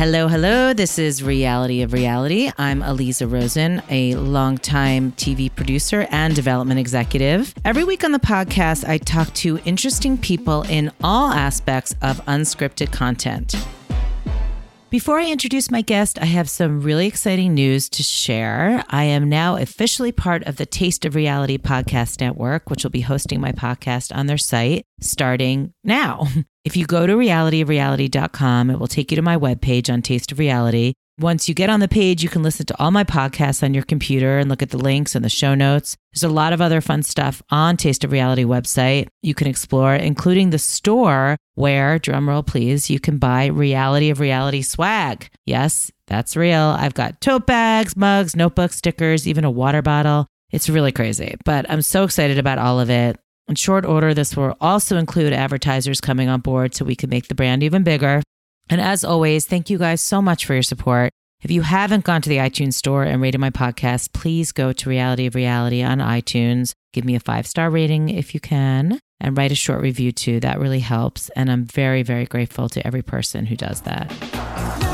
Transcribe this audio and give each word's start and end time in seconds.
Hello, 0.00 0.28
hello. 0.28 0.72
This 0.72 0.98
is 0.98 1.22
Reality 1.22 1.82
of 1.82 1.92
Reality. 1.92 2.50
I'm 2.56 2.80
Aliza 2.80 3.30
Rosen, 3.30 3.82
a 3.90 4.14
longtime 4.14 5.12
TV 5.12 5.54
producer 5.54 6.06
and 6.10 6.34
development 6.34 6.80
executive. 6.80 7.52
Every 7.66 7.84
week 7.84 8.02
on 8.02 8.12
the 8.12 8.18
podcast, 8.18 8.88
I 8.88 8.96
talk 8.96 9.30
to 9.34 9.58
interesting 9.66 10.16
people 10.16 10.62
in 10.62 10.90
all 11.04 11.30
aspects 11.30 11.94
of 12.00 12.24
unscripted 12.24 12.90
content. 12.92 13.54
Before 14.88 15.20
I 15.20 15.30
introduce 15.30 15.70
my 15.70 15.82
guest, 15.82 16.18
I 16.18 16.24
have 16.24 16.48
some 16.48 16.80
really 16.80 17.06
exciting 17.06 17.52
news 17.52 17.90
to 17.90 18.02
share. 18.02 18.82
I 18.88 19.04
am 19.04 19.28
now 19.28 19.56
officially 19.56 20.12
part 20.12 20.44
of 20.44 20.56
the 20.56 20.64
Taste 20.64 21.04
of 21.04 21.14
Reality 21.14 21.58
podcast 21.58 22.22
network, 22.22 22.70
which 22.70 22.84
will 22.84 22.90
be 22.90 23.02
hosting 23.02 23.38
my 23.38 23.52
podcast 23.52 24.16
on 24.16 24.28
their 24.28 24.38
site 24.38 24.86
starting 25.02 25.74
now. 25.84 26.26
If 26.62 26.76
you 26.76 26.84
go 26.84 27.06
to 27.06 27.16
realityofreality.com, 27.16 28.70
it 28.70 28.78
will 28.78 28.86
take 28.86 29.10
you 29.10 29.16
to 29.16 29.22
my 29.22 29.36
webpage 29.38 29.90
on 29.90 30.02
Taste 30.02 30.30
of 30.30 30.38
Reality. 30.38 30.92
Once 31.18 31.48
you 31.48 31.54
get 31.54 31.70
on 31.70 31.80
the 31.80 31.88
page, 31.88 32.22
you 32.22 32.28
can 32.28 32.42
listen 32.42 32.66
to 32.66 32.78
all 32.78 32.90
my 32.90 33.02
podcasts 33.02 33.62
on 33.62 33.72
your 33.72 33.82
computer 33.82 34.38
and 34.38 34.50
look 34.50 34.60
at 34.62 34.68
the 34.68 34.76
links 34.76 35.14
and 35.14 35.24
the 35.24 35.30
show 35.30 35.54
notes. 35.54 35.96
There's 36.12 36.22
a 36.22 36.28
lot 36.28 36.52
of 36.52 36.60
other 36.60 36.82
fun 36.82 37.02
stuff 37.02 37.42
on 37.50 37.78
Taste 37.78 38.04
of 38.04 38.12
Reality 38.12 38.44
website 38.44 39.08
you 39.22 39.34
can 39.34 39.46
explore, 39.46 39.94
including 39.94 40.50
the 40.50 40.58
store 40.58 41.38
where, 41.54 41.98
drumroll 41.98 42.46
please, 42.46 42.90
you 42.90 43.00
can 43.00 43.16
buy 43.16 43.46
Reality 43.46 44.10
of 44.10 44.20
Reality 44.20 44.60
swag. 44.60 45.30
Yes, 45.46 45.90
that's 46.06 46.36
real. 46.36 46.76
I've 46.78 46.94
got 46.94 47.22
tote 47.22 47.46
bags, 47.46 47.96
mugs, 47.96 48.36
notebooks, 48.36 48.76
stickers, 48.76 49.26
even 49.26 49.44
a 49.44 49.50
water 49.50 49.80
bottle. 49.80 50.26
It's 50.50 50.68
really 50.68 50.92
crazy, 50.92 51.36
but 51.46 51.70
I'm 51.70 51.82
so 51.82 52.04
excited 52.04 52.38
about 52.38 52.58
all 52.58 52.80
of 52.80 52.90
it. 52.90 53.18
In 53.50 53.56
short 53.56 53.84
order, 53.84 54.14
this 54.14 54.36
will 54.36 54.56
also 54.60 54.96
include 54.96 55.32
advertisers 55.32 56.00
coming 56.00 56.28
on 56.28 56.40
board 56.40 56.72
so 56.72 56.84
we 56.84 56.94
can 56.94 57.10
make 57.10 57.26
the 57.26 57.34
brand 57.34 57.64
even 57.64 57.82
bigger. 57.82 58.22
And 58.70 58.80
as 58.80 59.02
always, 59.02 59.44
thank 59.44 59.68
you 59.68 59.76
guys 59.76 60.00
so 60.00 60.22
much 60.22 60.46
for 60.46 60.54
your 60.54 60.62
support. 60.62 61.10
If 61.42 61.50
you 61.50 61.62
haven't 61.62 62.04
gone 62.04 62.22
to 62.22 62.28
the 62.28 62.36
iTunes 62.36 62.74
store 62.74 63.02
and 63.02 63.20
rated 63.20 63.40
my 63.40 63.50
podcast, 63.50 64.12
please 64.12 64.52
go 64.52 64.72
to 64.72 64.88
Reality 64.88 65.26
of 65.26 65.34
Reality 65.34 65.82
on 65.82 65.98
iTunes. 65.98 66.74
Give 66.92 67.04
me 67.04 67.16
a 67.16 67.20
five 67.20 67.44
star 67.44 67.70
rating 67.70 68.08
if 68.08 68.34
you 68.34 68.40
can 68.40 69.00
and 69.18 69.36
write 69.36 69.50
a 69.50 69.56
short 69.56 69.80
review 69.80 70.12
too. 70.12 70.38
That 70.38 70.60
really 70.60 70.78
helps. 70.78 71.28
And 71.30 71.50
I'm 71.50 71.64
very, 71.64 72.04
very 72.04 72.26
grateful 72.26 72.68
to 72.68 72.86
every 72.86 73.02
person 73.02 73.46
who 73.46 73.56
does 73.56 73.80
that. 73.80 74.89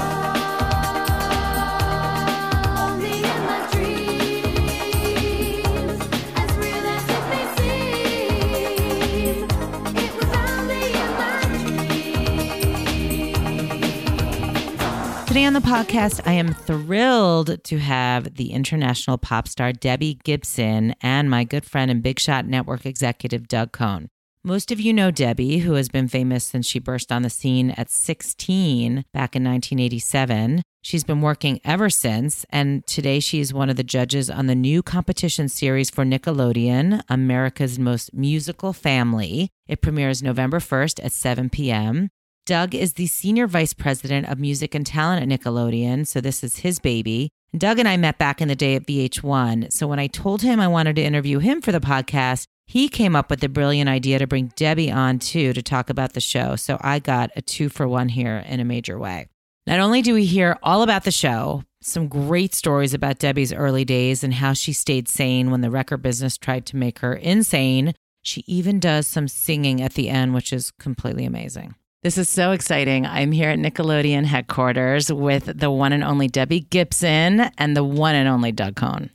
Today 15.37 15.45
on 15.45 15.53
the 15.53 15.61
podcast, 15.61 16.23
I 16.25 16.33
am 16.33 16.55
thrilled 16.55 17.63
to 17.65 17.79
have 17.79 18.37
the 18.37 18.53
international 18.53 19.19
pop 19.19 19.49
star 19.49 19.71
Debbie 19.71 20.19
Gibson 20.25 20.95
and 21.03 21.29
my 21.29 21.45
good 21.45 21.67
friend 21.67 21.91
and 21.91 22.03
Big 22.03 22.19
Shot 22.19 22.47
Network 22.47 22.87
executive 22.87 23.47
Doug 23.47 23.71
Cohn. 23.71 24.09
Most 24.43 24.73
of 24.73 24.81
you 24.81 24.95
know 24.95 25.11
Debbie, 25.11 25.59
who 25.59 25.75
has 25.75 25.91
been 25.91 26.09
famous 26.09 26.43
since 26.43 26.67
she 26.67 26.79
burst 26.79 27.13
on 27.13 27.21
the 27.21 27.29
scene 27.29 27.73
at 27.73 27.91
16 27.91 29.05
back 29.13 29.37
in 29.37 29.45
1987. 29.45 30.63
She's 30.81 31.05
been 31.05 31.21
working 31.21 31.61
ever 31.67 31.91
since, 31.91 32.47
and 32.49 32.87
today 32.87 33.21
she's 33.21 33.53
one 33.53 33.69
of 33.69 33.77
the 33.77 33.85
judges 33.85 34.31
on 34.31 34.47
the 34.47 34.55
new 34.55 34.83
competition 34.83 35.51
series 35.51 35.91
for 35.91 36.07
Nickelodeon, 36.07 37.03
America's 37.11 37.79
Most 37.79 38.15
Musical 38.15 38.73
Family. 38.73 39.51
It 39.69 39.83
premieres 39.83 40.23
November 40.23 40.61
1st 40.61 41.05
at 41.05 41.13
7 41.13 41.51
p.m. 41.51 42.09
Doug 42.47 42.77
is 42.77 42.93
the 42.93 43.09
senior 43.09 43.49
vice 43.49 43.75
president 43.75 44.29
of 44.29 44.39
music 44.39 44.73
and 44.73 44.87
talent 44.87 45.21
at 45.21 45.41
Nickelodeon, 45.41 46.07
so 46.07 46.21
this 46.21 46.45
is 46.45 46.59
his 46.59 46.79
baby. 46.79 47.29
Doug 47.59 47.81
and 47.81 47.89
I 47.89 47.97
met 47.97 48.19
back 48.19 48.41
in 48.41 48.47
the 48.47 48.55
day 48.55 48.77
at 48.77 48.87
VH1. 48.87 49.73
So 49.73 49.89
when 49.89 49.99
I 49.99 50.07
told 50.07 50.43
him 50.43 50.61
I 50.61 50.69
wanted 50.69 50.95
to 50.95 51.03
interview 51.03 51.41
him 51.41 51.61
for 51.61 51.73
the 51.73 51.81
podcast, 51.81 52.45
he 52.69 52.89
came 52.89 53.17
up 53.17 53.31
with 53.31 53.41
the 53.41 53.49
brilliant 53.49 53.91
idea 53.91 54.21
to 54.21 54.29
bring 54.29 54.53
Debbie 54.55 54.93
on 54.93 55.19
too 55.19 55.55
to 55.55 55.63
talk 55.63 55.91
about 55.91 56.13
the 56.13 56.21
show. 56.21 56.55
So 56.55 56.79
I 56.81 57.01
got 57.01 57.33
a 57.35 57.43
two 57.43 57.69
for 57.69 57.89
one 57.89 58.11
here 58.11 58.45
in 58.47 58.61
a 58.61 58.65
major 58.65 58.97
way. 58.97 59.27
Not 59.67 59.81
only 59.81 60.01
do 60.01 60.15
we 60.15 60.25
hear 60.25 60.57
all 60.63 60.83
about 60.83 61.03
the 61.03 61.11
show, 61.11 61.65
some 61.83 62.07
great 62.07 62.55
stories 62.55 62.95
about 62.95 63.19
Debbie's 63.19 63.53
early 63.53 63.85
days 63.85 64.23
and 64.23 64.35
how 64.35 64.53
she 64.53 64.73
stayed 64.73 65.09
sane 65.09 65.51
when 65.51 65.63
the 65.63 65.71
record 65.71 66.01
business 66.01 66.39
tried 66.39 66.65
to 66.67 66.77
make 66.77 67.01
her 67.01 67.15
insane. 67.15 67.93
She 68.23 68.45
even 68.47 68.79
does 68.79 69.09
some 69.09 69.27
singing 69.27 69.83
at 69.83 69.95
the 69.95 70.09
end, 70.09 70.33
which 70.33 70.53
is 70.53 70.71
completely 70.79 71.25
amazing. 71.25 71.75
This 72.07 72.19
is 72.19 72.29
so 72.29 72.53
exciting. 72.53 73.05
I'm 73.05 73.33
here 73.33 73.51
at 73.51 73.59
Nickelodeon 73.59 74.27
headquarters 74.27 75.13
with 75.13 75.59
the 75.59 75.73
one 75.73 75.93
and 75.93 76.05
only 76.05 76.29
Debbie 76.29 76.61
Gibson 76.61 77.51
and 77.59 77.77
the 77.77 77.83
one 77.83 78.15
and 78.15 78.29
only 78.29 78.53
Doug 78.53 78.77
Cohn. 78.77 79.11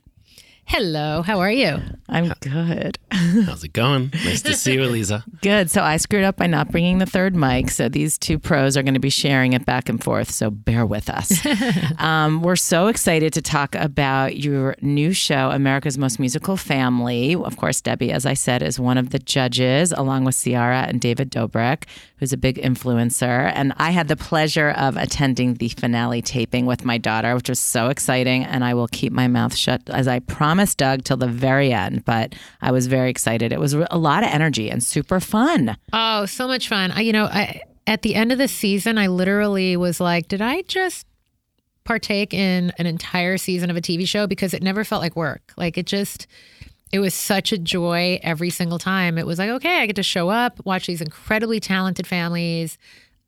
Hello, 0.66 1.22
how 1.22 1.40
are 1.40 1.50
you? 1.50 1.78
I'm 2.08 2.32
good. 2.40 2.98
How's 3.10 3.64
it 3.64 3.72
going? 3.72 4.10
Nice 4.24 4.42
to 4.42 4.54
see 4.54 4.74
you, 4.74 4.82
Eliza. 4.82 5.24
Good. 5.42 5.70
So 5.70 5.82
I 5.82 5.96
screwed 5.96 6.24
up 6.24 6.36
by 6.36 6.46
not 6.46 6.70
bringing 6.70 6.98
the 6.98 7.06
third 7.06 7.34
mic. 7.34 7.70
So 7.70 7.88
these 7.88 8.16
two 8.16 8.38
pros 8.38 8.76
are 8.76 8.82
going 8.82 8.94
to 8.94 9.00
be 9.00 9.10
sharing 9.10 9.54
it 9.54 9.66
back 9.66 9.88
and 9.88 10.02
forth. 10.02 10.30
So 10.30 10.50
bear 10.50 10.86
with 10.86 11.10
us. 11.10 11.44
um, 11.98 12.42
we're 12.42 12.56
so 12.56 12.86
excited 12.86 13.32
to 13.34 13.42
talk 13.42 13.74
about 13.74 14.36
your 14.36 14.76
new 14.80 15.12
show, 15.12 15.50
America's 15.50 15.98
Most 15.98 16.18
Musical 16.18 16.56
Family. 16.56 17.34
Of 17.34 17.56
course, 17.56 17.80
Debbie, 17.80 18.12
as 18.12 18.24
I 18.24 18.34
said, 18.34 18.62
is 18.62 18.78
one 18.78 18.98
of 18.98 19.10
the 19.10 19.18
judges, 19.18 19.92
along 19.92 20.24
with 20.24 20.42
Ciara 20.42 20.86
and 20.88 21.00
David 21.00 21.30
Dobrik, 21.30 21.84
who's 22.22 22.32
a 22.32 22.36
big 22.36 22.56
influencer. 22.62 23.50
And 23.52 23.72
I 23.78 23.90
had 23.90 24.06
the 24.06 24.14
pleasure 24.14 24.70
of 24.70 24.96
attending 24.96 25.54
the 25.54 25.70
finale 25.70 26.22
taping 26.22 26.66
with 26.66 26.84
my 26.84 26.96
daughter, 26.96 27.34
which 27.34 27.48
was 27.48 27.58
so 27.58 27.88
exciting. 27.88 28.44
And 28.44 28.64
I 28.64 28.74
will 28.74 28.86
keep 28.86 29.12
my 29.12 29.26
mouth 29.26 29.56
shut, 29.56 29.82
as 29.88 30.06
I 30.06 30.20
promised 30.20 30.78
Doug, 30.78 31.02
till 31.02 31.16
the 31.16 31.26
very 31.26 31.72
end. 31.72 32.04
But 32.04 32.36
I 32.60 32.70
was 32.70 32.86
very 32.86 33.10
excited. 33.10 33.52
It 33.52 33.58
was 33.58 33.72
a 33.74 33.98
lot 33.98 34.22
of 34.22 34.28
energy 34.30 34.70
and 34.70 34.84
super 34.84 35.18
fun. 35.18 35.76
Oh, 35.92 36.24
so 36.26 36.46
much 36.46 36.68
fun. 36.68 36.92
I, 36.92 37.00
you 37.00 37.12
know, 37.12 37.24
I 37.24 37.60
at 37.88 38.02
the 38.02 38.14
end 38.14 38.30
of 38.30 38.38
the 38.38 38.46
season, 38.46 38.98
I 38.98 39.08
literally 39.08 39.76
was 39.76 39.98
like, 39.98 40.28
did 40.28 40.40
I 40.40 40.62
just 40.62 41.04
partake 41.82 42.32
in 42.32 42.72
an 42.78 42.86
entire 42.86 43.36
season 43.36 43.68
of 43.68 43.76
a 43.76 43.80
TV 43.80 44.06
show 44.06 44.28
because 44.28 44.54
it 44.54 44.62
never 44.62 44.84
felt 44.84 45.02
like 45.02 45.16
work. 45.16 45.52
Like 45.56 45.76
it 45.76 45.86
just 45.86 46.28
it 46.92 47.00
was 47.00 47.14
such 47.14 47.52
a 47.52 47.58
joy 47.58 48.20
every 48.22 48.50
single 48.50 48.78
time. 48.78 49.16
It 49.16 49.26
was 49.26 49.38
like, 49.38 49.48
okay, 49.48 49.80
I 49.80 49.86
get 49.86 49.96
to 49.96 50.02
show 50.02 50.28
up, 50.28 50.60
watch 50.66 50.86
these 50.86 51.00
incredibly 51.00 51.58
talented 51.58 52.06
families. 52.06 52.76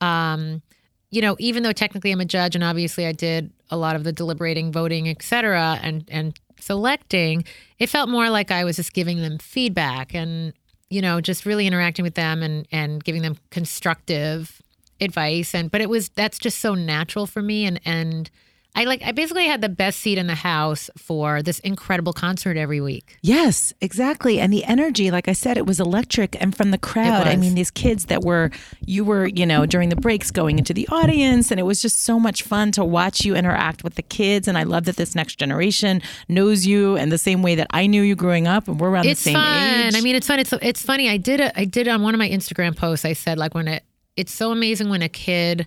Um, 0.02 0.62
you 1.10 1.22
know, 1.22 1.34
even 1.38 1.62
though 1.62 1.72
technically 1.72 2.12
I'm 2.12 2.20
a 2.20 2.26
judge 2.26 2.54
and 2.54 2.62
obviously 2.62 3.06
I 3.06 3.12
did 3.12 3.50
a 3.70 3.76
lot 3.76 3.96
of 3.96 4.04
the 4.04 4.12
deliberating, 4.12 4.70
voting, 4.70 5.08
et 5.08 5.22
cetera, 5.22 5.78
and 5.82 6.04
and 6.08 6.38
selecting, 6.60 7.44
it 7.78 7.88
felt 7.88 8.08
more 8.08 8.30
like 8.30 8.50
I 8.50 8.64
was 8.64 8.76
just 8.76 8.92
giving 8.92 9.20
them 9.20 9.38
feedback 9.38 10.14
and, 10.14 10.52
you 10.90 11.00
know, 11.00 11.20
just 11.20 11.46
really 11.46 11.66
interacting 11.66 12.02
with 12.02 12.14
them 12.14 12.42
and 12.42 12.66
and 12.70 13.02
giving 13.02 13.22
them 13.22 13.36
constructive 13.50 14.60
advice. 15.00 15.54
And 15.54 15.70
but 15.70 15.80
it 15.80 15.88
was 15.88 16.10
that's 16.10 16.38
just 16.38 16.58
so 16.58 16.74
natural 16.74 17.26
for 17.26 17.40
me 17.40 17.64
and 17.64 17.80
and 17.84 18.30
I 18.76 18.84
like 18.84 19.02
I 19.04 19.12
basically 19.12 19.46
had 19.46 19.60
the 19.60 19.68
best 19.68 20.00
seat 20.00 20.18
in 20.18 20.26
the 20.26 20.34
house 20.34 20.90
for 20.98 21.42
this 21.42 21.60
incredible 21.60 22.12
concert 22.12 22.56
every 22.56 22.80
week. 22.80 23.18
Yes, 23.22 23.72
exactly. 23.80 24.40
And 24.40 24.52
the 24.52 24.64
energy, 24.64 25.12
like 25.12 25.28
I 25.28 25.32
said, 25.32 25.56
it 25.56 25.64
was 25.64 25.78
electric. 25.78 26.40
And 26.42 26.56
from 26.56 26.72
the 26.72 26.78
crowd, 26.78 27.28
I 27.28 27.36
mean, 27.36 27.54
these 27.54 27.70
kids 27.70 28.06
that 28.06 28.22
were, 28.22 28.50
you 28.84 29.04
were, 29.04 29.26
you 29.26 29.46
know, 29.46 29.64
during 29.64 29.90
the 29.90 29.96
breaks 29.96 30.32
going 30.32 30.58
into 30.58 30.74
the 30.74 30.88
audience. 30.88 31.52
And 31.52 31.60
it 31.60 31.62
was 31.62 31.80
just 31.80 32.02
so 32.02 32.18
much 32.18 32.42
fun 32.42 32.72
to 32.72 32.84
watch 32.84 33.24
you 33.24 33.36
interact 33.36 33.84
with 33.84 33.94
the 33.94 34.02
kids. 34.02 34.48
And 34.48 34.58
I 34.58 34.64
love 34.64 34.86
that 34.86 34.96
this 34.96 35.14
next 35.14 35.36
generation 35.36 36.02
knows 36.28 36.66
you 36.66 36.96
and 36.96 37.12
the 37.12 37.18
same 37.18 37.42
way 37.42 37.54
that 37.54 37.68
I 37.70 37.86
knew 37.86 38.02
you 38.02 38.16
growing 38.16 38.48
up. 38.48 38.66
And 38.66 38.80
we're 38.80 38.90
around 38.90 39.06
it's 39.06 39.22
the 39.22 39.30
same 39.30 39.34
fun. 39.34 39.86
age. 39.86 39.94
I 39.94 40.00
mean, 40.00 40.16
it's 40.16 40.26
fun. 40.26 40.40
It's 40.40 40.52
it's 40.60 40.82
funny. 40.82 41.08
I 41.08 41.16
did 41.16 41.40
a, 41.40 41.56
I 41.58 41.64
did 41.64 41.86
on 41.86 42.02
one 42.02 42.12
of 42.12 42.18
my 42.18 42.28
Instagram 42.28 42.76
posts. 42.76 43.04
I 43.04 43.12
said 43.12 43.38
like 43.38 43.54
when 43.54 43.68
it 43.68 43.84
it's 44.16 44.32
so 44.32 44.50
amazing 44.50 44.88
when 44.88 45.02
a 45.02 45.08
kid 45.08 45.66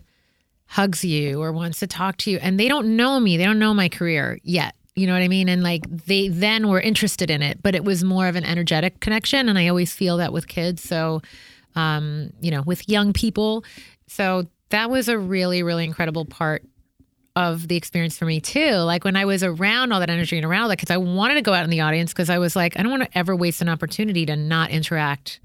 hugs 0.68 1.04
you 1.04 1.42
or 1.42 1.52
wants 1.52 1.80
to 1.80 1.88
talk 1.88 2.18
to 2.18 2.32
you 2.32 2.38
and 2.40 2.60
they 2.60 2.68
don't 2.68 2.96
know 2.96 3.20
me. 3.20 3.38
They 3.38 3.46
don't 3.46 3.60
know 3.60 3.74
my 3.74 3.90
career 3.90 4.40
yet. 4.44 4.76
You 4.96 5.08
know 5.08 5.14
what 5.14 5.22
I 5.22 5.28
mean? 5.28 5.48
And 5.48 5.64
like 5.64 5.84
they 6.06 6.28
then 6.28 6.68
were 6.68 6.82
interested 6.82 7.30
in 7.30 7.42
it, 7.42 7.62
but 7.62 7.76
it 7.76 7.84
was 7.84 8.04
more 8.04 8.28
of 8.28 8.36
an 8.36 8.44
energetic 8.44 9.00
connection. 9.00 9.48
And 9.48 9.58
I 9.58 9.68
always 9.68 9.94
feel 9.94 10.18
that 10.18 10.34
with 10.34 10.48
kids. 10.48 10.82
So, 10.82 11.22
um, 11.76 12.32
you 12.42 12.52
know, 12.52 12.64
with 12.64 12.90
young 12.90 13.14
people. 13.14 13.64
So 14.08 14.48
that 14.70 14.90
was 14.90 15.08
a 15.08 15.18
really, 15.18 15.64
really 15.64 15.86
incredible 15.86 16.26
part 16.26 16.64
of 17.36 17.68
the 17.68 17.76
experience 17.76 18.18
for 18.18 18.26
me 18.26 18.42
too. 18.42 18.72
Like 18.78 19.04
when 19.04 19.16
I 19.16 19.26
was 19.26 19.44
around 19.44 19.92
all 19.92 20.00
that 20.00 20.10
energy 20.10 20.38
and 20.38 20.46
around 20.46 20.70
that, 20.70 20.80
because 20.80 20.90
I 20.90 20.98
wanted 20.98 21.36
to 21.36 21.44
go 21.44 21.54
out 21.54 21.64
in 21.64 21.70
the 21.70 21.82
audience 21.82 22.12
because 22.12 22.32
I 22.32 22.40
was 22.40 22.56
like, 22.56 22.78
I 22.78 22.82
don't 22.82 22.92
want 22.92 23.04
to 23.04 23.18
ever 23.18 23.36
waste 23.36 23.62
an 23.62 23.70
opportunity 23.70 24.26
to 24.26 24.36
not 24.36 24.72
interact 24.72 25.40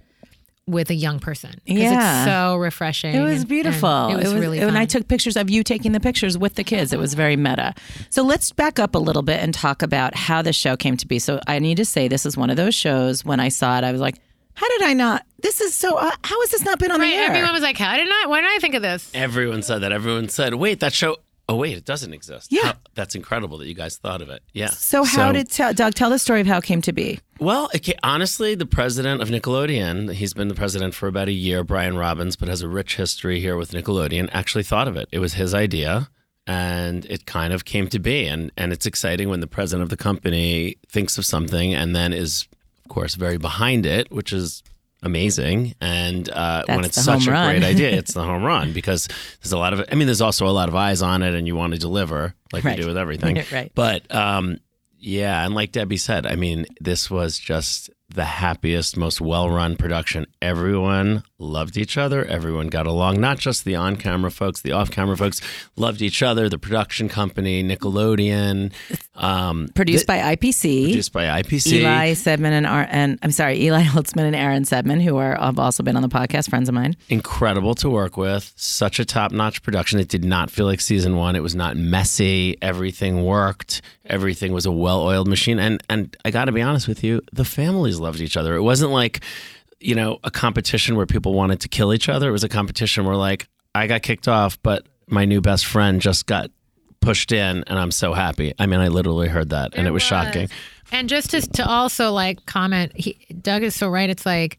with 0.66 0.90
a 0.90 0.94
young 0.94 1.18
person. 1.18 1.50
'Cause 1.50 1.76
Yeah. 1.76 2.22
it's 2.22 2.30
so 2.30 2.56
refreshing. 2.56 3.14
It 3.14 3.20
was 3.20 3.40
and- 3.40 3.48
beautiful. 3.48 3.88
and 3.88 4.20
It 4.20 4.24
was, 4.24 4.34
really 4.34 4.58
fun. 4.60 4.68
And 4.68 4.78
I 4.78 4.84
took 4.84 5.08
pictures 5.08 5.36
of 5.36 5.50
you 5.50 5.64
taking 5.64 5.90
the 5.92 5.98
pictures 6.00 6.38
with 6.38 6.54
the 6.54 6.62
kids. 6.64 6.92
It 6.92 6.98
was 7.00 7.14
very 7.14 7.36
meta. 7.36 7.74
So 8.10 8.22
let's 8.22 8.52
back 8.52 8.78
up 8.78 8.94
a 8.94 8.98
little 8.98 9.22
bit 9.22 9.40
and 9.40 9.52
talk 9.52 9.82
about 9.82 10.14
how 10.14 10.40
the 10.40 10.52
show 10.52 10.76
came 10.76 10.96
to 10.98 11.06
be. 11.06 11.18
So 11.18 11.40
I 11.48 11.58
need 11.58 11.76
to 11.78 11.84
say 11.84 12.06
this 12.06 12.24
is 12.24 12.36
one 12.36 12.48
of 12.50 12.56
those 12.56 12.74
shows. 12.74 13.24
When 13.24 13.40
I 13.40 13.48
saw 13.48 13.76
it, 13.78 13.84
I 13.84 13.90
was 13.90 14.00
like, 14.00 14.16
"How 14.54 14.68
did 14.68 14.82
I 14.82 14.92
not? 14.92 15.24
This 15.42 15.60
is 15.60 15.74
so. 15.74 15.96
Uh, 15.96 16.10
how 16.22 16.40
has 16.42 16.50
this 16.50 16.64
not 16.64 16.78
been 16.78 16.92
on 16.92 17.00
right. 17.00 17.10
the 17.10 17.16
air?" 17.16 17.28
Everyone 17.30 17.52
was 17.52 17.62
like, 17.62 17.76
"How 17.78 17.96
did 17.96 18.08
I? 18.08 18.26
Why 18.28 18.40
did 18.40 18.50
I 18.54 18.58
think 18.60 18.74
of 18.76 18.82
this?" 18.82 19.10
Everyone 19.14 19.62
said 19.62 19.80
that. 19.80 19.90
Everyone 19.90 20.28
said, 20.28 20.54
wait, 20.54 20.78
that 20.80 20.92
show 20.92 21.16
Oh 21.48 21.56
wait, 21.56 21.76
it 21.76 21.84
doesn't 21.84 22.14
exist. 22.14 22.46
Yeah. 22.52 22.62
How- 22.62 22.74
that's 22.94 23.16
incredible 23.16 23.58
that 23.58 23.66
you 23.66 23.74
guys 23.74 23.96
thought 23.96 24.22
of 24.22 24.30
it. 24.30 24.42
Yeah. 24.54 24.70
So 24.70 25.02
how 25.02 25.32
did 25.32 25.50
tell, 25.50 25.74
Doug 25.74 25.92
tell 25.94 26.08
the 26.08 26.18
story 26.20 26.40
of 26.40 26.46
how 26.46 26.58
it 26.58 26.64
came 26.64 26.80
to 26.82 26.92
be? 26.92 27.18
Well, 27.42 27.68
ca- 27.84 27.98
honestly, 28.04 28.54
the 28.54 28.66
president 28.66 29.20
of 29.20 29.28
Nickelodeon, 29.28 30.12
he's 30.14 30.32
been 30.32 30.46
the 30.48 30.54
president 30.54 30.94
for 30.94 31.08
about 31.08 31.26
a 31.28 31.32
year, 31.32 31.64
Brian 31.64 31.96
Robbins, 31.96 32.36
but 32.36 32.48
has 32.48 32.62
a 32.62 32.68
rich 32.68 32.96
history 32.96 33.40
here 33.40 33.56
with 33.56 33.72
Nickelodeon, 33.72 34.28
actually 34.32 34.62
thought 34.62 34.86
of 34.86 34.96
it. 34.96 35.08
It 35.10 35.18
was 35.18 35.34
his 35.34 35.52
idea 35.52 36.08
and 36.46 37.04
it 37.06 37.26
kind 37.26 37.52
of 37.52 37.64
came 37.64 37.88
to 37.88 37.98
be. 37.98 38.26
And, 38.26 38.52
and 38.56 38.72
it's 38.72 38.86
exciting 38.86 39.28
when 39.28 39.40
the 39.40 39.46
president 39.48 39.82
of 39.82 39.88
the 39.90 39.96
company 39.96 40.76
thinks 40.88 41.18
of 41.18 41.24
something 41.24 41.74
and 41.74 41.96
then 41.96 42.12
is, 42.12 42.46
of 42.84 42.88
course, 42.90 43.16
very 43.16 43.38
behind 43.38 43.86
it, 43.86 44.10
which 44.12 44.32
is 44.32 44.62
amazing. 45.02 45.74
And 45.80 46.30
uh, 46.30 46.62
when 46.68 46.84
it's 46.84 47.02
such 47.02 47.26
a 47.26 47.32
run. 47.32 47.50
great 47.58 47.64
idea, 47.64 47.90
it's 47.98 48.14
the 48.14 48.22
home 48.22 48.44
run 48.44 48.72
because 48.72 49.08
there's 49.42 49.52
a 49.52 49.58
lot 49.58 49.72
of, 49.72 49.84
I 49.90 49.96
mean, 49.96 50.06
there's 50.06 50.20
also 50.20 50.46
a 50.46 50.50
lot 50.54 50.68
of 50.68 50.76
eyes 50.76 51.02
on 51.02 51.22
it 51.22 51.34
and 51.34 51.48
you 51.48 51.56
want 51.56 51.72
to 51.72 51.78
deliver 51.80 52.34
like 52.52 52.62
Right. 52.62 52.76
we 52.76 52.82
do 52.82 52.86
with 52.88 52.96
everything. 52.96 53.42
Right. 53.52 53.72
But 53.74 54.12
um, 54.14 54.58
yeah, 55.02 55.44
and 55.44 55.54
like 55.54 55.72
Debbie 55.72 55.96
said, 55.96 56.26
I 56.26 56.36
mean, 56.36 56.66
this 56.80 57.10
was 57.10 57.36
just 57.38 57.90
the 58.14 58.24
happiest, 58.24 58.96
most 58.96 59.20
well 59.20 59.50
run 59.50 59.76
production. 59.76 60.26
Everyone 60.40 61.22
loved 61.38 61.76
each 61.76 61.98
other. 61.98 62.24
Everyone 62.24 62.68
got 62.68 62.86
along. 62.86 63.20
Not 63.20 63.38
just 63.38 63.64
the 63.64 63.74
on 63.74 63.96
camera 63.96 64.30
folks, 64.30 64.60
the 64.62 64.72
off 64.72 64.90
camera 64.90 65.16
folks 65.16 65.40
loved 65.76 66.00
each 66.02 66.22
other. 66.22 66.48
The 66.48 66.58
production 66.58 67.08
company, 67.08 67.62
Nickelodeon, 67.64 68.72
um, 69.16 69.68
Produced 69.74 70.06
by 70.06 70.18
IPC. 70.36 70.84
produced 70.84 71.12
by 71.12 71.42
IPC. 71.42 71.72
Eli 71.80 72.12
Saidman 72.12 72.52
and 72.52 72.66
Ar- 72.66 72.86
and 72.90 73.18
I'm 73.22 73.32
sorry, 73.32 73.60
Eli 73.62 73.82
Holzman 73.82 74.22
and 74.24 74.36
Aaron 74.36 74.62
Saidman, 74.64 75.02
who 75.02 75.16
are 75.16 75.36
have 75.40 75.58
also 75.58 75.82
been 75.82 75.96
on 75.96 76.02
the 76.02 76.08
podcast, 76.08 76.48
friends 76.50 76.68
of 76.68 76.74
mine. 76.74 76.96
incredible 77.08 77.74
to 77.76 77.90
work 77.90 78.16
with. 78.16 78.52
Such 78.56 78.98
a 79.00 79.04
top 79.04 79.32
notch 79.32 79.62
production. 79.62 79.98
It 80.00 80.08
did 80.08 80.24
not 80.24 80.50
feel 80.50 80.66
like 80.66 80.80
season 80.80 81.16
one. 81.16 81.36
It 81.36 81.42
was 81.42 81.54
not 81.54 81.76
messy. 81.76 82.56
Everything 82.62 83.24
worked. 83.24 83.82
Everything 84.06 84.52
was 84.52 84.66
a 84.66 84.72
well 84.72 85.00
oiled 85.02 85.28
machine. 85.28 85.58
And 85.58 85.82
and 85.88 86.16
I 86.24 86.30
got 86.30 86.46
to 86.46 86.52
be 86.52 86.62
honest 86.62 86.88
with 86.88 87.02
you, 87.04 87.20
the 87.32 87.44
families 87.44 88.00
loved 88.02 88.20
each 88.20 88.36
other. 88.36 88.54
It 88.54 88.62
wasn't 88.62 88.92
like 88.92 89.20
you 89.80 89.94
know 89.94 90.18
a 90.22 90.30
competition 90.30 90.96
where 90.96 91.06
people 91.06 91.34
wanted 91.34 91.60
to 91.60 91.68
kill 91.68 91.92
each 91.92 92.08
other. 92.08 92.28
It 92.28 92.32
was 92.32 92.44
a 92.44 92.48
competition 92.48 93.04
where 93.04 93.16
like 93.16 93.48
I 93.74 93.86
got 93.86 94.02
kicked 94.02 94.28
off, 94.28 94.60
but 94.62 94.86
my 95.08 95.24
new 95.24 95.40
best 95.40 95.66
friend 95.66 96.00
just 96.00 96.26
got 96.26 96.50
pushed 97.00 97.32
in, 97.32 97.64
and 97.66 97.78
I'm 97.78 97.90
so 97.90 98.14
happy. 98.14 98.54
I 98.58 98.66
mean, 98.66 98.80
I 98.80 98.88
literally 98.88 99.28
heard 99.28 99.50
that, 99.50 99.74
and 99.74 99.86
it 99.86 99.90
was, 99.90 100.02
shocking. 100.02 100.48
And 100.90 101.08
just 101.08 101.30
to, 101.30 101.40
to 101.40 101.66
also 101.66 102.12
like 102.12 102.46
comment, 102.46 102.92
he, 102.94 103.18
Doug 103.40 103.62
is 103.62 103.74
so 103.74 103.88
right. 103.88 104.08
It's 104.08 104.24
like 104.24 104.58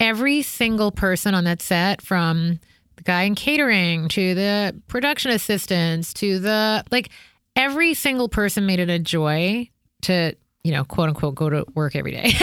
every 0.00 0.42
single 0.42 0.90
person 0.90 1.34
on 1.34 1.44
that 1.44 1.60
set, 1.60 2.00
from 2.00 2.60
the 2.96 3.02
guy 3.02 3.22
in 3.22 3.34
catering 3.34 4.08
to 4.10 4.34
the 4.34 4.80
production 4.88 5.30
assistants 5.30 6.14
to 6.14 6.38
the 6.38 6.84
like, 6.90 7.10
every 7.54 7.94
single 7.94 8.28
person 8.28 8.66
made 8.66 8.80
it 8.80 8.88
a 8.88 8.98
joy 8.98 9.68
to 10.02 10.34
you 10.64 10.72
know 10.72 10.84
quote 10.84 11.08
unquote 11.08 11.34
go 11.34 11.50
to 11.50 11.64
work 11.74 11.96
every 11.96 12.12
day. 12.12 12.32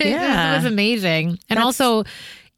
Yeah. 0.00 0.52
it 0.54 0.56
was 0.56 0.64
amazing. 0.64 1.38
And 1.48 1.58
also. 1.58 2.04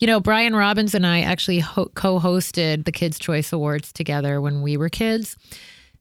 You 0.00 0.06
know, 0.06 0.20
Brian 0.20 0.54
Robbins 0.54 0.94
and 0.94 1.04
I 1.04 1.22
actually 1.22 1.58
ho- 1.58 1.90
co-hosted 1.92 2.84
the 2.84 2.92
Kids 2.92 3.18
Choice 3.18 3.52
Awards 3.52 3.92
together 3.92 4.40
when 4.40 4.62
we 4.62 4.76
were 4.76 4.88
kids. 4.88 5.36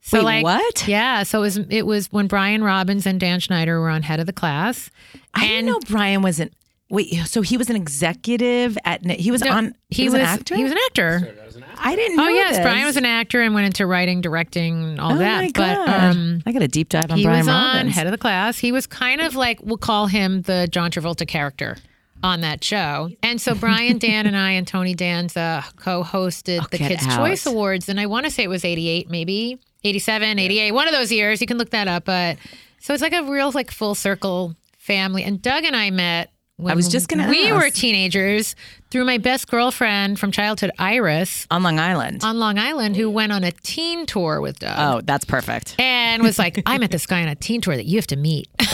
So 0.01 0.19
Wait, 0.19 0.23
like, 0.23 0.43
what? 0.43 0.87
Yeah, 0.87 1.23
so 1.23 1.39
it 1.39 1.41
was 1.41 1.57
it 1.57 1.85
was 1.87 2.05
when 2.11 2.27
Brian 2.27 2.63
Robbins 2.63 3.07
and 3.07 3.19
Dan 3.19 3.39
Schneider 3.39 3.79
were 3.79 3.89
on 3.89 4.03
head 4.03 4.19
of 4.19 4.27
the 4.27 4.33
class. 4.33 4.91
I 5.33 5.47
didn't 5.47 5.65
know 5.65 5.79
Brian 5.87 6.21
was 6.21 6.39
an 6.39 6.51
wait. 6.89 7.13
So 7.25 7.41
he 7.41 7.57
was 7.57 7.69
an 7.69 7.75
executive 7.75 8.77
at. 8.85 9.05
He 9.05 9.31
was 9.31 9.41
No, 9.41 9.51
on. 9.51 9.75
He, 9.89 10.05
was, 10.05 10.13
an 10.15 10.21
actor. 10.21 10.55
He 10.55 10.63
was 10.63 10.71
an 10.71 10.77
actor. 10.87 11.35
I 11.79 11.95
didn't 11.95 12.17
know. 12.17 12.25
Oh 12.25 12.29
yes, 12.29 12.55
this. 12.57 12.63
Brian 12.63 12.85
was 12.85 12.97
an 12.97 13.05
actor 13.05 13.41
and 13.41 13.53
went 13.53 13.65
into 13.67 13.85
writing, 13.85 14.21
directing, 14.21 14.99
all 14.99 15.13
Oh 15.13 15.17
that. 15.17 15.41
my 15.41 15.51
but 15.53 15.77
um, 15.89 16.41
I 16.45 16.51
got 16.51 16.61
a 16.61 16.67
deep 16.67 16.89
dive 16.89 17.11
on 17.11 17.17
he 17.17 17.23
Brian 17.23 17.39
was 17.39 17.47
on 17.47 17.75
Robbins. 17.77 17.95
head 17.95 18.07
of 18.07 18.11
the 18.11 18.17
class. 18.17 18.57
He 18.57 18.71
was 18.71 18.87
kind 18.87 19.21
of 19.21 19.35
like 19.35 19.59
we'll 19.63 19.77
call 19.77 20.07
him 20.07 20.41
the 20.43 20.67
John 20.71 20.91
Travolta 20.91 21.27
character 21.27 21.77
on 22.23 22.41
that 22.41 22.63
show. 22.63 23.09
And 23.21 23.39
so 23.39 23.53
Brian, 23.55 23.97
Dan, 23.99 24.25
and 24.25 24.35
I 24.35 24.51
and 24.51 24.67
Tony 24.67 24.95
Danza 24.95 25.63
co-hosted 25.75 26.69
the 26.69 26.77
Kids 26.77 27.05
out. 27.07 27.17
Choice 27.17 27.45
Awards, 27.45 27.89
and 27.89 27.99
I 27.99 28.05
want 28.07 28.25
to 28.25 28.31
say 28.31 28.43
it 28.43 28.49
was 28.49 28.65
'88, 28.65 29.09
maybe 29.09 29.59
'87, 29.83 30.39
'88, 30.39 30.71
one 30.71 30.87
of 30.87 30.93
those 30.93 31.11
years. 31.11 31.41
You 31.41 31.47
can 31.47 31.57
look 31.57 31.69
that 31.71 31.87
up, 31.87 32.05
but 32.05 32.37
so 32.79 32.93
it's 32.93 33.01
like 33.03 33.13
a 33.13 33.23
real 33.23 33.51
like 33.51 33.71
full 33.71 33.95
circle 33.95 34.55
family. 34.77 35.23
And 35.23 35.41
Doug 35.41 35.63
and 35.63 35.75
I 35.75 35.91
met. 35.91 36.31
When 36.59 36.71
I 36.71 36.75
was 36.75 36.87
just 36.87 37.07
gonna 37.07 37.29
We 37.29 37.51
ask. 37.51 37.55
were 37.63 37.69
teenagers 37.69 38.55
through 38.89 39.05
my 39.05 39.19
best 39.19 39.47
girlfriend 39.47 40.19
from 40.19 40.31
childhood, 40.31 40.71
Iris, 40.79 41.45
on 41.51 41.61
Long 41.61 41.79
Island. 41.79 42.23
on 42.23 42.39
Long 42.39 42.57
Island, 42.57 42.95
who 42.95 43.11
went 43.11 43.31
on 43.31 43.43
a 43.43 43.51
teen 43.51 44.07
tour 44.07 44.41
with 44.41 44.57
Doug. 44.57 44.73
oh, 44.75 45.01
that's 45.05 45.23
perfect. 45.23 45.75
And 45.77 46.23
was 46.23 46.39
like, 46.39 46.59
I 46.65 46.79
met 46.79 46.89
this 46.89 47.05
guy 47.05 47.21
on 47.21 47.27
a 47.27 47.35
teen 47.35 47.61
tour 47.61 47.75
that 47.75 47.85
you 47.85 47.97
have 47.99 48.07
to 48.07 48.15
meet. 48.15 48.47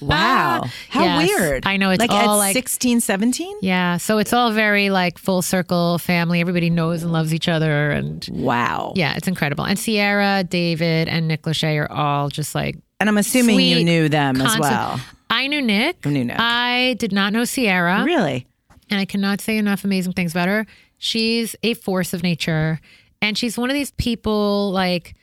Wow, 0.00 0.64
how 0.88 1.04
Yes. 1.04 1.28
weird! 1.28 1.66
I 1.66 1.76
know, 1.76 1.90
it's 1.90 2.00
like 2.00 2.10
all 2.10 2.34
at 2.34 2.38
like- 2.38 2.52
16, 2.54 3.00
17? 3.00 3.58
Yeah, 3.62 3.96
so 3.98 4.18
it's 4.18 4.32
all 4.32 4.50
very 4.52 4.90
like 4.90 5.18
full 5.18 5.42
circle 5.42 5.98
family. 5.98 6.40
Everybody 6.40 6.68
knows 6.70 7.02
and 7.02 7.12
loves 7.12 7.32
each 7.34 7.48
other, 7.48 7.90
and 7.90 8.26
Wow. 8.32 8.92
yeah, 8.96 9.14
it's 9.16 9.28
incredible. 9.28 9.64
And 9.64 9.78
Ciara, 9.78 10.42
David, 10.44 11.08
and 11.08 11.28
Nick 11.28 11.42
Lachey 11.42 11.78
are 11.80 11.90
all 11.90 12.28
just 12.28 12.54
like 12.54 12.76
And 12.98 13.08
I'm 13.08 13.18
assuming 13.18 13.60
you 13.60 13.84
knew 13.84 14.08
them 14.08 14.40
as 14.40 14.58
well. 14.58 15.00
I 15.30 15.46
knew 15.46 15.62
Nick. 15.62 16.04
You 16.04 16.10
knew 16.10 16.24
Nick. 16.24 16.36
I 16.38 16.96
did 16.98 17.12
not 17.12 17.32
know 17.32 17.44
Ciara, 17.44 18.02
Really? 18.04 18.46
and 18.90 18.98
I 19.00 19.04
cannot 19.04 19.40
say 19.40 19.56
enough 19.56 19.84
amazing 19.84 20.12
things 20.14 20.32
about 20.32 20.48
her. 20.48 20.66
She's 20.98 21.54
a 21.62 21.74
force 21.74 22.12
of 22.12 22.22
nature, 22.22 22.80
and 23.22 23.38
she's 23.38 23.56
one 23.56 23.70
of 23.70 23.74
these 23.74 23.92
people 23.92 24.70
like 24.72 25.14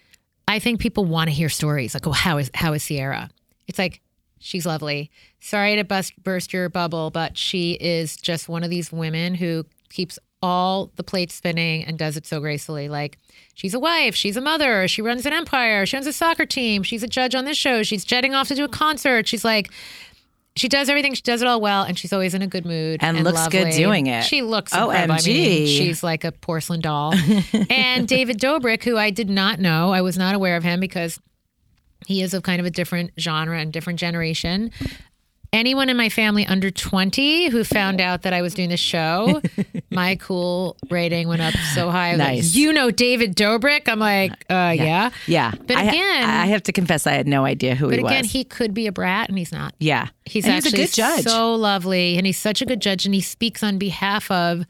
I 0.47 0.59
think 0.59 0.79
people 0.79 1.03
want 1.03 1.29
to 1.29 1.33
hear 1.35 1.49
stories 1.49 1.93
like, 1.93 2.07
"Oh, 2.07 2.11
how 2.11 2.37
is 2.37 2.49
how 2.53 2.73
is 2.73 2.85
Ciara?" 2.85 3.29
It's 3.67 3.77
like 3.77 4.01
she's 4.39 4.65
lovely. 4.65 5.11
Sorry 5.41 5.75
to 5.75 5.83
bust, 5.83 6.13
burst 6.23 6.53
your 6.53 6.69
bubble, 6.69 7.11
but 7.11 7.37
she 7.37 7.73
is 7.73 8.15
just 8.15 8.47
one 8.47 8.63
of 8.63 8.69
these 8.69 8.91
women 8.91 9.35
who 9.35 9.65
keeps 9.89 10.17
all 10.41 10.91
the 10.95 11.03
plates 11.03 11.33
spinning 11.35 11.83
and 11.85 11.97
does 11.97 12.17
it 12.17 12.25
so 12.25 12.39
gracefully. 12.39 12.89
Like 12.89 13.17
she's 13.53 13.73
a 13.73 13.79
wife, 13.79 14.15
she's 14.15 14.37
a 14.37 14.41
mother, 14.41 14.87
she 14.87 15.01
runs 15.01 15.25
an 15.25 15.33
empire, 15.33 15.85
she 15.85 15.95
runs 15.95 16.07
a 16.07 16.13
soccer 16.13 16.45
team, 16.45 16.83
she's 16.83 17.03
a 17.03 17.07
judge 17.07 17.35
on 17.35 17.45
this 17.45 17.57
show, 17.57 17.83
she's 17.83 18.05
jetting 18.05 18.33
off 18.33 18.47
to 18.49 18.55
do 18.55 18.63
a 18.63 18.69
concert. 18.69 19.27
She's 19.27 19.45
like 19.45 19.69
she 20.57 20.67
does 20.67 20.89
everything. 20.89 21.13
She 21.13 21.21
does 21.21 21.41
it 21.41 21.47
all 21.47 21.61
well, 21.61 21.83
and 21.83 21.97
she's 21.97 22.11
always 22.11 22.33
in 22.33 22.41
a 22.41 22.47
good 22.47 22.65
mood 22.65 22.99
And 23.01 23.23
looks 23.23 23.47
good 23.47 23.71
doing 23.73 24.07
it. 24.07 24.23
She 24.23 24.41
looks 24.41 24.73
incredible. 24.73 25.13
I 25.13 25.17
mean, 25.17 25.67
OMG. 25.67 25.67
she's 25.67 26.03
like 26.03 26.23
a 26.23 26.31
porcelain 26.31 26.81
doll. 26.81 27.13
and 27.69 28.07
David 28.07 28.39
Dobrik, 28.39 28.83
who 28.83 28.97
I 28.97 29.11
did 29.11 29.29
not 29.29 29.59
know, 29.59 29.91
I 29.91 30.01
was 30.01 30.17
not 30.17 30.33
aware 30.33 30.57
of 30.57 30.63
him 30.63 30.79
because 30.79 31.19
he 32.07 32.21
is 32.21 32.33
of 32.33 32.43
kind 32.43 32.59
of 32.59 32.65
a 32.65 32.71
different 32.71 33.11
genre 33.19 33.59
and 33.59 33.71
different 33.71 33.99
generation. 33.99 34.71
Anyone 35.53 35.89
in 35.89 35.95
my 35.97 36.09
family 36.09 36.45
under 36.45 36.69
20 36.69 37.49
who 37.49 37.63
found 37.63 38.01
out 38.01 38.23
that 38.23 38.33
I 38.33 38.41
was 38.41 38.53
doing 38.53 38.69
the 38.69 38.77
show, 38.77 39.41
my 39.89 40.15
cool 40.17 40.75
rating 40.89 41.27
went 41.29 41.41
up 41.41 41.53
so 41.73 41.89
high. 41.89 42.11
Was 42.11 42.19
like, 42.19 42.27
Nice. 42.35 42.55
you 42.55 42.73
know 42.73 42.91
David 42.91 43.35
Dobrik? 43.35 43.87
I'm 43.87 43.99
like, 43.99 44.33
uh, 44.49 44.73
yeah. 44.75 45.09
Yeah. 45.25 45.51
But 45.65 45.77
I, 45.77 45.83
again- 45.83 46.23
I 46.29 46.45
have 46.47 46.63
to 46.63 46.71
confess, 46.73 47.07
I 47.07 47.13
had 47.13 47.27
no 47.27 47.45
idea 47.45 47.75
who 47.75 47.87
he 47.89 47.95
was. 47.97 48.03
But 48.03 48.11
again, 48.11 48.25
he 48.25 48.43
could 48.43 48.73
be 48.73 48.87
a 48.87 48.91
brat 48.91 49.29
and 49.29 49.37
he's 49.37 49.51
not. 49.51 49.73
yeah. 49.79 50.09
He's 50.25 50.43
And 50.45 50.55
actually 50.55 50.81
a 50.83 50.85
good 50.87 50.93
judge. 50.93 51.23
so 51.23 51.55
lovely, 51.55 52.17
and 52.17 52.25
he's 52.25 52.37
such 52.37 52.61
a 52.61 52.65
good 52.65 52.81
judge, 52.81 53.05
and 53.05 53.15
he 53.15 53.21
speaks 53.21 53.63
on 53.63 53.77
behalf 53.77 54.29
of 54.29 54.65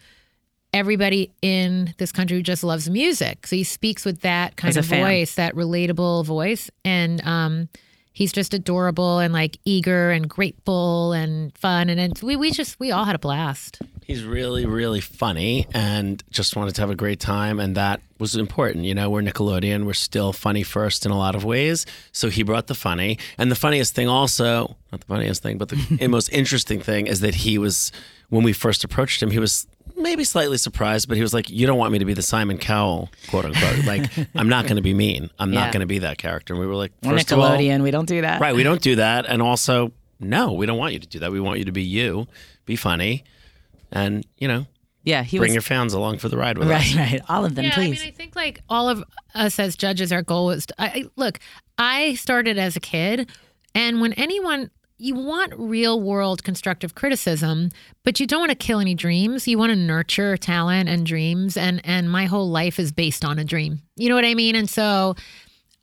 everybody 0.74 1.32
in 1.42 1.96
this 1.98 2.12
country 2.12 2.38
who 2.38 2.44
just 2.44 2.64
loves 2.64 2.90
music. 2.90 3.48
So 3.48 3.56
he 3.56 3.64
speaks 3.64 4.06
with 4.06 4.22
that 4.22 4.56
kind 4.56 4.78
of 4.78 4.86
fan. 4.86 5.04
voice, 5.04 5.36
that 5.36 5.56
relatable 5.56 6.26
voice, 6.26 6.70
and 6.86 7.26
um, 7.26 7.70
he's 8.18 8.34
just 8.34 8.52
adorable 8.56 9.20
and 9.20 9.32
like 9.32 9.60
eager 9.64 10.10
and 10.10 10.28
grateful 10.28 11.14
and 11.14 11.56
fun, 11.56 11.88
and, 11.88 12.00
and 12.00 12.20
we 12.24 12.36
we 12.36 12.50
just 12.50 12.80
we 12.80 12.92
all 12.92 13.06
had 13.06 13.16
a 13.16 13.20
blast. 13.20 13.80
He's 14.02 14.24
really, 14.24 14.66
really 14.66 15.02
funny 15.02 15.68
and 15.74 16.24
just 16.32 16.56
wanted 16.56 16.74
to 16.76 16.82
have 16.82 16.90
a 16.90 16.96
great 16.96 17.20
time. 17.20 17.60
And 17.60 17.76
that 17.76 18.00
was 18.20 18.38
important. 18.38 18.86
You 18.86 18.96
know, 18.96 19.10
we're 19.10 19.22
Nickelodeon. 19.22 19.86
We're 19.86 19.94
still 19.94 20.32
funny 20.32 20.64
first 20.64 21.06
in 21.06 21.12
a 21.12 21.18
lot 21.18 21.36
of 21.36 21.44
ways. 21.44 21.86
So 22.14 22.30
he 22.30 22.42
brought 22.42 22.68
the 22.68 22.74
funny. 22.74 23.20
And 23.38 23.52
the 23.52 23.56
funniest 23.56 23.96
thing 23.96 24.08
also, 24.08 24.78
not 24.94 25.02
the 25.02 25.08
funniest 25.08 25.44
thing, 25.44 25.58
but 25.58 25.68
the 25.68 26.08
most 26.10 26.30
interesting 26.30 26.80
thing 26.80 27.08
is 27.08 27.20
that 27.20 27.36
he 27.36 27.58
was, 27.58 27.92
when 28.30 28.44
we 28.44 28.54
first 28.54 28.86
approached 28.86 29.22
him, 29.22 29.30
he 29.30 29.40
was 29.40 29.68
maybe 29.98 30.24
slightly 30.24 30.58
surprised, 30.58 31.08
but 31.08 31.18
he 31.18 31.22
was 31.24 31.34
like, 31.34 31.50
You 31.50 31.68
don't 31.68 31.78
want 31.78 31.92
me 31.94 32.00
to 32.00 32.06
be 32.06 32.14
the 32.14 32.22
Simon 32.22 32.58
Cowell, 32.58 33.10
quote 33.30 33.46
unquote. 33.46 33.86
like, 33.86 34.10
I'm 34.36 34.50
not 34.50 34.64
going 34.66 34.78
to 34.78 34.82
be 34.82 34.94
mean. 34.94 35.30
I'm 35.40 35.52
Yeah. 35.54 35.62
not 35.66 35.74
going 35.74 35.82
to 35.82 35.88
be 35.88 36.00
that 36.00 36.18
character. 36.18 36.54
And 36.54 36.62
we 36.62 36.68
were 36.68 36.76
like, 36.76 36.92
We're 37.04 37.12
First 37.12 37.32
of 37.32 37.40
all, 37.40 37.52
Nickelodeon. 37.52 37.84
we 37.84 37.92
don't 37.92 38.08
do 38.08 38.22
that. 38.22 38.40
Right. 38.42 38.56
We 38.56 38.64
don't 38.64 38.82
do 38.82 38.96
that. 38.98 39.26
And 39.28 39.42
also, 39.42 39.92
no, 40.20 40.54
we 40.54 40.66
don't 40.66 40.78
want 40.78 40.94
you 40.94 41.00
to 41.00 41.08
do 41.08 41.20
that. 41.20 41.32
We 41.32 41.40
want 41.40 41.60
you 41.60 41.66
to 41.66 41.72
be 41.72 41.84
you, 41.84 42.28
be 42.66 42.76
funny, 42.76 43.24
and, 43.92 44.26
you 44.38 44.48
know, 44.48 44.66
Yeah. 45.04 45.24
He 45.24 45.38
bring 45.38 45.50
was. 45.50 45.56
your 45.56 45.62
fans 45.62 45.94
along 45.94 46.18
for 46.20 46.30
the 46.30 46.38
ride 46.38 46.58
with 46.58 46.70
right, 46.70 46.82
us. 46.82 46.96
Right, 46.96 47.12
right. 47.14 47.22
All 47.30 47.46
of 47.46 47.56
them, 47.56 47.66
yeah, 47.66 47.74
please. 47.74 48.02
I 48.02 48.06
mean, 48.06 48.14
I 48.14 48.16
think 48.16 48.36
like 48.36 48.62
all 48.70 48.90
of 48.90 49.04
us 49.36 49.60
as 49.60 49.76
judges, 49.76 50.12
our 50.12 50.22
goal 50.22 50.48
was. 50.48 50.66
To, 50.68 50.76
I, 50.82 50.86
I- 50.86 51.04
look, 51.16 51.40
I 51.78 52.16
started 52.16 52.58
as 52.58 52.76
a 52.76 52.80
kid, 52.80 53.30
and 53.76 54.02
when 54.02 54.14
anyone 54.14 54.72
you 54.98 55.16
want 55.16 55.54
real 55.58 56.02
world 56.02 56.44
constructive 56.44 56.96
criticism, 56.96 57.70
but 58.04 58.20
you 58.20 58.26
don't 58.26 58.40
want 58.40 58.50
to 58.52 58.56
kill 58.56 58.80
any 58.80 58.96
dreams. 58.96 59.48
You 59.48 59.58
want 59.58 59.72
to 59.72 59.76
nurture 59.76 60.38
talent 60.38 60.90
and 60.90 61.06
dreams 61.06 61.56
and 61.56 61.82
and 61.84 62.10
my 62.10 62.26
whole 62.26 62.50
life 62.50 62.80
is 62.80 62.92
based 62.92 63.24
on 63.24 63.38
a 63.40 63.44
dream. 63.44 63.82
You 63.96 64.10
know 64.10 64.16
what 64.16 64.26
I 64.26 64.34
mean? 64.34 64.56
And 64.56 64.70
so 64.70 65.16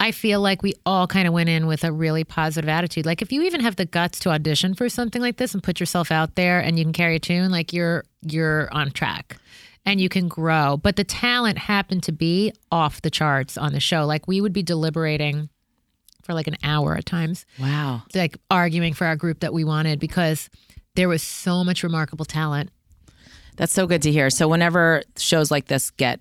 I 0.00 0.11
feel 0.11 0.40
like 0.40 0.62
we 0.62 0.75
all 0.85 1.06
kind 1.06 1.28
of 1.28 1.33
went 1.33 1.49
in 1.49 1.66
with 1.66 1.85
a 1.85 1.92
really 1.92 2.25
positive 2.25 2.68
attitude. 2.68 3.06
Like 3.06 3.23
if 3.23 3.30
you 3.30 3.42
even 3.42 3.61
have 3.61 3.76
the 3.76 3.87
guts 3.87 4.18
to 4.21 4.30
audition 4.30 4.75
for 4.75 4.88
something 4.88 5.23
like 5.23 5.37
this 5.37 5.54
and 5.54 5.62
put 5.62 5.78
yourself 5.78 6.11
out 6.11 6.35
there 6.35 6.59
and 6.59 6.78
you 6.78 6.85
can 6.85 6.92
carry 6.92 7.16
a 7.16 7.21
tune, 7.21 7.50
like 7.50 7.73
you're 7.73 8.04
you're 8.23 8.68
on 8.73 8.90
track 8.90 9.37
and 9.87 10.00
you 10.00 10.09
can 10.09 10.26
grow. 10.28 10.76
But 10.76 10.97
the 10.97 11.04
talent 11.04 11.59
happened 11.59 12.02
to 12.04 12.12
be 12.12 12.52
off 12.73 13.02
the 13.02 13.11
charts 13.11 13.56
on 13.56 13.73
the 13.73 13.80
show. 13.80 14.06
Like 14.06 14.26
we 14.26 14.40
would 14.40 14.52
be 14.52 14.62
deliberating 14.62 15.49
for 16.25 16.35
like 16.35 16.47
an 16.47 16.57
hour 16.62 16.97
at 16.97 17.07
times, 17.07 17.47
Wow. 17.61 18.02
like 18.14 18.37
arguing 18.50 18.95
for 18.95 19.07
our 19.07 19.16
group 19.16 19.40
that 19.40 19.52
we 19.52 19.64
wanted 19.64 19.99
because 20.00 20.49
there 20.97 21.09
was 21.09 21.23
so 21.23 21.64
much 21.64 21.83
remarkable 21.83 22.25
talent. 22.25 22.71
That's 23.57 23.73
so 23.73 23.87
good 23.87 24.02
to 24.02 24.11
hear. 24.12 24.31
So 24.31 24.49
whenever 24.49 25.02
shows 25.16 25.50
like 25.50 25.66
this 25.66 25.90
get 25.90 26.21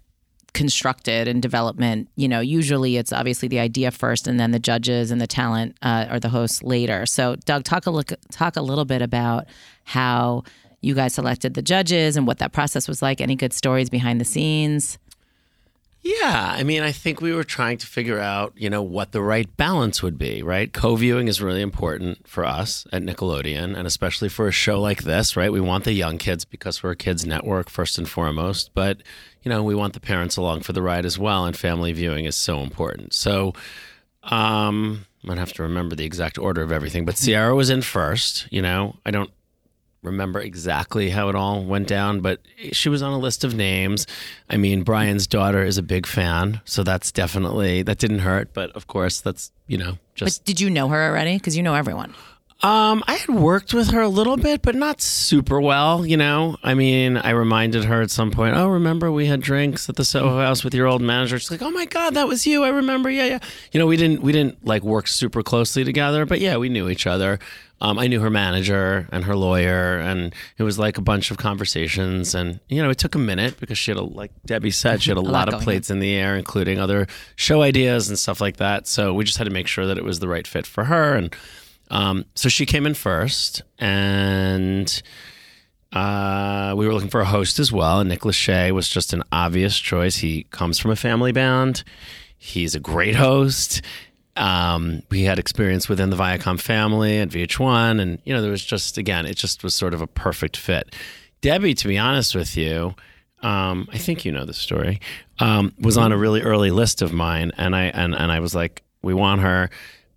constructed 0.53 1.27
in 1.27 1.41
development, 1.41 2.09
you 2.15 2.27
know, 2.27 2.39
usually 2.39 2.97
it's 2.97 3.11
obviously 3.11 3.47
the 3.47 3.59
idea 3.59 3.89
first, 3.91 4.27
and 4.27 4.39
then 4.39 4.51
the 4.51 4.59
judges 4.59 5.09
and 5.11 5.19
the 5.19 5.27
talent 5.27 5.75
uh, 5.81 6.05
or 6.11 6.19
the 6.19 6.29
hosts 6.29 6.61
later. 6.61 7.05
So, 7.07 7.35
Doug, 7.45 7.63
talk 7.63 7.85
a 7.87 7.91
look, 7.91 8.11
talk 8.31 8.55
a 8.55 8.61
little 8.61 8.85
bit 8.85 9.01
about 9.01 9.47
how 9.83 10.43
you 10.81 10.93
guys 10.93 11.13
selected 11.15 11.53
the 11.55 11.61
judges 11.61 12.17
and 12.17 12.27
what 12.27 12.37
that 12.39 12.51
process 12.51 12.87
was 12.87 13.01
like. 13.01 13.19
Any 13.21 13.35
good 13.35 13.53
stories 13.53 13.89
behind 13.89 14.21
the 14.21 14.25
scenes? 14.25 14.99
Yeah, 16.05 16.53
I 16.57 16.63
mean, 16.63 16.83
I 16.83 16.91
think 16.91 17.21
we 17.21 17.31
were 17.31 17.45
trying 17.45 17.77
to 17.77 17.87
figure 17.87 18.19
out, 18.19 18.51
you 18.57 18.69
know, 18.69 18.83
what 18.83 19.13
the 19.13 19.21
right 19.21 19.55
balance 19.55 20.03
would 20.03 20.17
be, 20.17 20.43
right? 20.43 20.71
Co-viewing 20.71 21.29
is 21.29 21.41
really 21.41 21.61
important 21.61 22.27
for 22.27 22.43
us 22.43 22.85
at 22.91 23.03
Nickelodeon, 23.03 23.77
and 23.77 23.87
especially 23.87 24.27
for 24.27 24.45
a 24.49 24.51
show 24.51 24.81
like 24.81 25.03
this, 25.03 25.37
right? 25.37 25.51
We 25.51 25.61
want 25.61 25.85
the 25.85 25.93
young 25.93 26.17
kids 26.17 26.43
because 26.43 26.83
we're 26.83 26.91
a 26.91 26.95
kids 26.97 27.25
network 27.25 27.69
first 27.69 27.97
and 27.97 28.07
foremost, 28.07 28.71
but 28.73 28.97
you 29.43 29.49
know, 29.49 29.63
we 29.63 29.75
want 29.75 29.93
the 29.93 30.01
parents 30.01 30.35
along 30.35 30.61
for 30.61 30.73
the 30.73 30.81
ride 30.81 31.05
as 31.05 31.17
well, 31.17 31.45
and 31.45 31.55
family 31.55 31.93
viewing 31.93 32.25
is 32.25 32.35
so 32.35 32.59
important. 32.59 33.13
So, 33.13 33.53
um, 34.23 35.05
I'm 35.23 35.27
gonna 35.29 35.39
have 35.39 35.53
to 35.53 35.63
remember 35.63 35.95
the 35.95 36.05
exact 36.05 36.37
order 36.37 36.61
of 36.61 36.71
everything, 36.73 37.05
but 37.05 37.15
Ciara 37.15 37.55
was 37.55 37.69
in 37.69 37.81
first. 37.81 38.45
You 38.51 38.61
know, 38.61 38.97
I 39.05 39.11
don't 39.11 39.31
remember 40.03 40.39
exactly 40.39 41.09
how 41.09 41.29
it 41.29 41.35
all 41.35 41.63
went 41.63 41.87
down, 41.87 42.19
but 42.19 42.39
she 42.71 42.89
was 42.89 43.01
on 43.01 43.13
a 43.13 43.17
list 43.17 43.43
of 43.43 43.55
names. 43.55 44.05
I 44.49 44.57
mean, 44.57 44.83
Brian's 44.83 45.25
daughter 45.25 45.63
is 45.63 45.77
a 45.77 45.83
big 45.83 46.05
fan, 46.05 46.61
so 46.65 46.83
that's 46.83 47.11
definitely 47.11 47.81
that 47.83 47.97
didn't 47.97 48.19
hurt. 48.19 48.53
But 48.53 48.71
of 48.71 48.87
course, 48.87 49.21
that's 49.21 49.51
you 49.67 49.77
know 49.77 49.97
just. 50.15 50.41
But 50.41 50.45
did 50.45 50.61
you 50.61 50.69
know 50.69 50.89
her 50.89 51.07
already? 51.07 51.37
Because 51.37 51.57
you 51.57 51.63
know 51.63 51.73
everyone. 51.73 52.13
Um, 52.61 53.03
I 53.07 53.15
had 53.15 53.29
worked 53.29 53.73
with 53.73 53.89
her 53.89 53.99
a 53.99 54.07
little 54.07 54.37
bit, 54.37 54.61
but 54.61 54.73
not 54.73 55.01
super 55.01 55.59
well. 55.59 56.05
You 56.05 56.15
know, 56.15 56.55
I 56.63 56.75
mean, 56.75 57.17
I 57.17 57.31
reminded 57.31 57.83
her 57.83 58.01
at 58.01 58.09
some 58.09 58.31
point. 58.31 58.55
Oh, 58.55 58.67
remember 58.67 59.11
we 59.11 59.25
had 59.25 59.41
drinks 59.41 59.89
at 59.89 59.97
the 59.97 60.05
Soho 60.05 60.39
House 60.39 60.63
with 60.63 60.73
your 60.73 60.87
old 60.87 61.01
manager? 61.01 61.37
She's 61.39 61.51
like, 61.51 61.61
Oh 61.61 61.71
my 61.71 61.85
God, 61.85 62.13
that 62.13 62.27
was 62.27 62.47
you. 62.47 62.63
I 62.63 62.69
remember. 62.69 63.09
Yeah, 63.09 63.25
yeah. 63.25 63.39
You 63.73 63.79
know, 63.79 63.87
we 63.87 63.97
didn't 63.97 64.21
we 64.21 64.31
didn't 64.31 64.65
like 64.65 64.81
work 64.83 65.07
super 65.07 65.43
closely 65.43 65.83
together, 65.83 66.25
but 66.25 66.39
yeah, 66.39 66.55
we 66.55 66.69
knew 66.69 66.87
each 66.89 67.05
other. 67.05 67.39
Um, 67.81 67.99
I 67.99 68.07
knew 68.07 68.21
her 68.21 68.29
manager 68.29 69.09
and 69.11 69.25
her 69.25 69.35
lawyer, 69.35 69.99
and 69.99 70.33
it 70.57 70.63
was 70.63 70.79
like 70.79 70.97
a 70.97 71.01
bunch 71.01 71.31
of 71.31 71.37
conversations. 71.37 72.33
And 72.33 72.61
you 72.69 72.81
know, 72.81 72.89
it 72.89 72.97
took 72.97 73.13
a 73.13 73.19
minute 73.19 73.59
because 73.59 73.77
she 73.77 73.91
had, 73.91 73.97
a, 73.97 74.03
like 74.03 74.31
Debbie 74.45 74.71
said, 74.71 75.03
she 75.03 75.09
had 75.09 75.17
a, 75.17 75.21
lot 75.21 75.31
lot, 75.33 75.45
going 75.47 75.55
of 75.55 75.59
on. 75.59 75.63
plates 75.65 75.89
in 75.89 75.99
the 75.99 76.13
air, 76.13 76.37
including 76.37 76.79
other 76.79 77.07
show 77.35 77.61
ideas 77.61 78.07
and 78.07 78.17
stuff 78.17 78.39
like 78.39 78.57
that. 78.57 78.87
So 78.87 79.13
we 79.13 79.25
just 79.25 79.37
had 79.37 79.45
to 79.45 79.49
make 79.49 79.67
sure 79.67 79.85
that 79.85 79.97
it 79.97 80.05
was 80.05 80.19
the 80.19 80.29
right 80.29 80.47
fit 80.47 80.65
for 80.65 80.85
her. 80.85 81.13
And 81.13 81.35
um, 81.93 82.25
so 82.33 82.49
she 82.49 82.65
came 82.65 82.87
in 82.87 82.95
first, 82.95 83.61
and 83.77 85.01
uh, 85.91 86.73
we 86.75 86.87
were 86.87 86.93
looking 86.93 87.09
for 87.09 87.21
a 87.21 87.25
host 87.25 87.59
as 87.59 87.71
well. 87.71 87.99
And 87.99 88.09
Nick 88.09 88.21
Lachey 88.21 88.71
was 88.71 88.89
just 88.89 89.13
an 89.13 89.21
obvious 89.31 89.77
choice. 89.77 90.17
He 90.17 90.47
comes 90.49 90.79
from 90.79 90.89
a 90.89 90.95
family 90.95 91.31
band. 91.31 91.83
He's 92.35 92.73
a 92.73 92.79
great 92.79 93.15
host. 93.15 93.83
Um, 94.35 95.03
we 95.11 95.21
had 95.21 95.37
experience 95.37 95.87
within 95.87 96.09
the 96.09 96.15
Viacom 96.15 96.59
family 96.59 97.19
at 97.19 97.29
VH1, 97.29 98.01
and 98.01 98.19
you 98.25 98.33
know 98.33 98.41
there 98.41 98.49
was 98.49 98.65
just 98.65 98.97
again, 98.97 99.27
it 99.27 99.37
just 99.37 99.63
was 99.63 99.75
sort 99.75 99.93
of 99.93 100.01
a 100.01 100.07
perfect 100.07 100.57
fit. 100.57 100.95
Debbie, 101.41 101.75
to 101.75 101.87
be 101.87 101.99
honest 101.99 102.33
with 102.33 102.57
you, 102.57 102.95
um, 103.43 103.87
I 103.93 103.99
think 103.99 104.25
you 104.25 104.31
know 104.31 104.45
the 104.45 104.53
story. 104.53 104.99
Um, 105.37 105.75
was 105.77 105.95
on 105.95 106.11
a 106.11 106.17
really 106.17 106.41
early 106.41 106.71
list 106.71 107.03
of 107.03 107.13
mine, 107.13 107.51
and 107.55 107.75
I 107.75 107.83
and 107.83 108.15
and 108.15 108.31
I 108.31 108.39
was 108.39 108.55
like, 108.55 108.81
we 109.03 109.13
want 109.13 109.41
her. 109.41 109.69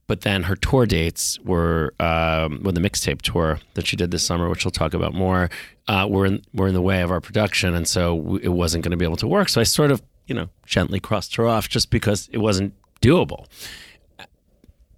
But 0.06 0.20
then 0.20 0.44
her 0.44 0.54
tour 0.54 0.86
dates 0.86 1.38
were 1.40 1.92
um, 1.98 2.60
when 2.62 2.74
the 2.74 2.80
mixtape 2.80 3.22
tour 3.22 3.58
that 3.74 3.86
she 3.86 3.96
did 3.96 4.12
this 4.12 4.24
summer, 4.24 4.48
which 4.48 4.64
we'll 4.64 4.70
talk 4.70 4.94
about 4.94 5.14
more, 5.14 5.50
uh, 5.88 6.06
were 6.08 6.26
in 6.26 6.42
were 6.54 6.68
in 6.68 6.74
the 6.74 6.82
way 6.82 7.02
of 7.02 7.10
our 7.10 7.20
production, 7.20 7.74
and 7.74 7.88
so 7.88 8.36
it 8.36 8.48
wasn't 8.48 8.84
going 8.84 8.92
to 8.92 8.96
be 8.96 9.04
able 9.04 9.16
to 9.16 9.26
work. 9.26 9.48
So 9.48 9.60
I 9.60 9.64
sort 9.64 9.90
of, 9.90 10.02
you 10.26 10.34
know, 10.34 10.48
gently 10.64 11.00
crossed 11.00 11.34
her 11.36 11.46
off 11.46 11.68
just 11.68 11.90
because 11.90 12.28
it 12.32 12.38
wasn't 12.38 12.74
doable. 13.00 13.46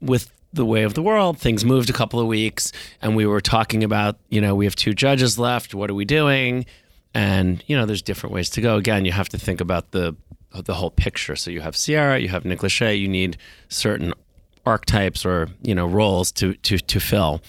With 0.00 0.31
the 0.53 0.67
way 0.67 0.83
of 0.83 0.95
the 0.95 1.03
world, 1.03 1.38
things 1.38 1.65
moved 1.65 1.88
a 1.88 1.95
couple 1.95 2.21
of 2.21 2.27
weeks, 2.27 2.71
and 3.00 3.17
we 3.17 3.25
were 3.25 3.41
talking 3.41 3.83
about, 3.83 4.19
you 4.29 4.41
know, 4.41 4.55
we 4.55 4.67
have 4.67 4.77
two 4.77 4.93
judges 4.93 5.38
left. 5.38 5.75
What 5.75 5.91
are 5.91 5.95
we 5.95 6.05
doing? 6.05 6.67
And 7.15 7.65
you 7.67 7.77
know, 7.77 7.87
there's 7.87 8.03
different 8.03 8.35
ways 8.35 8.50
to 8.50 8.61
go. 8.61 8.77
Again, 8.77 9.07
you 9.07 9.12
have 9.12 9.31
to 9.31 9.38
think 9.38 9.62
about 9.62 9.93
the 9.93 10.17
the 10.53 10.75
whole 10.75 10.91
picture. 10.91 11.37
So 11.37 11.50
you 11.50 11.62
have 11.62 11.77
Ciara, 11.77 12.19
you 12.19 12.29
have 12.29 12.45
Nick 12.45 12.61
Lachey, 12.61 13.00
you 13.00 13.09
need 13.09 13.38
certain 13.69 14.12
archetypes 14.67 15.25
or 15.25 15.49
you 15.62 15.75
know 15.75 15.87
roles 15.87 16.33
to 16.33 16.55
to 16.55 16.79
to 16.79 17.00
fill. 17.00 17.41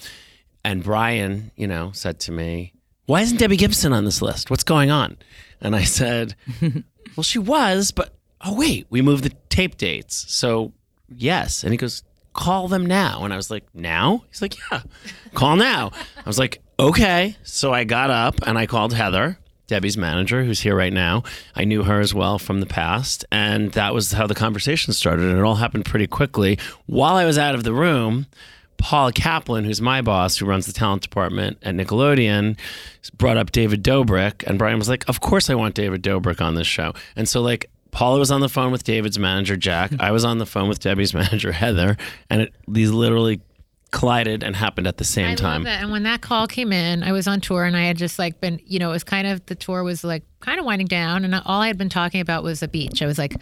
And 0.63 0.84
Brian, 0.84 1.51
you 1.56 1.68
know, 1.68 1.92
said 1.94 2.20
to 2.22 2.32
me, 2.32 2.74
"Why 3.06 3.22
isn't 3.22 3.38
Debbie 3.38 3.58
Gibson 3.58 3.94
on 3.94 4.06
this 4.06 4.22
list? 4.22 4.50
What's 4.50 4.63
going 4.63 4.92
on?" 4.92 5.18
And 5.62 5.75
I 5.75 5.84
said, 5.84 6.36
"Well, 7.16 7.24
she 7.24 7.39
was, 7.39 7.92
but 7.92 8.13
oh 8.42 8.54
wait, 8.56 8.88
we 8.89 9.01
moved 9.01 9.24
the 9.24 9.32
tape 9.50 9.78
dates, 9.78 10.25
so 10.32 10.74
yes." 11.13 11.63
And 11.63 11.72
he 11.72 11.78
goes, 11.78 12.04
"Call 12.34 12.68
them 12.68 12.86
now." 12.86 13.24
And 13.24 13.34
I 13.34 13.38
was 13.38 13.50
like, 13.50 13.66
"Now?" 13.74 14.24
He's 14.30 14.42
like, 14.42 14.56
"Yeah, 14.72 14.82
call 15.34 15.56
now." 15.56 15.92
I 16.18 16.28
was 16.28 16.38
like, 16.38 16.62
"Okay." 16.80 17.36
So 17.44 17.74
I 17.74 17.84
got 17.86 18.10
up 18.10 18.36
and 18.46 18.58
I 18.58 18.68
called 18.68 18.94
Heather. 18.94 19.38
Debbie's 19.69 19.97
manager, 19.97 20.43
who's 20.43 20.59
here 20.59 20.75
right 20.75 20.91
now. 20.91 21.23
I 21.55 21.63
knew 21.63 21.83
her 21.83 21.99
as 21.99 22.13
well 22.13 22.39
from 22.39 22.59
the 22.59 22.65
past. 22.65 23.23
And 23.31 23.71
that 23.73 23.93
was 23.93 24.11
how 24.11 24.27
the 24.27 24.35
conversation 24.35 24.91
started. 24.93 25.25
And 25.25 25.38
it 25.38 25.43
all 25.43 25.55
happened 25.55 25.85
pretty 25.85 26.07
quickly. 26.07 26.59
While 26.88 27.15
I 27.15 27.25
was 27.25 27.38
out 27.38 27.55
of 27.55 27.63
the 27.63 27.73
room, 27.73 28.25
Paula 28.77 29.13
Kaplan, 29.13 29.65
who's 29.65 29.81
my 29.81 30.01
boss, 30.01 30.38
who 30.38 30.45
runs 30.45 30.65
the 30.65 30.73
talent 30.73 31.03
department 31.03 31.57
at 31.61 31.75
Nickelodeon, 31.75 32.57
brought 33.17 33.38
up 33.38 33.51
David 33.51 33.83
Dobrik. 33.83 34.43
And 34.47 34.57
Brian 34.57 34.79
was 34.79 34.89
like, 34.89 35.07
Of 35.07 35.21
course 35.21 35.49
I 35.49 35.55
want 35.55 35.75
David 35.75 36.01
Dobrik 36.01 36.41
on 36.41 36.55
this 36.55 36.67
show. 36.67 36.93
And 37.15 37.29
so, 37.29 37.41
like, 37.41 37.69
Paula 37.91 38.19
was 38.19 38.31
on 38.31 38.41
the 38.41 38.49
phone 38.49 38.71
with 38.71 38.83
David's 38.83 39.17
manager, 39.17 39.57
Jack. 39.57 39.91
I 39.99 40.11
was 40.11 40.23
on 40.23 40.38
the 40.38 40.45
phone 40.45 40.69
with 40.69 40.79
Debbie's 40.79 41.13
manager, 41.13 41.51
Heather. 41.51 41.97
And 42.29 42.41
it, 42.43 42.53
these 42.67 42.91
literally 42.91 43.41
collided 43.91 44.43
and 44.43 44.55
happened 44.55 44.88
at 44.88 44.98
the 44.98 45.03
same 45.03 45.31
I 45.31 45.36
time. 45.36 45.63
love 45.63 45.65
that. 45.65 45.81
And 45.81 45.91
when 45.91 46.03
that 46.03 46.22
call 46.22 46.48
came 46.48 46.72
in, 46.72 47.03
I 47.03 47.12
was 47.12 47.27
on 47.27 47.41
tour 47.41 47.63
and 47.63 47.75
I 47.75 47.84
had 47.84 47.98
just 47.98 48.19
like 48.19 48.39
been, 48.39 48.60
you 48.65 48.79
know, 48.79 48.89
it 48.89 48.93
was 48.93 49.03
kind 49.03 49.27
of 49.27 49.46
the 49.48 49.55
tour 49.55 49.84
was 49.84 50.03
like 50.03 50.24
kind 50.39 50.60
of 50.60 50.65
winding 50.65 50.88
down, 50.88 51.25
and 51.25 51.36
all 51.46 51.62
I 51.62 51.67
had 51.67 51.77
been 51.77 51.89
talking 51.89 52.22
about 52.22 52.43
was 52.43 52.62
a 52.63 52.67
beach. 52.67 53.01
I 53.01 53.05
was 53.05 53.17
like. 53.17 53.36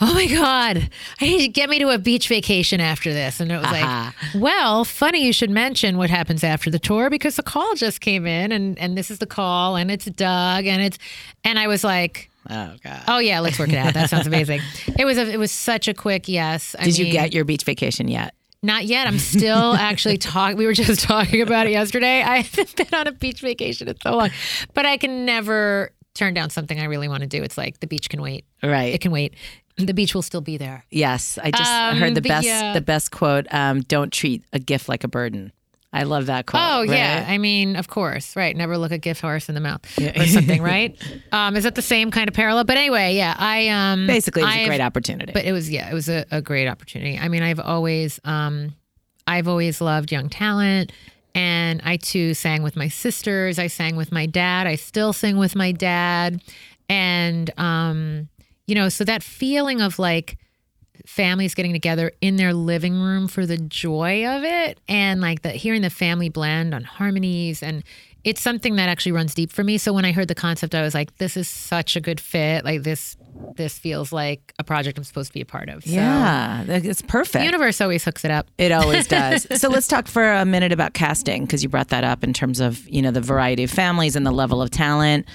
Oh 0.00 0.12
my 0.12 0.26
God, 0.26 0.90
I 1.20 1.24
need 1.24 1.38
to 1.42 1.46
get 1.46 1.70
me 1.70 1.78
to 1.78 1.90
a 1.90 1.98
beach 1.98 2.26
vacation 2.26 2.80
after 2.80 3.12
this. 3.12 3.38
And 3.38 3.52
it 3.52 3.58
was 3.58 3.70
like, 3.70 3.84
uh-huh. 3.84 4.38
well, 4.40 4.84
funny 4.84 5.24
you 5.24 5.32
should 5.32 5.50
mention 5.50 5.96
what 5.96 6.10
happens 6.10 6.42
after 6.42 6.68
the 6.68 6.80
tour 6.80 7.08
because 7.10 7.36
the 7.36 7.44
call 7.44 7.76
just 7.76 8.00
came 8.00 8.26
in 8.26 8.50
and, 8.50 8.76
and 8.80 8.98
this 8.98 9.08
is 9.08 9.20
the 9.20 9.26
call 9.26 9.76
and 9.76 9.92
it's 9.92 10.06
Doug 10.06 10.66
and 10.66 10.82
it's, 10.82 10.98
and 11.44 11.60
I 11.60 11.68
was 11.68 11.84
like, 11.84 12.28
Oh 12.50 12.74
God. 12.82 13.04
oh 13.06 13.18
yeah, 13.18 13.38
let's 13.38 13.56
work 13.56 13.68
it 13.68 13.76
out. 13.76 13.94
That 13.94 14.10
sounds 14.10 14.26
amazing. 14.26 14.60
It 14.98 15.04
was, 15.04 15.16
a, 15.16 15.30
it 15.30 15.38
was 15.38 15.52
such 15.52 15.86
a 15.86 15.94
quick 15.94 16.28
yes. 16.28 16.74
I 16.76 16.84
Did 16.86 16.98
you 16.98 17.12
get 17.12 17.32
your 17.32 17.44
beach 17.44 17.62
vacation 17.62 18.08
yet? 18.08 18.33
Not 18.64 18.86
yet. 18.86 19.06
I'm 19.06 19.18
still 19.18 19.74
actually 19.78 20.18
talking. 20.18 20.56
We 20.56 20.66
were 20.66 20.72
just 20.72 21.00
talking 21.08 21.40
about 21.42 21.66
it 21.66 21.70
yesterday. 21.70 22.22
I 22.22 22.38
haven't 22.38 22.74
been 22.90 22.98
on 22.98 23.06
a 23.06 23.12
beach 23.12 23.40
vacation 23.40 23.88
in 23.88 24.00
so 24.00 24.16
long, 24.16 24.30
but 24.72 24.86
I 24.86 24.96
can 24.96 25.24
never 25.24 25.90
turn 26.14 26.34
down 26.34 26.50
something 26.50 26.78
I 26.80 26.84
really 26.84 27.08
want 27.08 27.22
to 27.22 27.26
do. 27.28 27.42
It's 27.42 27.58
like 27.58 27.80
the 27.80 27.86
beach 27.86 28.08
can 28.08 28.22
wait. 28.22 28.44
Right. 28.62 28.94
It 28.94 29.00
can 29.00 29.10
wait. 29.12 29.34
The 29.76 29.92
beach 29.94 30.14
will 30.14 30.22
still 30.22 30.40
be 30.40 30.56
there. 30.56 30.84
Yes, 30.90 31.36
I 31.42 31.50
just 31.50 31.70
Um, 31.70 31.96
heard 31.98 32.14
the 32.14 32.20
best 32.22 32.46
yeah. 32.46 32.72
the 32.74 32.80
best 32.80 33.10
quote. 33.10 33.46
Um, 33.52 33.80
Don't 33.82 34.12
treat 34.12 34.44
a 34.52 34.58
gift 34.60 34.88
like 34.88 35.02
a 35.04 35.08
burden. 35.08 35.52
I 35.94 36.02
love 36.02 36.26
that 36.26 36.46
quote. 36.46 36.62
Oh 36.62 36.82
yeah, 36.82 37.20
right? 37.20 37.28
I 37.30 37.38
mean, 37.38 37.76
of 37.76 37.88
course, 37.88 38.34
right? 38.36 38.54
Never 38.56 38.76
look 38.76 38.90
a 38.92 38.98
gift 38.98 39.20
horse 39.20 39.48
in 39.48 39.54
the 39.54 39.60
mouth 39.60 39.80
or 39.98 40.26
something, 40.26 40.60
right? 40.74 41.00
Um, 41.32 41.56
is 41.56 41.62
that 41.64 41.76
the 41.76 41.82
same 41.82 42.10
kind 42.10 42.28
of 42.28 42.34
parallel? 42.34 42.64
But 42.64 42.76
anyway, 42.76 43.14
yeah, 43.14 43.34
I 43.38 43.68
um 43.68 44.06
Basically, 44.06 44.42
it 44.42 44.46
was 44.46 44.54
a 44.54 44.58
I've- 44.58 44.66
great 44.66 44.80
opportunity. 44.80 45.32
But 45.32 45.44
it 45.44 45.52
was 45.52 45.70
yeah, 45.70 45.88
it 45.90 45.94
was 45.94 46.08
a, 46.08 46.26
a 46.30 46.42
great 46.42 46.66
opportunity. 46.68 47.16
I 47.18 47.28
mean, 47.28 47.42
I've 47.44 47.60
always 47.60 48.20
um 48.24 48.74
I've 49.26 49.48
always 49.48 49.80
loved 49.80 50.10
young 50.12 50.28
talent 50.28 50.92
and 51.34 51.80
I 51.84 51.96
too 51.96 52.34
sang 52.34 52.62
with 52.62 52.76
my 52.76 52.88
sisters, 52.88 53.58
I 53.58 53.68
sang 53.68 53.96
with 53.96 54.12
my 54.12 54.26
dad, 54.26 54.66
I 54.66 54.74
still 54.74 55.12
sing 55.12 55.36
with 55.36 55.54
my 55.54 55.70
dad. 55.72 56.42
And 56.88 57.50
um 57.58 58.28
you 58.66 58.74
know, 58.74 58.88
so 58.88 59.04
that 59.04 59.22
feeling 59.22 59.80
of 59.80 59.98
like 59.98 60.38
families 61.06 61.54
getting 61.54 61.72
together 61.72 62.12
in 62.20 62.36
their 62.36 62.52
living 62.54 62.94
room 63.00 63.28
for 63.28 63.46
the 63.46 63.56
joy 63.58 64.26
of 64.26 64.44
it 64.44 64.78
and 64.88 65.20
like 65.20 65.42
the 65.42 65.50
hearing 65.50 65.82
the 65.82 65.90
family 65.90 66.28
blend 66.28 66.74
on 66.74 66.84
harmonies 66.84 67.62
and 67.62 67.82
it's 68.22 68.40
something 68.40 68.76
that 68.76 68.88
actually 68.88 69.12
runs 69.12 69.34
deep 69.34 69.52
for 69.52 69.62
me. 69.62 69.76
So 69.76 69.92
when 69.92 70.06
I 70.06 70.12
heard 70.12 70.28
the 70.28 70.34
concept, 70.34 70.74
I 70.74 70.80
was 70.80 70.94
like, 70.94 71.14
this 71.18 71.36
is 71.36 71.46
such 71.46 71.94
a 71.94 72.00
good 72.00 72.18
fit. 72.18 72.64
Like 72.64 72.82
this 72.82 73.18
this 73.54 73.78
feels 73.78 74.12
like 74.12 74.54
a 74.58 74.64
project 74.64 74.96
I'm 74.96 75.04
supposed 75.04 75.28
to 75.28 75.34
be 75.34 75.42
a 75.42 75.44
part 75.44 75.68
of. 75.68 75.84
So 75.84 75.90
Yeah, 75.90 76.64
it's 76.66 77.02
perfect. 77.02 77.34
the 77.34 77.44
universe 77.44 77.82
always 77.82 78.02
hooks 78.02 78.24
it 78.24 78.30
up. 78.30 78.46
It 78.56 78.72
always 78.72 79.06
does. 79.08 79.46
so 79.60 79.68
let's 79.68 79.86
talk 79.88 80.06
for 80.08 80.32
a 80.32 80.46
minute 80.46 80.72
about 80.72 80.94
casting 80.94 81.44
because 81.44 81.62
you 81.62 81.68
brought 81.68 81.88
that 81.88 82.02
up 82.04 82.24
in 82.24 82.32
terms 82.32 82.60
of 82.60 82.88
you 82.88 83.02
know 83.02 83.10
the 83.10 83.20
variety 83.20 83.62
of 83.64 83.70
families 83.70 84.16
and 84.16 84.24
the 84.24 84.32
level 84.32 84.62
of 84.62 84.70
talent. 84.70 85.26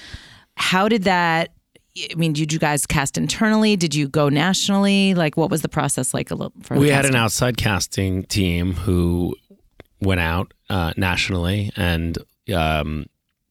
How 0.56 0.88
did 0.88 1.04
that? 1.04 1.52
I 1.98 2.14
mean, 2.14 2.32
did 2.32 2.52
you 2.52 2.58
guys 2.58 2.86
cast 2.86 3.18
internally? 3.18 3.76
Did 3.76 3.94
you 3.94 4.08
go 4.08 4.28
nationally? 4.28 5.14
Like, 5.14 5.36
what 5.36 5.50
was 5.50 5.62
the 5.62 5.68
process 5.68 6.14
like? 6.14 6.30
A 6.30 6.34
little 6.34 6.52
for 6.62 6.76
we 6.78 6.88
had 6.88 7.04
an 7.04 7.16
outside 7.16 7.56
casting 7.56 8.24
team 8.24 8.74
who 8.74 9.34
went 10.00 10.20
out 10.20 10.54
uh, 10.68 10.92
nationally 10.96 11.72
and 11.76 12.16
um, 12.54 13.06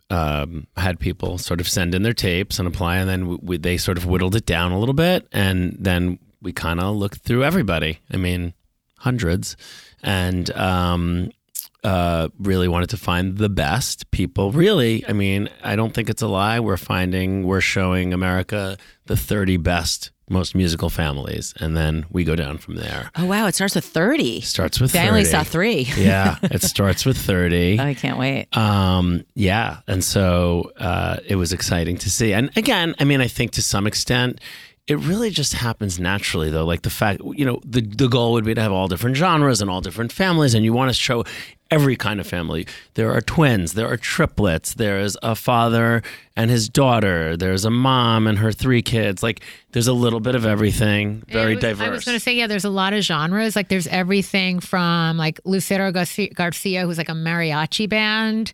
um, 0.10 0.67
had 0.77 1.00
people 1.00 1.38
sort 1.38 1.60
of 1.60 1.67
send 1.67 1.93
in 1.93 2.03
their 2.03 2.13
tapes 2.13 2.60
and 2.60 2.67
apply, 2.67 2.98
and 2.98 3.10
then 3.10 3.27
we, 3.27 3.38
we, 3.41 3.58
they 3.58 3.77
sort 3.77 3.98
of 3.98 4.05
whittled 4.05 4.36
it 4.36 4.46
down 4.46 4.72
a 4.72 4.79
little 4.79 4.93
bit, 4.93 5.27
and 5.31 5.75
then 5.79 6.17
we 6.41 6.51
kind 6.51 6.79
of 6.79 6.96
looked 6.96 7.19
through 7.19 7.43
everybody. 7.43 8.00
I 8.12 8.17
mean, 8.17 8.53
hundreds, 8.98 9.55
and 10.01 10.50
um, 10.51 11.31
uh, 11.84 12.30
really 12.40 12.68
wanted 12.68 12.90
to 12.90 12.98
find 12.98 13.38
the 13.38 13.50
best 13.50 14.12
people. 14.12 14.52
Really, 14.52 15.06
I 15.08 15.14
mean, 15.14 15.50
I 15.64 15.76
don't 15.76 15.94
think 15.94 16.10
it's 16.10 16.22
a 16.22 16.28
lie. 16.28 16.60
We're 16.60 16.78
finding 16.78 17.46
we're 17.46 17.62
showing 17.62 18.14
America 18.14 18.78
the 19.06 19.18
30 19.18 19.58
best 19.58 20.12
most 20.30 20.56
musical 20.56 20.90
families, 20.90 21.54
and 21.60 21.76
then 21.76 22.06
we 22.10 22.24
go 22.24 22.36
down 22.36 22.58
from 22.58 22.76
there. 22.76 23.10
Oh 23.16 23.26
wow! 23.26 23.48
It 23.48 23.56
starts 23.56 23.76
with 23.76 23.86
thirty. 23.86 24.42
Starts 24.42 24.80
with 24.80 24.96
I 24.96 25.08
only 25.08 25.26
saw 25.26 25.44
three. 25.44 25.88
yeah, 25.98 26.38
it 26.44 26.62
starts 26.62 27.06
with 27.06 27.18
30. 27.18 27.80
I 27.80 27.94
can't 27.96 28.20
wait. 28.20 28.56
Um, 28.56 29.24
yeah, 29.34 29.80
and 29.88 30.04
so 30.04 30.72
uh, 30.78 31.18
it 31.26 31.36
was 31.36 31.52
exciting 31.54 31.98
to 31.98 32.10
see. 32.10 32.34
And 32.34 32.56
again, 32.56 32.96
I 33.00 33.04
mean, 33.04 33.22
I 33.22 33.28
think 33.28 33.52
to 33.52 33.62
some 33.62 33.88
extent, 33.88 34.40
it 34.89 34.98
really 34.98 35.29
just 35.29 35.53
happens 35.53 36.00
naturally, 36.00 36.50
though. 36.50 36.65
Like 36.65 36.81
the 36.81 36.89
fact, 36.89 37.22
you 37.36 37.46
know, 37.46 37.62
the 37.63 37.81
the 37.81 38.08
goal 38.08 38.34
would 38.34 38.43
be 38.43 38.55
to 38.55 38.62
have 38.62 38.72
all 38.72 38.88
different 38.88 39.15
genres 39.15 39.62
and 39.62 39.69
all 39.69 39.81
different 39.81 40.12
families, 40.12 40.55
and 40.55 40.65
you 40.65 40.74
want 40.74 40.89
to 40.89 40.96
show 40.96 41.24
every 41.69 41.96
kind 41.96 42.19
of 42.19 42.25
family. 42.25 42.65
There 42.96 43.13
are 43.13 43.22
twins, 43.22 43.74
there 43.74 43.88
are 43.88 43.98
triplets, 43.98 44.74
there 44.74 45.00
is 45.00 45.15
a 45.22 45.36
father 45.36 46.01
and 46.36 46.50
his 46.50 46.67
daughter, 46.67 47.38
there's 47.38 47.65
a 47.65 47.69
mom 47.69 48.25
and 48.25 48.39
her 48.39 48.51
three 48.51 48.81
kids. 48.81 49.22
Like 49.22 49.41
there's 49.74 49.88
a 49.88 49.93
little 49.93 50.19
bit 50.19 50.34
of 50.34 50.43
everything, 50.43 51.22
very 51.27 51.51
I 51.51 51.55
was, 51.55 51.62
diverse. 51.62 51.88
I 51.88 51.91
was 51.91 52.05
going 52.05 52.15
to 52.17 52.19
say, 52.19 52.34
yeah, 52.34 52.48
there's 52.48 52.65
a 52.65 52.72
lot 52.72 52.93
of 52.93 53.03
genres. 53.03 53.55
Like 53.55 53.69
there's 53.69 53.86
everything 53.86 54.60
from 54.60 55.17
like 55.17 55.39
Lucero 55.46 55.91
Garcia, 55.91 56.29
Garcia 56.34 56.81
who's 56.88 56.98
like 56.98 57.10
a 57.10 57.13
mariachi 57.13 57.88
band, 57.88 58.53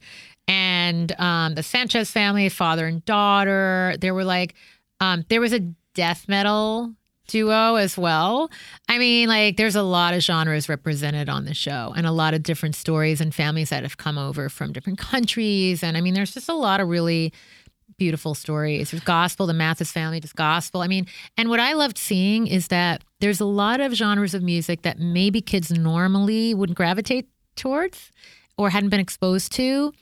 and 0.49 1.17
um, 1.17 1.55
the 1.55 1.63
Sanchez 1.63 2.11
family, 2.11 2.49
father 2.49 2.85
and 2.87 3.05
daughter. 3.05 3.95
There 4.01 4.13
were 4.13 4.25
like, 4.25 4.55
um, 4.99 5.23
there 5.29 5.39
was 5.39 5.53
a 5.53 5.61
death 5.95 6.27
metal 6.27 6.93
duo 7.27 7.75
as 7.75 7.97
well. 7.97 8.51
I 8.87 8.97
mean, 8.97 9.27
like 9.27 9.57
there's 9.57 9.75
a 9.75 9.81
lot 9.81 10.13
of 10.13 10.21
genres 10.21 10.69
represented 10.69 11.29
on 11.29 11.45
the 11.45 11.53
show 11.53 11.93
and 11.95 12.05
a 12.05 12.11
lot 12.11 12.33
of 12.33 12.43
different 12.43 12.75
stories 12.75 13.19
and 13.19 13.33
families 13.33 13.69
that 13.69 13.83
have 13.83 13.97
come 13.97 14.17
over 14.17 14.49
from 14.49 14.73
different 14.73 14.99
countries. 15.11 15.83
And 15.83 15.97
I 15.97 16.01
mean, 16.01 16.13
there's 16.13 16.33
just 16.33 16.49
a 16.49 16.53
lot 16.53 16.79
of 16.79 16.87
really 16.87 17.33
beautiful 17.97 18.35
stories. 18.35 18.91
There's 18.91 19.03
gospel, 19.03 19.47
the 19.47 19.53
Mathis 19.53 19.91
family 19.91 20.19
does 20.19 20.33
gospel. 20.33 20.81
I 20.81 20.87
mean, 20.87 21.07
and 21.37 21.49
what 21.49 21.59
I 21.59 21.73
loved 21.73 21.97
seeing 21.97 22.47
is 22.47 22.67
that 22.67 23.03
there's 23.21 23.39
a 23.39 23.45
lot 23.45 23.79
of 23.79 23.93
genres 23.93 24.33
of 24.33 24.43
music 24.43 24.81
that 24.81 24.99
maybe 24.99 25.41
kids 25.41 25.71
normally 25.71 26.53
wouldn't 26.53 26.77
gravitate 26.77 27.29
towards 27.55 28.11
or 28.57 28.69
hadn't 28.69 28.89
been 28.89 28.99
exposed 28.99 29.51
to. 29.53 29.93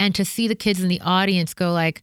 And 0.00 0.14
to 0.14 0.24
see 0.24 0.48
the 0.48 0.54
kids 0.54 0.82
in 0.82 0.88
the 0.88 1.00
audience 1.02 1.54
go 1.54 1.72
like, 1.72 2.02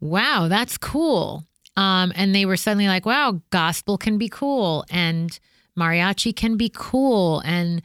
wow, 0.00 0.46
that's 0.48 0.78
cool. 0.78 1.44
Um, 1.76 2.12
and 2.14 2.34
they 2.34 2.46
were 2.46 2.56
suddenly 2.56 2.88
like, 2.88 3.06
wow, 3.06 3.40
gospel 3.50 3.96
can 3.96 4.18
be 4.18 4.28
cool 4.28 4.84
and 4.90 5.38
mariachi 5.78 6.34
can 6.34 6.56
be 6.56 6.70
cool. 6.74 7.40
And 7.44 7.82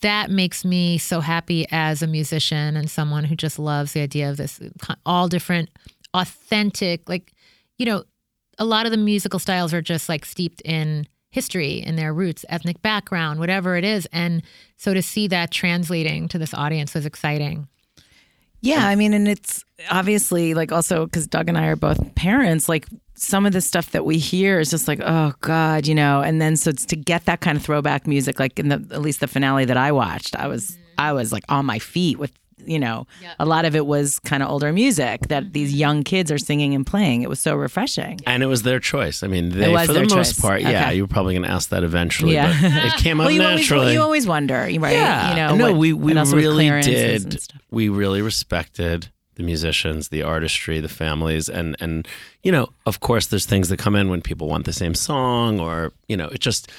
that 0.00 0.30
makes 0.30 0.64
me 0.64 0.98
so 0.98 1.20
happy 1.20 1.66
as 1.70 2.02
a 2.02 2.06
musician 2.06 2.76
and 2.76 2.90
someone 2.90 3.24
who 3.24 3.34
just 3.34 3.58
loves 3.58 3.92
the 3.92 4.00
idea 4.00 4.30
of 4.30 4.36
this 4.36 4.60
all 5.04 5.28
different 5.28 5.70
authentic 6.14 7.08
like 7.08 7.32
you 7.76 7.84
know 7.84 8.04
a 8.58 8.64
lot 8.64 8.86
of 8.86 8.92
the 8.92 8.98
musical 8.98 9.38
styles 9.38 9.74
are 9.74 9.82
just 9.82 10.08
like 10.08 10.24
steeped 10.24 10.60
in 10.62 11.06
history 11.30 11.82
and 11.84 11.98
their 11.98 12.14
roots 12.14 12.44
ethnic 12.48 12.80
background 12.80 13.38
whatever 13.38 13.76
it 13.76 13.84
is 13.84 14.06
and 14.12 14.42
so 14.76 14.94
to 14.94 15.02
see 15.02 15.28
that 15.28 15.50
translating 15.50 16.28
to 16.28 16.38
this 16.38 16.54
audience 16.54 16.94
was 16.94 17.04
exciting 17.04 17.68
Yeah, 18.60 18.86
I 18.86 18.96
mean, 18.96 19.14
and 19.14 19.28
it's 19.28 19.64
obviously 19.90 20.54
like 20.54 20.72
also 20.72 21.06
because 21.06 21.26
Doug 21.26 21.48
and 21.48 21.56
I 21.56 21.66
are 21.66 21.76
both 21.76 22.14
parents, 22.14 22.68
like 22.68 22.86
some 23.14 23.46
of 23.46 23.52
the 23.52 23.60
stuff 23.60 23.90
that 23.92 24.04
we 24.04 24.18
hear 24.18 24.58
is 24.60 24.70
just 24.70 24.88
like, 24.88 25.00
oh 25.02 25.32
God, 25.40 25.86
you 25.86 25.94
know, 25.94 26.20
and 26.20 26.40
then 26.40 26.56
so 26.56 26.70
it's 26.70 26.84
to 26.86 26.96
get 26.96 27.24
that 27.26 27.40
kind 27.40 27.56
of 27.56 27.64
throwback 27.64 28.06
music, 28.06 28.38
like 28.38 28.58
in 28.58 28.68
the 28.68 28.84
at 28.92 29.00
least 29.00 29.20
the 29.20 29.28
finale 29.28 29.64
that 29.64 29.76
I 29.76 29.92
watched, 29.92 30.36
I 30.36 30.48
was 30.48 30.76
I 30.96 31.12
was 31.12 31.32
like 31.32 31.44
on 31.48 31.66
my 31.66 31.78
feet 31.78 32.18
with 32.18 32.32
you 32.66 32.78
know, 32.78 33.06
a 33.38 33.44
lot 33.46 33.64
of 33.64 33.74
it 33.76 33.86
was 33.86 34.18
kind 34.20 34.42
of 34.42 34.50
older 34.50 34.72
music 34.72 35.28
that 35.28 35.42
mm-hmm. 35.44 35.52
these 35.52 35.72
young 35.74 36.02
kids 36.02 36.30
are 36.30 36.38
singing 36.38 36.74
and 36.74 36.86
playing. 36.86 37.22
It 37.22 37.28
was 37.28 37.40
so 37.40 37.54
refreshing. 37.56 38.20
and 38.26 38.42
it 38.42 38.46
was 38.46 38.62
their 38.62 38.80
choice. 38.80 39.22
I 39.22 39.26
mean, 39.26 39.50
they, 39.50 39.72
for 39.72 39.86
the 39.88 39.92
their 39.92 40.02
most 40.02 40.12
choice. 40.34 40.40
part, 40.40 40.60
yeah, 40.62 40.82
Okay. 40.82 40.96
you 40.96 41.02
were 41.04 41.08
probably 41.08 41.34
going 41.34 41.44
to 41.44 41.50
ask 41.50 41.70
that 41.70 41.82
eventually, 41.84 42.34
Yeah. 42.34 42.56
but 42.60 42.84
it 42.86 42.92
came 43.02 43.20
up 43.20 43.26
well, 43.26 43.34
you 43.34 43.42
always, 43.42 43.60
naturally. 43.60 43.92
you 43.92 44.00
always 44.02 44.26
wonder, 44.26 44.54
right? 44.54 44.92
yeah, 44.92 45.30
You 45.30 45.36
know, 45.36 45.56
no, 45.56 45.72
what- 45.72 45.78
we 45.78 45.92
we 45.92 46.14
what 46.14 46.28
really 46.32 46.68
did. 46.82 47.40
We 47.70 47.88
really 47.88 48.22
respected 48.22 49.08
the 49.34 49.42
musicians, 49.44 50.08
the 50.08 50.22
artistry, 50.22 50.80
the 50.80 50.88
families, 50.88 51.48
and 51.48 51.76
and 51.80 52.06
you 52.42 52.50
know, 52.50 52.68
of 52.86 53.00
course, 53.00 53.26
there's 53.28 53.46
things 53.46 53.68
that 53.68 53.78
come 53.78 53.94
in 53.94 54.10
when 54.10 54.20
people 54.20 54.48
want 54.48 54.64
the 54.64 54.72
same 54.72 54.94
song, 54.94 55.60
or 55.60 55.92
you 56.08 56.16
know, 56.16 56.26
it 56.28 56.40
just 56.40 56.70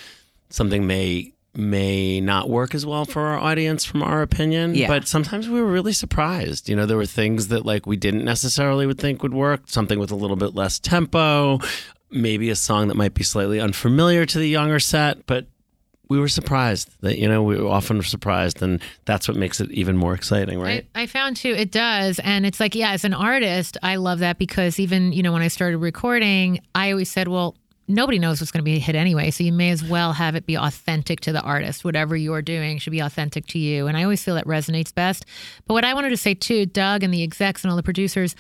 something 0.49 0.85
may 0.85 1.31
may 1.55 2.21
not 2.21 2.49
work 2.49 2.75
as 2.75 2.85
well 2.85 3.05
for 3.05 3.21
our 3.23 3.37
audience 3.39 3.83
from 3.83 4.03
our 4.03 4.21
opinion 4.21 4.75
Yeah. 4.75 4.87
but 4.87 5.07
sometimes 5.07 5.49
we 5.49 5.59
were 5.59 5.71
really 5.71 5.93
surprised 5.93 6.69
you 6.69 6.75
know 6.75 6.85
there 6.85 6.97
were 6.97 7.05
things 7.05 7.47
that 7.47 7.65
like 7.65 7.85
we 7.87 7.97
didn't 7.97 8.23
necessarily 8.23 8.85
would 8.85 8.99
think 8.99 9.23
would 9.23 9.33
work 9.33 9.61
something 9.65 9.97
with 9.99 10.11
a 10.11 10.15
little 10.15 10.35
bit 10.37 10.53
less 10.53 10.77
tempo 10.79 11.59
maybe 12.11 12.49
a 12.49 12.55
song 12.55 12.87
that 12.87 12.95
might 12.95 13.13
be 13.13 13.23
slightly 13.23 13.59
unfamiliar 13.59 14.25
to 14.25 14.37
the 14.37 14.47
younger 14.47 14.79
set 14.79 15.25
but 15.25 15.47
we 16.07 16.19
were 16.19 16.27
surprised 16.27 16.89
that 17.01 17.17
you 17.19 17.27
know 17.27 17.41
we 17.43 17.55
were 17.59 17.67
often 17.69 18.01
surprised 18.03 18.61
and 18.61 18.79
that's 19.05 19.27
what 19.27 19.35
makes 19.37 19.59
it 19.59 19.71
even 19.71 19.97
more 19.97 20.13
exciting 20.13 20.59
right 20.59 20.87
I, 20.95 21.03
I 21.03 21.05
found 21.07 21.35
too 21.35 21.49
it 21.53 21.71
does 21.71 22.19
and 22.19 22.45
it's 22.45 22.59
like 22.59 22.75
yeah 22.75 22.91
as 22.91 23.03
an 23.05 23.13
artist 23.13 23.77
i 23.83 23.95
love 23.95 24.19
that 24.19 24.37
because 24.37 24.79
even 24.79 25.13
you 25.13 25.23
know 25.23 25.31
when 25.33 25.41
i 25.41 25.47
started 25.47 25.77
recording 25.79 26.59
i 26.75 26.91
always 26.91 27.11
said 27.11 27.27
well 27.27 27.55
nobody 27.89 28.19
knows 28.19 28.39
what's 28.39 28.51
going 28.51 28.61
to 28.61 28.63
be 28.63 28.77
a 28.77 28.79
hit 28.79 28.95
anyway 28.95 29.31
so 29.31 29.43
you 29.43 29.51
may 29.51 29.71
as 29.71 29.83
well 29.83 30.13
have 30.13 30.35
it 30.35 30.45
be 30.45 30.55
authentic 30.55 31.19
to 31.21 31.33
the 31.33 31.41
artist. 31.41 31.83
Whatever 31.83 32.15
you're 32.15 32.41
doing 32.41 32.77
should 32.77 32.91
be 32.91 32.99
authentic 32.99 33.47
to 33.47 33.59
you 33.59 33.87
and 33.87 33.97
i 33.97 34.03
always 34.03 34.23
feel 34.23 34.35
that 34.35 34.45
resonates 34.45 34.93
best. 34.93 35.25
But 35.67 35.73
what 35.73 35.83
i 35.83 35.93
wanted 35.93 36.11
to 36.11 36.17
say 36.17 36.33
too 36.33 36.65
doug 36.65 37.03
and 37.03 37.13
the 37.13 37.23
execs 37.23 37.63
and 37.63 37.71
all 37.71 37.77
the 37.77 37.83
producers 37.83 38.35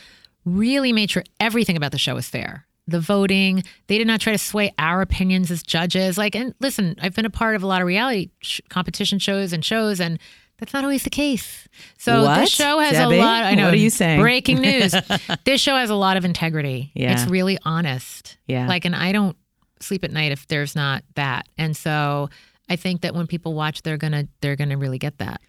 really 0.45 0.93
made 0.93 1.11
sure 1.11 1.23
everything 1.39 1.75
about 1.75 1.91
the 1.91 1.97
show 1.97 2.15
was 2.15 2.29
fair. 2.29 2.65
The 2.87 2.99
voting 2.99 3.63
they 3.87 3.97
did 3.97 4.07
not 4.07 4.21
try 4.21 4.33
to 4.33 4.39
sway 4.39 4.71
our 4.79 5.01
opinions 5.01 5.51
as 5.51 5.63
judges. 5.63 6.17
Like 6.17 6.35
and 6.35 6.53
listen 6.59 6.95
i've 7.01 7.15
been 7.15 7.25
a 7.25 7.31
part 7.31 7.55
of 7.55 7.63
a 7.63 7.67
lot 7.67 7.81
of 7.81 7.87
reality 7.87 8.29
sh- 8.41 8.61
competition 8.69 9.19
shows 9.19 9.51
and 9.51 9.65
shows 9.65 9.99
and 9.99 10.19
that's 10.59 10.73
not 10.73 10.83
always 10.83 11.03
the 11.03 11.09
case 11.09 11.67
so 11.97 12.23
What? 12.23 12.39
this 12.39 12.49
show 12.51 12.79
has 12.79 12.93
Debbie? 12.93 13.17
a 13.17 13.21
lot 13.21 13.43
i 13.43 13.55
know 13.55 13.65
What 13.65 13.73
are 13.73 13.77
you 13.77 13.89
saying? 14.01 14.19
breaking 14.21 14.59
news 14.61 14.93
this 15.45 15.61
show 15.61 15.75
has 15.75 15.89
a 15.89 15.95
lot 15.95 16.17
of 16.17 16.25
integrity 16.25 16.91
Yeah. 16.93 17.13
it's 17.13 17.29
really 17.29 17.57
honest 17.63 18.37
Yeah. 18.47 18.67
like 18.67 18.85
and 18.85 18.95
i 18.95 19.11
don't 19.11 19.35
sleep 19.79 20.03
at 20.03 20.11
night 20.11 20.31
if 20.31 20.47
there's 20.47 20.75
not 20.75 21.03
that 21.15 21.47
and 21.57 21.75
so 21.75 22.29
i 22.69 22.75
think 22.75 23.01
that 23.01 23.15
when 23.15 23.27
people 23.27 23.53
watch 23.53 23.81
they're 23.81 23.97
gonna 23.97 24.27
they're 24.41 24.55
gonna 24.55 24.77
really 24.77 24.99
get 24.99 25.17
that 25.19 25.41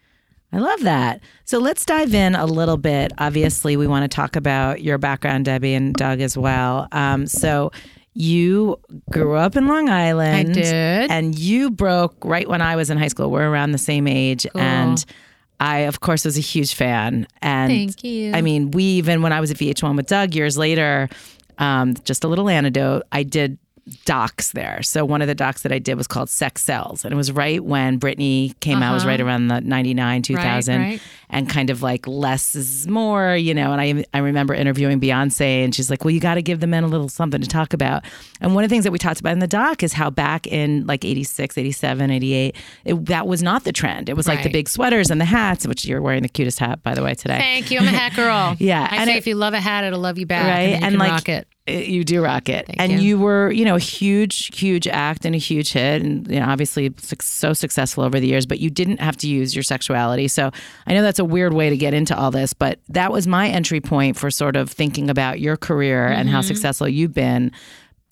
I 0.53 0.59
love 0.59 0.81
that. 0.81 1.21
So 1.45 1.61
let's 1.61 1.85
dive 1.85 2.13
in 2.13 2.35
a 2.35 2.45
little 2.45 2.77
bit. 2.77 3.13
Obviously, 3.19 3.77
we 3.77 3.87
want 3.87 4.03
to 4.03 4.09
talk 4.13 4.35
about 4.35 4.83
your 4.83 4.99
background, 4.99 5.45
Debbie 5.45 5.75
and 5.75 5.95
Doug 5.95 6.21
as 6.21 6.37
well. 6.37 6.89
Um, 6.91 7.29
so 7.29 7.71
you 8.15 8.79
grew 9.11 9.35
up 9.35 9.57
in 9.57 9.67
Long 9.67 9.89
Island. 9.89 10.51
I 10.51 10.53
did. 10.53 11.11
And 11.11 11.39
you 11.39 11.71
broke 11.71 12.17
right 12.25 12.49
when 12.49 12.61
I 12.61 12.77
was 12.77 12.91
in 12.91 12.99
high 12.99 13.09
school. 13.09 13.31
We're 13.31 13.49
around 13.49 13.73
the 13.73 13.79
same 13.79 14.07
age. 14.07 14.47
And 14.55 15.05
I, 15.61 15.81
of 15.81 16.01
course, 16.01 16.25
was 16.25 16.37
a 16.37 16.41
huge 16.41 16.75
fan. 16.75 17.27
And 17.43 17.71
Thank 17.71 18.05
you. 18.05 18.33
I 18.33 18.41
mean, 18.41 18.71
we 18.73 18.83
even, 18.85 19.23
when 19.23 19.33
I 19.33 19.41
was 19.41 19.51
at 19.51 19.59
VH1 19.59 19.97
with 19.97 20.07
Doug 20.07 20.35
years 20.35 20.59
later, 20.59 21.09
um, 21.59 21.95
just 22.05 22.25
a 22.25 22.29
little 22.29 22.49
anecdote, 22.49 23.03
I 23.13 23.23
did 23.23 23.59
docs 24.05 24.53
there. 24.53 24.83
So 24.83 25.05
one 25.05 25.23
of 25.23 25.29
the 25.29 25.35
docs 25.35 25.63
that 25.63 25.73
I 25.73 25.79
did 25.79 25.95
was 25.97 26.07
called 26.07 26.29
Sex 26.31 26.63
Cells, 26.63 27.05
and 27.05 27.13
it 27.13 27.17
was 27.17 27.33
right 27.33 27.63
when 27.65 27.99
Britney 27.99 28.59
came 28.61 28.83
out. 28.83 28.93
It 28.93 28.95
was 28.95 29.07
right 29.07 29.21
around 29.21 29.49
the 29.49 29.61
ninety 29.61 29.95
nine 29.95 30.23
two 30.23 30.37
thousand, 30.37 30.75
Uh-huh. 30.81 30.91
right. 30.93 31.01
and 31.31 31.49
kind 31.49 31.71
of 31.71 31.83
like 31.83 32.07
less 32.07 32.55
is 32.55 32.87
more, 32.89 33.37
you 33.37 33.55
know. 33.55 33.73
And 33.73 33.81
I 33.81 34.05
I 34.15 34.19
remember 34.21 34.55
interviewing 34.55 35.01
Beyonce, 35.01 35.65
and 35.65 35.75
she's 35.75 35.91
like, 35.91 36.05
"Well, 36.05 36.13
you 36.13 36.21
got 36.21 36.35
to 36.35 36.43
give 36.43 36.61
the 36.61 36.67
men 36.67 36.85
a 36.85 36.89
little 36.89 37.09
something 37.09 37.41
to 37.41 37.49
talk 37.49 37.73
about." 37.73 38.05
And 38.41 38.55
one 38.55 38.65
of 38.65 38.71
the 38.71 38.75
things 38.75 38.85
that 38.85 38.93
we 38.93 38.99
talked 38.99 39.21
about 39.21 39.33
in 39.33 39.39
the 39.39 39.47
doc 39.47 39.83
is 39.83 39.93
how 39.93 40.11
back 40.11 40.47
in 40.47 40.87
like 40.87 41.05
86, 41.05 41.59
87, 41.59 42.11
88, 42.11 42.57
it, 42.85 43.07
that 43.07 43.27
was 43.27 43.43
not 43.43 43.65
the 43.65 43.73
trend. 43.73 44.09
It 44.09 44.17
was 44.17 44.27
like 44.27 44.43
the 44.43 44.51
big 44.51 44.69
sweaters 44.69 45.11
and 45.11 45.21
the 45.21 45.25
hats, 45.27 45.67
which 45.67 45.85
you're 45.85 46.01
wearing 46.03 46.23
the 46.23 46.29
cutest 46.29 46.59
hat 46.59 46.83
by 46.83 46.95
the 46.95 47.03
way 47.03 47.15
today. 47.15 47.39
Thank 47.39 47.71
you. 47.71 47.79
I'm 47.81 47.87
a 47.87 47.91
hat 47.91 48.15
girl. 48.15 48.57
Yeah, 48.59 48.87
I 48.91 48.97
and 48.97 49.09
say 49.09 49.15
it- 49.15 49.19
if 49.19 49.27
you 49.27 49.35
love 49.35 49.55
a 49.55 49.61
hat, 49.61 49.85
it'll 49.85 50.01
love 50.01 50.19
you 50.19 50.27
back. 50.27 50.47
right 50.47 50.75
And, 50.75 50.83
can 50.85 50.99
like 50.99 51.11
rock 51.13 51.29
it. 51.29 51.49
You 51.71 52.05
do 52.05 52.23
rock 52.23 52.49
it 52.49 52.67
and 52.79 52.93
you. 52.93 52.99
you. 53.01 53.19
were 53.19 53.51
you 53.53 53.65
know 53.65 53.77
a 53.77 53.79
huge 53.81 54.57
huge 54.57 54.87
act 54.89 55.25
and 55.25 55.35
a 55.35 55.39
huge 55.39 55.73
hit 55.73 56.03
and 56.03 56.31
you 56.31 56.39
know 56.41 56.47
obviously 56.47 56.93
so 57.21 57.53
successful 57.53 58.05
over 58.05 58.19
the 58.21 58.27
years 58.27 58.47
but 58.47 58.59
you 58.61 58.71
didn't 58.71 59.01
have 59.01 59.17
to 59.17 59.29
use 59.29 59.55
your 59.55 59.63
sexuality 59.63 60.29
so 60.29 60.51
i 60.87 60.93
know 60.95 61.03
that's 61.03 61.19
a 61.19 61.25
weird 61.25 61.53
way 61.53 61.71
to 61.71 61.77
get 61.77 61.95
into 61.95 62.17
all 62.17 62.31
this 62.31 62.53
but 62.53 62.79
that 62.89 63.13
was 63.13 63.27
my 63.27 63.49
entry 63.49 63.81
point 63.81 64.17
for 64.17 64.31
sort 64.31 64.57
of 64.57 64.71
thinking 64.71 65.09
about 65.11 65.41
your 65.41 65.57
career 65.57 66.07
and 66.07 66.21
Mm-hmm. 66.29 66.35
how 66.37 66.41
successful 66.43 66.89
you've 66.89 67.15
been 67.15 67.51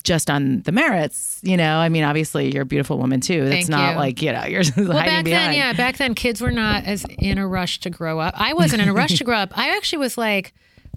just 0.03 0.29
on 0.29 0.61
the 0.61 0.71
merits 0.71 1.39
you 1.43 1.57
know 1.57 1.77
i 1.77 1.89
mean 1.89 2.03
obviously 2.05 2.51
you're 2.53 2.63
a 2.63 2.65
beautiful 2.65 2.97
woman 2.97 3.19
too 3.19 3.41
that's 3.43 3.67
Thank 3.67 3.69
not 3.69 3.91
you. 3.93 3.97
like 3.97 4.21
you 4.21 4.31
know 4.31 4.45
you're 4.45 4.63
hiding 4.63 4.87
Well, 4.87 4.97
back 4.97 5.25
behind 5.25 5.25
then, 5.25 5.53
yeah, 5.53 5.73
back 5.73 5.97
then, 5.97 6.15
kids 6.15 6.39
were 6.41 6.51
not 6.51 6.85
as 6.85 7.05
in 7.19 7.37
a 7.37 7.45
rush 7.47 7.79
to 7.81 7.89
grow 7.89 8.19
up. 8.19 8.33
I 8.37 8.53
wasn't 8.53 8.81
in 8.81 8.87
a 8.89 8.93
rush 8.93 9.17
to 9.17 9.23
grow 9.29 9.35
up. 9.37 9.57
I 9.57 9.75
actually 9.75 9.99
was 9.99 10.17
like, 10.17 10.53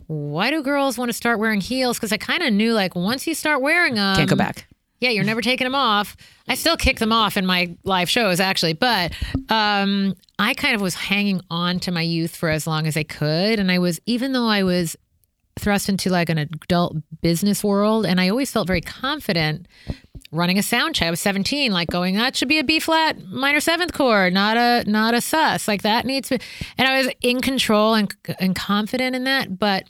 why 0.07 0.51
do 0.51 0.62
girls 0.62 0.99
want 0.99 1.09
to 1.09 1.12
start 1.12 1.38
wearing 1.38 1.61
heels? 1.61 1.97
Because 1.99 2.12
I 2.12 2.17
kind 2.17 2.43
of 2.43 2.53
knew 2.53 2.73
like 2.73 2.95
once 2.95 3.27
you 3.27 3.35
start 3.35 3.62
wearing 3.62 3.95
them, 3.95 4.17
can't 4.17 4.31
go 4.31 4.37
back 4.37 4.67
Yeah, 5.01 5.11
you're 5.11 5.25
never 5.25 5.41
taking 5.41 5.65
them 5.65 5.75
off. 5.75 6.17
I 6.49 6.55
still 6.55 6.77
kick 6.77 6.99
them 6.99 7.12
off 7.12 7.37
in 7.37 7.47
my 7.47 7.77
live 7.85 8.11
shows, 8.11 8.41
actually, 8.41 8.75
but 8.75 9.12
um, 9.49 10.15
I 10.38 10.55
kind 10.55 10.75
of 10.75 10.81
was 10.81 10.95
hanging 10.95 11.41
on 11.51 11.81
to 11.81 11.93
my 11.93 12.03
youth 12.03 12.35
for 12.37 12.49
as 12.49 12.67
long 12.67 12.87
as 12.87 12.97
I 12.97 13.03
could, 13.03 13.59
and 13.59 13.71
I 13.71 13.79
was 13.79 14.01
even 14.07 14.33
though 14.33 14.47
I 14.47 14.62
was 14.62 14.97
thrust 15.59 15.88
into 15.88 16.09
like 16.11 16.29
an 16.29 16.38
adult 16.38 16.97
business 17.21 17.62
world, 17.62 18.07
and 18.07 18.21
I 18.21 18.29
always 18.29 18.51
felt 18.51 18.67
very 18.67 18.81
confident 18.81 19.67
running 20.33 20.59
a 20.59 20.62
sound 20.62 20.95
check. 20.95 21.07
I 21.07 21.11
was 21.11 21.21
17, 21.21 21.71
like 21.71 21.88
going, 21.88 22.16
that 22.16 22.35
should 22.35 22.49
be 22.49 22.59
a 22.59 22.64
B 22.64 22.81
flat 22.81 23.23
minor 23.29 23.61
seventh 23.61 23.92
chord, 23.92 24.33
not 24.33 24.57
a 24.57 24.83
not 24.90 25.14
a 25.14 25.21
sus. 25.21 25.68
Like 25.68 25.83
that 25.83 26.05
needs 26.07 26.29
to 26.31 26.38
Be. 26.38 26.45
and 26.79 26.88
I 26.88 26.99
was 26.99 27.09
in 27.21 27.40
control 27.40 27.95
and 27.95 28.12
and 28.40 28.57
confident 28.57 29.14
in 29.14 29.25
that. 29.25 29.59
But 29.59 29.85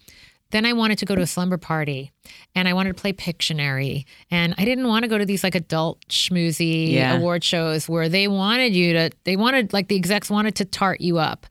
then 0.50 0.66
I 0.66 0.74
wanted 0.74 0.98
to 0.98 1.06
go 1.06 1.14
to 1.14 1.22
a 1.22 1.26
slumber 1.26 1.56
party 1.56 2.12
and 2.54 2.68
I 2.68 2.74
wanted 2.74 2.94
to 2.94 3.00
play 3.00 3.14
Pictionary. 3.14 4.04
And 4.30 4.54
I 4.58 4.66
didn't 4.66 4.86
want 4.86 5.02
to 5.04 5.08
go 5.08 5.16
to 5.16 5.24
these 5.24 5.42
like 5.42 5.54
adult 5.54 6.06
schmoozy 6.08 6.92
Yeah. 6.92 7.16
award 7.16 7.42
shows 7.42 7.88
where 7.88 8.10
they 8.10 8.28
wanted 8.28 8.74
you 8.74 8.92
to 8.92 9.10
they 9.24 9.36
wanted 9.36 9.72
like 9.72 9.88
the 9.88 9.96
execs 9.96 10.28
wanted 10.28 10.56
to 10.56 10.64
tart 10.66 11.00
you 11.00 11.18
up. 11.18 11.46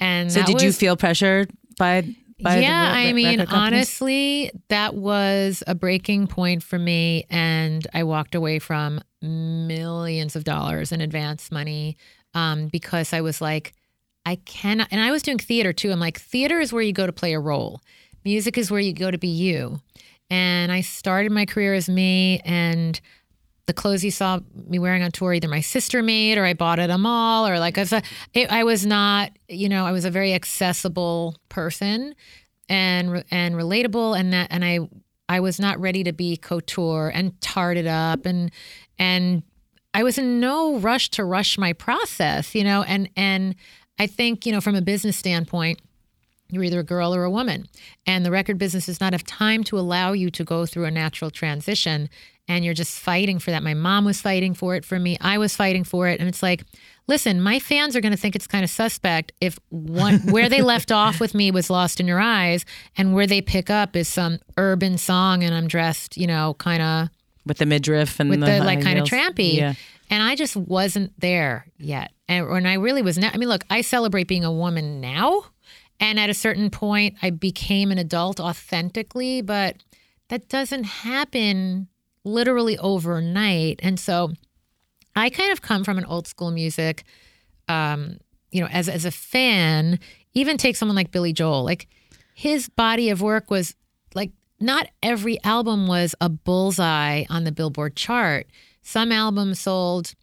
And 0.00 0.30
so 0.32 0.42
did 0.42 0.60
you 0.60 0.72
feel 0.72 0.96
pressured 0.96 1.50
by 1.78 2.14
yeah, 2.44 2.92
the 2.92 2.98
I 2.98 3.12
mean, 3.12 3.40
honestly, 3.40 4.50
that 4.68 4.94
was 4.94 5.62
a 5.66 5.74
breaking 5.74 6.26
point 6.26 6.62
for 6.62 6.78
me, 6.78 7.24
and 7.30 7.86
I 7.94 8.04
walked 8.04 8.34
away 8.34 8.58
from 8.58 9.00
millions 9.20 10.36
of 10.36 10.44
dollars 10.44 10.92
in 10.92 11.00
advance 11.00 11.50
money 11.50 11.96
um, 12.34 12.68
because 12.68 13.12
I 13.12 13.20
was 13.20 13.40
like, 13.40 13.74
I 14.24 14.36
cannot. 14.36 14.88
And 14.90 15.00
I 15.00 15.10
was 15.10 15.22
doing 15.22 15.38
theater 15.38 15.72
too. 15.72 15.90
I'm 15.90 16.00
like, 16.00 16.18
theater 16.18 16.60
is 16.60 16.72
where 16.72 16.82
you 16.82 16.92
go 16.92 17.06
to 17.06 17.12
play 17.12 17.32
a 17.32 17.40
role. 17.40 17.80
Music 18.24 18.56
is 18.56 18.70
where 18.70 18.80
you 18.80 18.92
go 18.92 19.10
to 19.10 19.18
be 19.18 19.28
you. 19.28 19.80
And 20.30 20.72
I 20.72 20.80
started 20.80 21.32
my 21.32 21.44
career 21.44 21.74
as 21.74 21.88
me, 21.88 22.40
and 22.44 23.00
the 23.66 23.72
clothes 23.72 24.04
you 24.04 24.10
saw 24.10 24.40
me 24.68 24.78
wearing 24.78 25.02
on 25.02 25.10
tour, 25.10 25.32
either 25.34 25.48
my 25.48 25.60
sister 25.60 26.02
made 26.02 26.36
or 26.38 26.44
I 26.44 26.54
bought 26.54 26.78
at 26.78 26.90
a 26.90 26.98
mall 26.98 27.46
or 27.46 27.58
like 27.58 27.78
I 27.78 27.82
was, 27.82 27.92
it, 27.92 28.50
I 28.50 28.64
was 28.64 28.84
not, 28.84 29.30
you 29.48 29.68
know, 29.68 29.86
I 29.86 29.92
was 29.92 30.04
a 30.04 30.10
very 30.10 30.34
accessible 30.34 31.36
person 31.48 32.14
and 32.68 33.24
and 33.30 33.54
relatable, 33.54 34.18
and 34.18 34.32
that 34.32 34.48
and 34.50 34.64
I 34.64 34.80
I 35.28 35.40
was 35.40 35.60
not 35.60 35.80
ready 35.80 36.04
to 36.04 36.12
be 36.12 36.36
couture 36.36 37.10
and 37.14 37.40
tarted 37.40 37.86
up 37.86 38.26
and 38.26 38.50
and 38.98 39.42
I 39.94 40.02
was 40.02 40.18
in 40.18 40.40
no 40.40 40.78
rush 40.78 41.10
to 41.10 41.24
rush 41.24 41.58
my 41.58 41.72
process, 41.72 42.54
you 42.54 42.64
know, 42.64 42.82
and 42.82 43.08
and 43.16 43.54
I 43.98 44.06
think 44.06 44.46
you 44.46 44.52
know 44.52 44.60
from 44.60 44.74
a 44.74 44.82
business 44.82 45.16
standpoint 45.16 45.80
you're 46.52 46.62
either 46.62 46.80
a 46.80 46.84
girl 46.84 47.14
or 47.14 47.24
a 47.24 47.30
woman. 47.30 47.66
And 48.06 48.26
the 48.26 48.30
record 48.30 48.58
business 48.58 48.86
does 48.86 49.00
not 49.00 49.14
have 49.14 49.24
time 49.24 49.64
to 49.64 49.78
allow 49.78 50.12
you 50.12 50.30
to 50.32 50.44
go 50.44 50.66
through 50.66 50.84
a 50.84 50.90
natural 50.90 51.30
transition. 51.30 52.10
And 52.48 52.64
you're 52.64 52.74
just 52.74 52.98
fighting 52.98 53.38
for 53.38 53.50
that. 53.52 53.62
My 53.62 53.74
mom 53.74 54.04
was 54.04 54.20
fighting 54.20 54.52
for 54.52 54.74
it 54.74 54.84
for 54.84 54.98
me. 54.98 55.16
I 55.20 55.38
was 55.38 55.54
fighting 55.54 55.84
for 55.84 56.08
it. 56.08 56.18
And 56.18 56.28
it's 56.28 56.42
like, 56.42 56.64
listen, 57.06 57.40
my 57.40 57.58
fans 57.58 57.94
are 57.94 58.00
going 58.00 58.12
to 58.12 58.18
think 58.18 58.34
it's 58.34 58.46
kind 58.46 58.64
of 58.64 58.70
suspect 58.70 59.32
if 59.40 59.58
one 59.68 60.18
where 60.30 60.48
they 60.48 60.60
left 60.60 60.90
off 60.90 61.20
with 61.20 61.34
me 61.34 61.50
was 61.50 61.70
lost 61.70 62.00
in 62.00 62.06
your 62.06 62.20
eyes 62.20 62.64
and 62.96 63.14
where 63.14 63.26
they 63.26 63.40
pick 63.40 63.70
up 63.70 63.94
is 63.94 64.08
some 64.08 64.38
urban 64.56 64.98
song 64.98 65.44
and 65.44 65.54
I'm 65.54 65.68
dressed, 65.68 66.16
you 66.16 66.26
know, 66.26 66.54
kind 66.54 66.82
of 66.82 67.08
with 67.46 67.58
the 67.58 67.66
midriff 67.66 68.20
and 68.20 68.30
with 68.30 68.40
the, 68.40 68.58
like 68.60 68.82
kind 68.82 68.98
of 68.98 69.06
trampy. 69.06 69.54
Yeah. 69.54 69.74
And 70.10 70.22
I 70.22 70.34
just 70.34 70.56
wasn't 70.56 71.18
there 71.18 71.66
yet. 71.78 72.12
And 72.28 72.48
when 72.48 72.66
I 72.66 72.74
really 72.74 73.02
was 73.02 73.18
not, 73.18 73.34
I 73.34 73.38
mean, 73.38 73.48
look, 73.48 73.64
I 73.70 73.80
celebrate 73.80 74.28
being 74.28 74.44
a 74.44 74.52
woman 74.52 75.00
now. 75.00 75.44
And 76.00 76.18
at 76.18 76.28
a 76.28 76.34
certain 76.34 76.68
point, 76.70 77.16
I 77.22 77.30
became 77.30 77.90
an 77.92 77.98
adult 77.98 78.40
authentically, 78.40 79.40
but 79.40 79.76
that 80.28 80.48
doesn't 80.48 80.84
happen 80.84 81.88
literally 82.24 82.78
overnight. 82.78 83.80
And 83.82 83.98
so 83.98 84.32
I 85.14 85.30
kind 85.30 85.52
of 85.52 85.62
come 85.62 85.84
from 85.84 85.98
an 85.98 86.04
old 86.04 86.26
school 86.26 86.50
music, 86.50 87.04
um, 87.68 88.18
you 88.50 88.60
know, 88.60 88.68
as, 88.68 88.88
as 88.88 89.04
a 89.04 89.10
fan, 89.10 89.98
even 90.34 90.56
take 90.56 90.76
someone 90.76 90.96
like 90.96 91.10
Billy 91.10 91.32
Joel, 91.32 91.64
like 91.64 91.88
his 92.34 92.68
body 92.68 93.10
of 93.10 93.20
work 93.20 93.50
was 93.50 93.74
like 94.14 94.32
not 94.60 94.88
every 95.02 95.42
album 95.44 95.86
was 95.86 96.14
a 96.20 96.28
bullseye 96.28 97.24
on 97.28 97.44
the 97.44 97.52
Billboard 97.52 97.96
chart. 97.96 98.46
Some 98.82 99.12
albums 99.12 99.60
sold 99.60 100.14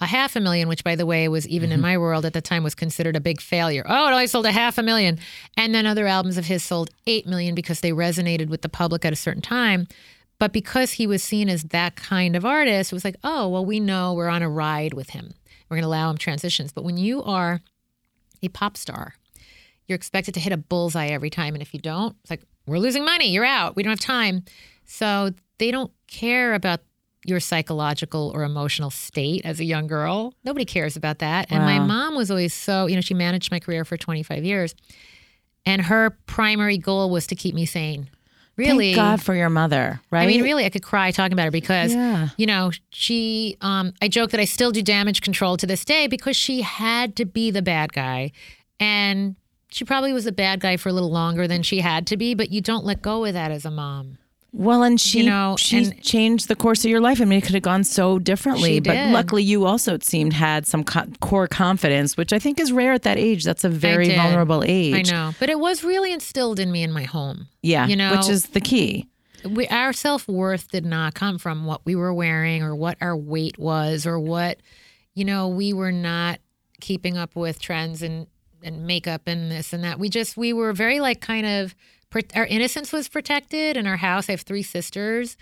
a 0.00 0.06
half 0.06 0.36
a 0.36 0.40
million, 0.40 0.68
which 0.68 0.84
by 0.84 0.94
the 0.94 1.06
way 1.06 1.26
was 1.28 1.48
even 1.48 1.72
in 1.72 1.80
my 1.80 1.96
world 1.96 2.26
at 2.26 2.34
the 2.34 2.42
time 2.42 2.62
was 2.62 2.74
considered 2.74 3.16
a 3.16 3.20
big 3.20 3.40
failure. 3.40 3.84
Oh, 3.88 4.08
it 4.08 4.12
only 4.12 4.26
sold 4.26 4.44
a 4.44 4.52
half 4.52 4.76
a 4.76 4.82
million. 4.82 5.18
And 5.56 5.74
then 5.74 5.86
other 5.86 6.06
albums 6.06 6.36
of 6.36 6.44
his 6.44 6.62
sold 6.62 6.90
eight 7.06 7.26
million 7.26 7.54
because 7.54 7.80
they 7.80 7.92
resonated 7.92 8.48
with 8.48 8.62
the 8.62 8.68
public 8.68 9.04
at 9.04 9.12
a 9.12 9.16
certain 9.16 9.42
time. 9.42 9.86
But 10.38 10.52
because 10.52 10.92
he 10.92 11.06
was 11.06 11.22
seen 11.22 11.48
as 11.48 11.64
that 11.64 11.96
kind 11.96 12.36
of 12.36 12.44
artist, 12.44 12.92
it 12.92 12.96
was 12.96 13.04
like, 13.04 13.16
oh, 13.24 13.48
well, 13.48 13.64
we 13.64 13.80
know 13.80 14.12
we're 14.12 14.28
on 14.28 14.42
a 14.42 14.50
ride 14.50 14.92
with 14.92 15.10
him. 15.10 15.34
We're 15.68 15.76
going 15.76 15.82
to 15.82 15.88
allow 15.88 16.10
him 16.10 16.18
transitions. 16.18 16.72
But 16.72 16.84
when 16.84 16.98
you 16.98 17.22
are 17.22 17.60
a 18.42 18.48
pop 18.48 18.76
star, 18.76 19.14
you're 19.86 19.96
expected 19.96 20.34
to 20.34 20.40
hit 20.40 20.52
a 20.52 20.56
bullseye 20.56 21.06
every 21.06 21.30
time. 21.30 21.54
And 21.54 21.62
if 21.62 21.72
you 21.72 21.80
don't, 21.80 22.16
it's 22.20 22.30
like, 22.30 22.42
we're 22.66 22.78
losing 22.78 23.04
money. 23.04 23.30
You're 23.30 23.44
out. 23.44 23.76
We 23.76 23.82
don't 23.82 23.90
have 23.90 24.00
time. 24.00 24.44
So 24.84 25.30
they 25.58 25.70
don't 25.70 25.92
care 26.06 26.54
about 26.54 26.80
your 27.24 27.40
psychological 27.40 28.30
or 28.34 28.44
emotional 28.44 28.90
state 28.90 29.44
as 29.44 29.58
a 29.58 29.64
young 29.64 29.86
girl. 29.86 30.34
Nobody 30.44 30.64
cares 30.64 30.96
about 30.96 31.18
that. 31.20 31.50
And 31.50 31.64
my 31.64 31.78
mom 31.80 32.14
was 32.14 32.30
always 32.30 32.54
so, 32.54 32.86
you 32.86 32.94
know, 32.94 33.00
she 33.00 33.14
managed 33.14 33.50
my 33.50 33.58
career 33.58 33.84
for 33.84 33.96
25 33.96 34.44
years. 34.44 34.74
And 35.64 35.82
her 35.82 36.10
primary 36.26 36.78
goal 36.78 37.10
was 37.10 37.26
to 37.28 37.34
keep 37.34 37.54
me 37.54 37.66
sane. 37.66 38.10
Really. 38.56 38.94
Thank 38.94 38.96
God 38.96 39.22
for 39.22 39.34
your 39.34 39.50
mother, 39.50 40.00
right? 40.10 40.22
I 40.22 40.26
mean, 40.26 40.42
really, 40.42 40.64
I 40.64 40.70
could 40.70 40.82
cry 40.82 41.10
talking 41.10 41.34
about 41.34 41.44
her 41.44 41.50
because, 41.50 41.92
Yeah. 41.94 42.30
you 42.38 42.46
know, 42.46 42.70
she, 42.90 43.56
um, 43.60 43.92
I 44.00 44.08
joke 44.08 44.30
that 44.30 44.40
I 44.40 44.46
still 44.46 44.72
do 44.72 44.82
damage 44.82 45.20
control 45.20 45.56
to 45.58 45.66
this 45.66 45.84
day 45.84 46.06
because 46.06 46.36
she 46.36 46.62
had 46.62 47.16
to 47.16 47.24
be 47.26 47.50
the 47.50 47.60
bad 47.62 47.92
guy. 47.92 48.32
And 48.80 49.36
she 49.70 49.84
probably 49.84 50.12
was 50.14 50.26
a 50.26 50.32
bad 50.32 50.60
guy 50.60 50.76
for 50.78 50.88
a 50.88 50.92
little 50.92 51.10
longer 51.10 51.46
than 51.46 51.62
she 51.62 51.80
had 51.80 52.06
to 52.06 52.16
be, 52.16 52.34
but 52.34 52.50
you 52.50 52.60
don't 52.62 52.84
let 52.84 53.02
go 53.02 53.24
of 53.26 53.34
that 53.34 53.50
as 53.50 53.64
a 53.66 53.70
mom. 53.70 54.16
Well, 54.58 54.82
and 54.84 54.98
she 54.98 55.18
You 55.18 55.26
know, 55.26 55.56
she 55.58 55.76
and- 55.84 56.02
changed 56.02 56.48
the 56.48 56.56
course 56.56 56.82
of 56.82 56.90
your 56.90 57.00
life. 57.00 57.20
I 57.20 57.26
mean, 57.26 57.38
it 57.40 57.42
could 57.42 57.52
have 57.54 57.62
gone 57.62 57.84
so 57.84 58.18
differently, 58.18 58.80
but 58.80 59.10
luckily 59.10 59.42
you 59.42 59.66
also 59.66 59.92
it 59.92 60.02
seemed 60.02 60.32
had 60.32 60.66
some 60.66 60.82
co- 60.82 61.04
core 61.20 61.46
confidence, 61.46 62.16
which 62.16 62.32
I 62.32 62.38
think 62.38 62.58
is 62.58 62.72
rare 62.72 62.94
at 62.94 63.02
that 63.02 63.18
age. 63.18 63.44
That's 63.44 63.64
a 63.64 63.68
very 63.68 64.14
vulnerable 64.14 64.64
age. 64.66 65.10
I 65.10 65.12
know. 65.12 65.34
But 65.38 65.50
it 65.50 65.60
was 65.60 65.84
really 65.84 66.10
instilled 66.10 66.58
in 66.58 66.72
me 66.72 66.82
in 66.82 66.90
my 66.90 67.02
home. 67.02 67.48
Yeah, 67.62 67.86
You 67.86 67.96
know, 67.96 68.16
which 68.16 68.30
is 68.30 68.46
the 68.46 68.60
key. 68.62 69.08
we, 69.44 69.66
our 69.68 69.92
self 69.92 70.26
worth 70.26 70.70
did 70.70 70.86
not 70.86 71.12
come 71.12 71.36
from 71.38 71.66
what 71.66 71.84
we 71.84 71.94
were 71.94 72.14
wearing 72.14 72.62
or 72.62 72.74
what 72.74 72.96
our 73.02 73.14
weight 73.16 73.58
was 73.58 74.06
or 74.06 74.18
what, 74.18 74.56
you 75.14 75.26
know, 75.26 75.48
we 75.48 75.74
were 75.74 75.92
not 75.92 76.40
keeping 76.80 77.18
up 77.18 77.36
with 77.36 77.60
trends 77.60 78.00
and, 78.00 78.26
and 78.62 78.86
makeup 78.86 79.22
and 79.26 79.50
this 79.52 79.74
and 79.74 79.84
that. 79.84 79.98
We 79.98 80.08
just, 80.08 80.38
we 80.38 80.54
were 80.54 80.72
very 80.72 80.98
like 81.00 81.20
kind 81.20 81.44
of, 81.46 81.74
our 82.34 82.46
innocence 82.46 82.92
was 82.92 83.08
protected 83.08 83.76
in 83.76 83.86
our 83.86 83.96
house. 83.96 84.28
I 84.28 84.32
have 84.32 84.42
three 84.42 84.62
sisters. 84.62 85.36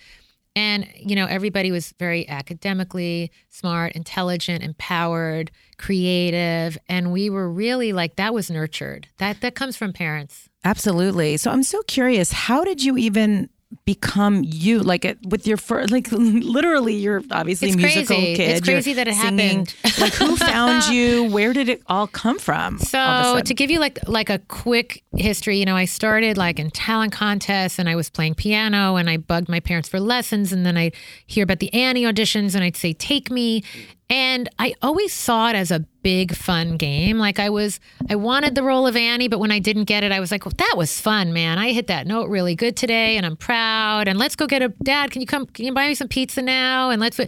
And, 0.56 0.88
you 0.94 1.16
know, 1.16 1.26
everybody 1.26 1.72
was 1.72 1.92
very 1.98 2.28
academically 2.28 3.32
smart, 3.50 3.92
intelligent, 3.92 4.62
empowered, 4.62 5.50
creative. 5.78 6.78
And 6.88 7.10
we 7.10 7.28
were 7.28 7.50
really 7.50 7.92
like, 7.92 8.14
that 8.16 8.32
was 8.32 8.50
nurtured. 8.50 9.08
That, 9.18 9.40
that 9.40 9.56
comes 9.56 9.76
from 9.76 9.92
parents. 9.92 10.48
Absolutely. 10.62 11.36
So 11.38 11.50
I'm 11.50 11.64
so 11.64 11.82
curious, 11.82 12.30
how 12.30 12.62
did 12.62 12.84
you 12.84 12.96
even 12.96 13.50
become 13.84 14.42
you? 14.44 14.80
Like 14.80 15.04
it, 15.04 15.18
with 15.28 15.46
your 15.46 15.56
first, 15.56 15.90
like 15.92 16.08
literally, 16.12 16.94
you're 16.94 17.22
obviously 17.30 17.68
It's 17.68 17.76
musical 17.76 18.16
crazy. 18.16 18.36
kid. 18.36 18.50
It's 18.50 18.60
crazy 18.66 18.90
You're 18.90 18.96
that 18.96 19.08
it 19.08 19.14
singing. 19.14 19.66
happened. 19.66 20.00
like 20.00 20.12
who 20.14 20.36
found 20.36 20.84
you? 20.94 21.24
Where 21.30 21.52
did 21.52 21.68
it 21.68 21.82
all 21.86 22.06
come 22.06 22.38
from? 22.38 22.74
all 22.74 22.76
of 22.76 23.36
a 23.36 23.38
So 23.38 23.40
to 23.44 23.54
give 23.54 23.70
you 23.70 23.78
like 23.80 23.98
like 24.08 24.30
a 24.30 24.38
quick 24.48 25.02
history, 25.16 25.58
you 25.58 25.64
know, 25.64 25.76
I 25.76 25.84
started 25.84 26.36
like 26.36 26.58
in 26.58 26.70
talent 26.70 27.12
contests 27.12 27.78
and 27.78 27.88
I 27.88 27.96
was 27.96 28.10
playing 28.10 28.34
piano 28.34 28.96
and 28.96 29.08
I 29.10 29.16
bugged 29.16 29.48
my 29.48 29.60
parents 29.60 29.88
for 29.88 30.00
lessons 30.00 30.52
and 30.52 30.64
then 30.66 30.76
I'd 30.76 30.94
hear 31.26 31.44
about 31.44 31.58
the 31.60 31.72
Annie 31.74 32.04
auditions 32.04 32.54
and 32.54 32.62
I'd 32.64 32.76
say 32.76 32.92
take 32.92 33.30
me 33.30 33.62
and 34.10 34.50
I 34.58 34.74
always 34.82 35.14
saw 35.14 35.48
it 35.48 35.56
as 35.56 35.70
a 35.70 35.80
big 36.02 36.34
fun 36.34 36.76
game. 36.76 37.16
Like 37.18 37.38
I 37.38 37.48
was 37.48 37.80
I 38.10 38.16
wanted 38.16 38.54
the 38.54 38.62
role 38.62 38.86
of 38.86 38.96
Annie, 38.96 39.28
but 39.28 39.38
when 39.38 39.50
I 39.50 39.58
didn't 39.58 39.84
get 39.84 40.04
it, 40.04 40.12
I 40.12 40.20
was 40.20 40.30
like, 40.30 40.44
well, 40.44 40.52
that 40.58 40.74
was 40.76 41.00
fun, 41.00 41.32
man. 41.32 41.58
I 41.58 41.72
hit 41.72 41.86
that 41.86 42.06
note 42.06 42.28
really 42.28 42.54
good 42.54 42.76
today 42.76 43.16
and 43.16 43.24
I'm 43.24 43.36
proud 43.36 44.06
and 44.06 44.18
let's 44.18 44.36
go 44.36 44.46
get 44.46 44.62
a 44.62 44.68
dad, 44.82 45.10
can 45.10 45.20
you 45.20 45.26
come 45.26 45.46
can 45.46 45.64
you 45.64 45.72
buy 45.72 45.88
me 45.88 45.94
some 45.94 46.08
pizza 46.08 46.42
now? 46.42 46.90
And 46.90 47.00
let's 47.00 47.18
eh, 47.18 47.26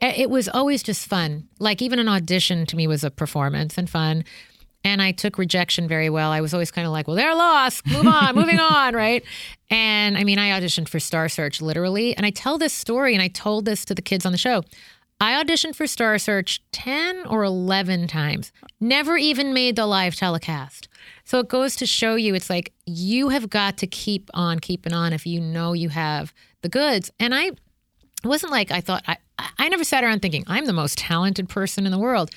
it 0.00 0.28
was 0.28 0.48
always 0.48 0.82
just 0.82 1.06
fun. 1.06 1.48
Like 1.60 1.80
even 1.80 1.98
an 1.98 2.08
audition 2.08 2.66
to 2.66 2.76
me 2.76 2.86
was 2.86 3.04
a 3.04 3.10
performance 3.10 3.78
and 3.78 3.88
fun 3.88 4.24
and 4.86 5.02
I 5.02 5.10
took 5.10 5.36
rejection 5.36 5.88
very 5.88 6.08
well. 6.10 6.30
I 6.30 6.40
was 6.40 6.54
always 6.54 6.70
kind 6.70 6.86
of 6.86 6.92
like, 6.92 7.08
well, 7.08 7.16
they're 7.16 7.34
lost. 7.34 7.84
Move 7.86 8.06
on, 8.06 8.36
moving 8.36 8.60
on, 8.60 8.94
right? 8.94 9.24
And 9.68 10.16
I 10.16 10.22
mean, 10.22 10.38
I 10.38 10.50
auditioned 10.50 10.88
for 10.88 11.00
Star 11.00 11.28
Search 11.28 11.60
literally. 11.60 12.16
And 12.16 12.24
I 12.24 12.30
tell 12.30 12.56
this 12.56 12.72
story, 12.72 13.12
and 13.12 13.20
I 13.20 13.26
told 13.26 13.64
this 13.64 13.84
to 13.86 13.96
the 13.96 14.02
kids 14.02 14.24
on 14.24 14.30
the 14.30 14.38
show. 14.38 14.62
I 15.20 15.42
auditioned 15.42 15.74
for 15.74 15.86
Star 15.86 16.18
Search 16.18 16.62
10 16.72 17.26
or 17.26 17.42
11 17.42 18.06
times, 18.06 18.52
never 18.80 19.16
even 19.16 19.54
made 19.54 19.76
the 19.76 19.86
live 19.86 20.14
telecast. 20.14 20.88
So 21.24 21.38
it 21.38 21.48
goes 21.48 21.74
to 21.76 21.86
show 21.86 22.16
you 22.16 22.34
it's 22.34 22.50
like 22.50 22.72
you 22.84 23.30
have 23.30 23.48
got 23.48 23.78
to 23.78 23.86
keep 23.86 24.30
on 24.34 24.58
keeping 24.58 24.92
on 24.92 25.12
if 25.14 25.26
you 25.26 25.40
know 25.40 25.72
you 25.72 25.88
have 25.88 26.34
the 26.60 26.68
goods. 26.68 27.10
And 27.18 27.34
I, 27.34 27.52
wasn't 28.24 28.52
like 28.52 28.70
I 28.70 28.80
thought, 28.80 29.04
I, 29.06 29.16
I- 29.58 29.68
never 29.68 29.84
sat 29.84 30.04
around 30.04 30.20
thinking 30.20 30.44
I'm 30.46 30.66
the 30.66 30.72
most 30.72 30.98
talented 30.98 31.48
person 31.48 31.86
in 31.86 31.92
the 31.92 31.98
world. 31.98 32.30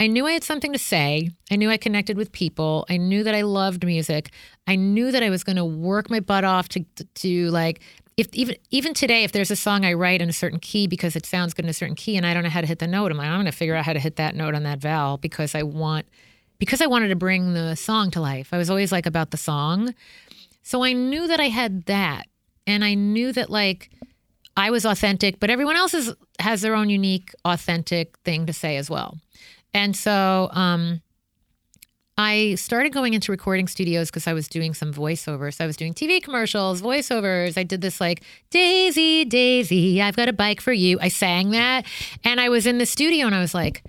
I 0.00 0.06
knew 0.08 0.26
I 0.26 0.32
had 0.32 0.42
something 0.42 0.72
to 0.72 0.78
say. 0.78 1.30
I 1.50 1.56
knew 1.56 1.70
I 1.70 1.76
connected 1.76 2.16
with 2.16 2.32
people. 2.32 2.84
I 2.88 2.96
knew 2.96 3.22
that 3.22 3.34
I 3.34 3.42
loved 3.42 3.84
music. 3.84 4.30
I 4.66 4.74
knew 4.76 5.12
that 5.12 5.22
I 5.22 5.30
was 5.30 5.44
going 5.44 5.56
to 5.56 5.64
work 5.64 6.10
my 6.10 6.18
butt 6.20 6.42
off 6.42 6.68
to, 6.70 6.84
to, 6.96 7.04
to 7.04 7.50
like, 7.50 7.80
if 8.16 8.28
even 8.32 8.56
even 8.70 8.94
today, 8.94 9.24
if 9.24 9.32
there's 9.32 9.50
a 9.50 9.56
song 9.56 9.84
I 9.84 9.92
write 9.94 10.22
in 10.22 10.28
a 10.28 10.32
certain 10.32 10.60
key 10.60 10.86
because 10.86 11.16
it 11.16 11.26
sounds 11.26 11.52
good 11.54 11.64
in 11.64 11.68
a 11.68 11.74
certain 11.74 11.96
key 11.96 12.16
and 12.16 12.24
I 12.24 12.32
don't 12.32 12.44
know 12.44 12.50
how 12.50 12.60
to 12.60 12.66
hit 12.66 12.78
the 12.78 12.86
note, 12.86 13.10
I'm 13.10 13.18
like, 13.18 13.28
I'm 13.28 13.36
going 13.36 13.46
to 13.46 13.52
figure 13.52 13.74
out 13.74 13.84
how 13.84 13.92
to 13.92 13.98
hit 13.98 14.16
that 14.16 14.36
note 14.36 14.54
on 14.54 14.62
that 14.62 14.78
vowel 14.78 15.16
because 15.18 15.54
I 15.54 15.62
want, 15.62 16.06
because 16.58 16.80
I 16.80 16.86
wanted 16.86 17.08
to 17.08 17.16
bring 17.16 17.54
the 17.54 17.74
song 17.74 18.10
to 18.12 18.20
life. 18.20 18.50
I 18.52 18.58
was 18.58 18.70
always 18.70 18.92
like 18.92 19.06
about 19.06 19.30
the 19.30 19.36
song. 19.36 19.94
So 20.62 20.84
I 20.84 20.92
knew 20.92 21.26
that 21.26 21.40
I 21.40 21.48
had 21.48 21.86
that. 21.86 22.26
And 22.66 22.84
I 22.84 22.94
knew 22.94 23.32
that 23.32 23.50
like 23.50 23.90
I 24.56 24.70
was 24.70 24.86
authentic, 24.86 25.38
but 25.38 25.50
everyone 25.50 25.76
else 25.76 25.92
is, 25.92 26.14
has 26.38 26.62
their 26.62 26.74
own 26.74 26.88
unique, 26.88 27.32
authentic 27.44 28.16
thing 28.24 28.46
to 28.46 28.52
say 28.52 28.76
as 28.76 28.88
well. 28.88 29.18
And 29.74 29.94
so 29.94 30.48
um, 30.52 31.02
I 32.16 32.54
started 32.54 32.92
going 32.92 33.14
into 33.14 33.32
recording 33.32 33.66
studios 33.66 34.08
because 34.08 34.28
I 34.28 34.34
was 34.34 34.46
doing 34.46 34.72
some 34.72 34.92
voiceovers. 34.92 35.60
I 35.60 35.66
was 35.66 35.76
doing 35.76 35.92
TV 35.92 36.22
commercials, 36.22 36.80
voiceovers. 36.80 37.58
I 37.58 37.64
did 37.64 37.80
this 37.80 38.00
like, 38.00 38.22
Daisy, 38.50 39.24
Daisy, 39.24 40.00
I've 40.00 40.14
got 40.14 40.28
a 40.28 40.32
bike 40.32 40.60
for 40.60 40.72
you. 40.72 40.98
I 41.00 41.08
sang 41.08 41.50
that. 41.50 41.86
And 42.22 42.40
I 42.40 42.48
was 42.48 42.66
in 42.66 42.78
the 42.78 42.86
studio 42.86 43.26
and 43.26 43.34
I 43.34 43.40
was 43.40 43.52
like, 43.52 43.84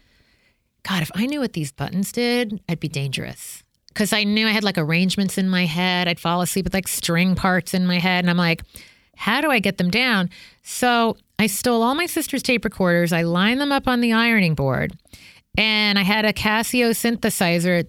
God, 0.82 1.04
if 1.04 1.12
I 1.14 1.28
knew 1.28 1.40
what 1.40 1.54
these 1.54 1.72
buttons 1.72 2.12
did, 2.12 2.60
I'd 2.68 2.80
be 2.80 2.88
dangerous. 2.88 3.64
Because 3.90 4.12
I 4.12 4.24
knew 4.24 4.48
I 4.48 4.52
had 4.52 4.64
like 4.64 4.80
arrangements 4.80 5.38
in 5.38 5.48
my 5.48 5.66
head. 5.66 6.08
I'd 6.08 6.20
fall 6.20 6.42
asleep 6.42 6.66
with 6.66 6.74
like 6.74 6.88
string 6.88 7.36
parts 7.36 7.76
in 7.76 7.86
my 7.86 8.00
head. 8.00 8.24
And 8.24 8.30
I'm 8.30 8.38
like, 8.38 8.64
how 9.16 9.40
do 9.40 9.52
I 9.52 9.60
get 9.60 9.78
them 9.78 9.92
down? 9.92 10.32
So 10.64 11.16
I 11.38 11.46
stole 11.46 11.84
all 11.84 11.94
my 11.94 12.08
sister's 12.08 12.42
tape 12.42 12.66
recorders. 12.66 13.14
I 13.14 13.22
lined 13.22 13.62
them 13.62 13.72
up 13.72 13.88
on 13.88 14.02
the 14.02 14.14
ironing 14.14 14.56
board. 14.56 14.98
And 15.58 15.98
I 15.98 16.02
had 16.02 16.26
a 16.26 16.34
Casio 16.34 16.90
synthesizer 16.90 17.88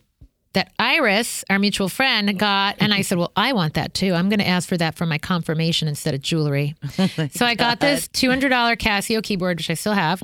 that 0.56 0.72
Iris, 0.78 1.44
our 1.50 1.58
mutual 1.58 1.88
friend, 1.90 2.38
got. 2.38 2.76
And 2.80 2.92
I 2.92 3.02
said, 3.02 3.18
Well, 3.18 3.30
I 3.36 3.52
want 3.52 3.74
that 3.74 3.92
too. 3.92 4.14
I'm 4.14 4.30
going 4.30 4.40
to 4.40 4.46
ask 4.46 4.68
for 4.68 4.76
that 4.78 4.94
for 4.96 5.04
my 5.04 5.18
confirmation 5.18 5.86
instead 5.86 6.14
of 6.14 6.22
jewelry. 6.22 6.74
so 7.30 7.44
I 7.46 7.54
got 7.54 7.78
this 7.78 8.08
$200 8.08 8.50
Casio 8.78 9.22
keyboard, 9.22 9.58
which 9.58 9.70
I 9.70 9.74
still 9.74 9.92
have. 9.92 10.22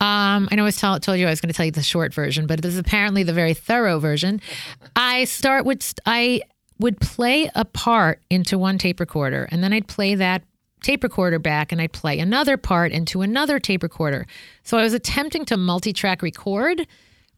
Um, 0.00 0.48
I 0.50 0.54
know 0.54 0.62
I 0.62 0.64
was 0.64 0.76
tell, 0.76 0.98
told 1.00 1.18
you 1.18 1.26
I 1.26 1.30
was 1.30 1.40
going 1.40 1.48
to 1.52 1.56
tell 1.56 1.66
you 1.66 1.72
the 1.72 1.82
short 1.82 2.14
version, 2.14 2.46
but 2.46 2.62
this 2.62 2.72
is 2.72 2.78
apparently 2.78 3.22
the 3.22 3.34
very 3.34 3.52
thorough 3.52 3.98
version. 3.98 4.40
I 4.96 5.24
start 5.24 5.66
with 5.66 5.92
I 6.06 6.40
would 6.78 7.00
play 7.00 7.50
a 7.54 7.64
part 7.64 8.22
into 8.30 8.58
one 8.58 8.78
tape 8.78 9.00
recorder, 9.00 9.48
and 9.50 9.62
then 9.62 9.72
I'd 9.72 9.88
play 9.88 10.14
that 10.14 10.42
tape 10.82 11.02
recorder 11.02 11.38
back, 11.38 11.72
and 11.72 11.82
I'd 11.82 11.92
play 11.92 12.18
another 12.20 12.56
part 12.56 12.92
into 12.92 13.22
another 13.22 13.58
tape 13.58 13.82
recorder. 13.82 14.26
So 14.62 14.78
I 14.78 14.82
was 14.82 14.94
attempting 14.94 15.44
to 15.46 15.56
multi-track 15.56 16.22
record 16.22 16.86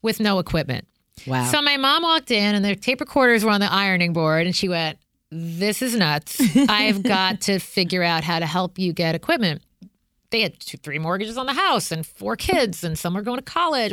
with 0.03 0.21
no 0.21 0.39
equipment. 0.39 0.87
Wow. 1.27 1.45
So 1.51 1.63
my 1.63 1.77
mom 1.77 2.03
walked 2.03 2.31
in, 2.31 2.55
and 2.55 2.65
the 2.65 2.77
tape 2.77 3.01
recorders 3.01 3.45
were 3.45 3.51
on 3.51 3.61
the 3.61 3.73
ironing 3.73 4.13
board, 4.13 4.47
and 4.47 4.55
she 4.55 4.69
went, 4.69 4.99
"This 5.31 5.83
is 5.83 5.95
nuts. 5.95 6.41
I've 6.69 7.03
got 7.03 7.43
to 7.43 7.59
figure 7.59 8.03
out 8.03 8.25
how 8.25 8.39
to 8.39 8.47
help 8.47 8.79
you 8.79 8.93
get 8.93 9.15
equipment." 9.15 9.63
they 10.33 10.41
had 10.41 10.59
two, 10.59 10.79
three 10.79 10.99
mortgages 10.99 11.39
on 11.39 11.47
the 11.47 11.53
house 11.53 11.93
and 11.93 12.05
four 12.05 12.37
kids, 12.37 12.83
and 12.83 12.99
some 12.99 13.15
were 13.15 13.23
going 13.23 13.39
to 13.39 13.45
college. 13.45 13.93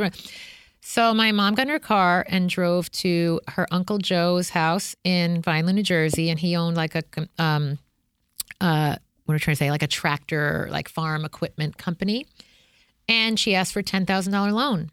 So 0.82 1.14
my 1.14 1.32
mom 1.32 1.54
got 1.54 1.64
in 1.64 1.70
her 1.70 1.80
car 1.80 2.26
and 2.28 2.50
drove 2.50 2.90
to 2.94 3.42
her 3.50 3.68
uncle 3.70 4.00
Joe's 4.00 4.50
house 4.50 4.96
in 5.04 5.42
Vineland, 5.42 5.76
New 5.76 5.84
Jersey, 5.84 6.30
and 6.30 6.40
he 6.40 6.56
owned 6.56 6.78
like 6.78 6.96
a 6.96 7.04
um, 7.38 7.78
uh, 8.60 8.96
what 9.26 9.34
am 9.34 9.36
I 9.36 9.38
trying 9.40 9.56
to 9.56 9.60
say, 9.60 9.70
like 9.70 9.84
a 9.84 9.88
tractor, 9.88 10.68
like 10.72 10.90
farm 10.90 11.26
equipment 11.26 11.78
company. 11.78 12.26
And 13.08 13.38
she 13.40 13.54
asked 13.54 13.74
for 13.74 13.80
a 13.80 13.84
ten 13.84 14.06
thousand 14.06 14.34
dollar 14.34 14.52
loan, 14.52 14.90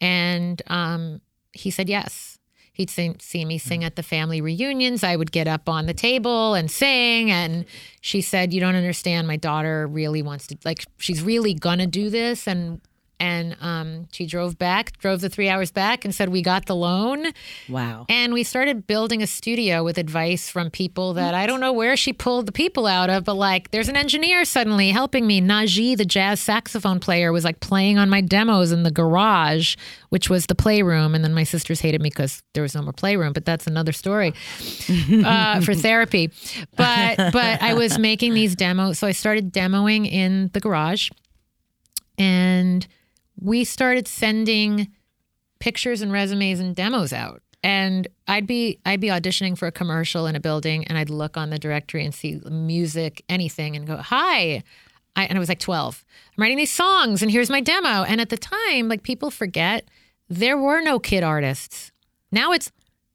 and 0.00 0.62
um, 0.68 1.20
he 1.52 1.70
said 1.70 1.88
yes. 1.88 2.38
He'd 2.72 2.88
sing, 2.88 3.16
see 3.20 3.44
me 3.44 3.58
sing 3.58 3.84
at 3.84 3.96
the 3.96 4.02
family 4.02 4.40
reunions. 4.40 5.04
I 5.04 5.16
would 5.16 5.32
get 5.32 5.46
up 5.46 5.68
on 5.68 5.86
the 5.86 5.92
table 5.92 6.54
and 6.54 6.70
sing. 6.70 7.30
And 7.30 7.66
she 8.00 8.22
said, 8.22 8.54
"You 8.54 8.60
don't 8.60 8.76
understand. 8.76 9.26
My 9.26 9.36
daughter 9.36 9.86
really 9.86 10.22
wants 10.22 10.46
to. 10.46 10.56
Like, 10.64 10.84
she's 10.96 11.22
really 11.22 11.52
gonna 11.52 11.86
do 11.86 12.08
this." 12.08 12.46
And 12.46 12.80
and 13.20 13.54
um, 13.60 14.08
she 14.12 14.24
drove 14.24 14.58
back, 14.58 14.96
drove 14.98 15.20
the 15.20 15.28
three 15.28 15.48
hours 15.48 15.70
back, 15.70 16.04
and 16.04 16.14
said, 16.14 16.30
"We 16.30 16.40
got 16.42 16.66
the 16.66 16.74
loan." 16.74 17.26
wow. 17.68 18.06
And 18.08 18.32
we 18.32 18.42
started 18.42 18.86
building 18.86 19.22
a 19.22 19.26
studio 19.26 19.84
with 19.84 19.98
advice 19.98 20.48
from 20.48 20.70
people 20.70 21.12
that 21.14 21.34
I 21.34 21.46
don't 21.46 21.60
know 21.60 21.72
where 21.72 21.96
she 21.96 22.12
pulled 22.14 22.46
the 22.46 22.52
people 22.52 22.86
out 22.86 23.10
of, 23.10 23.24
but 23.24 23.34
like 23.34 23.70
there's 23.70 23.88
an 23.88 23.96
engineer 23.96 24.44
suddenly 24.44 24.90
helping 24.90 25.26
me. 25.26 25.40
Najee, 25.40 25.96
the 25.96 26.04
jazz 26.06 26.40
saxophone 26.40 26.98
player, 26.98 27.30
was 27.30 27.44
like 27.44 27.60
playing 27.60 27.98
on 27.98 28.08
my 28.08 28.22
demos 28.22 28.72
in 28.72 28.82
the 28.82 28.90
garage, 28.90 29.76
which 30.08 30.30
was 30.30 30.46
the 30.46 30.54
playroom. 30.54 31.14
And 31.14 31.22
then 31.22 31.34
my 31.34 31.44
sisters 31.44 31.80
hated 31.80 32.00
me 32.00 32.08
because 32.08 32.42
there 32.54 32.62
was 32.62 32.74
no 32.74 32.82
more 32.82 32.94
playroom, 32.94 33.34
but 33.34 33.44
that's 33.44 33.66
another 33.66 33.92
story 33.92 34.32
uh, 35.24 35.60
for 35.60 35.74
therapy. 35.74 36.30
But 36.74 37.16
but 37.32 37.62
I 37.62 37.74
was 37.74 37.98
making 37.98 38.32
these 38.32 38.56
demos, 38.56 38.98
so 38.98 39.06
I 39.06 39.12
started 39.12 39.52
demoing 39.52 40.10
in 40.10 40.50
the 40.54 40.60
garage, 40.60 41.10
and 42.16 42.86
we 43.40 43.64
started 43.64 44.06
sending 44.08 44.88
pictures 45.58 46.02
and 46.02 46.12
resumes 46.12 46.60
and 46.60 46.74
demos 46.74 47.12
out. 47.12 47.42
And 47.62 48.08
I'd 48.26 48.46
be 48.46 48.78
I'd 48.86 49.00
be 49.00 49.08
auditioning 49.08 49.56
for 49.58 49.66
a 49.66 49.72
commercial 49.72 50.26
in 50.26 50.34
a 50.34 50.40
building, 50.40 50.86
and 50.86 50.96
I'd 50.96 51.10
look 51.10 51.36
on 51.36 51.50
the 51.50 51.58
directory 51.58 52.04
and 52.06 52.14
see 52.14 52.40
music, 52.50 53.22
anything, 53.28 53.76
and 53.76 53.86
go, 53.86 53.96
"Hi." 53.98 54.62
I, 55.16 55.24
and 55.24 55.36
I 55.36 55.40
was 55.40 55.48
like 55.48 55.58
12. 55.58 56.04
I'm 56.38 56.40
writing 56.42 56.56
these 56.56 56.70
songs, 56.70 57.20
and 57.20 57.32
here's 57.32 57.50
my 57.50 57.60
demo. 57.60 58.04
And 58.04 58.20
at 58.20 58.28
the 58.28 58.36
time, 58.38 58.88
like 58.88 59.02
people 59.02 59.30
forget, 59.32 59.88
there 60.28 60.56
were 60.56 60.80
no 60.80 61.00
kid 61.00 61.24
artists. 61.24 61.90
Now 62.30 62.52
it's 62.52 62.70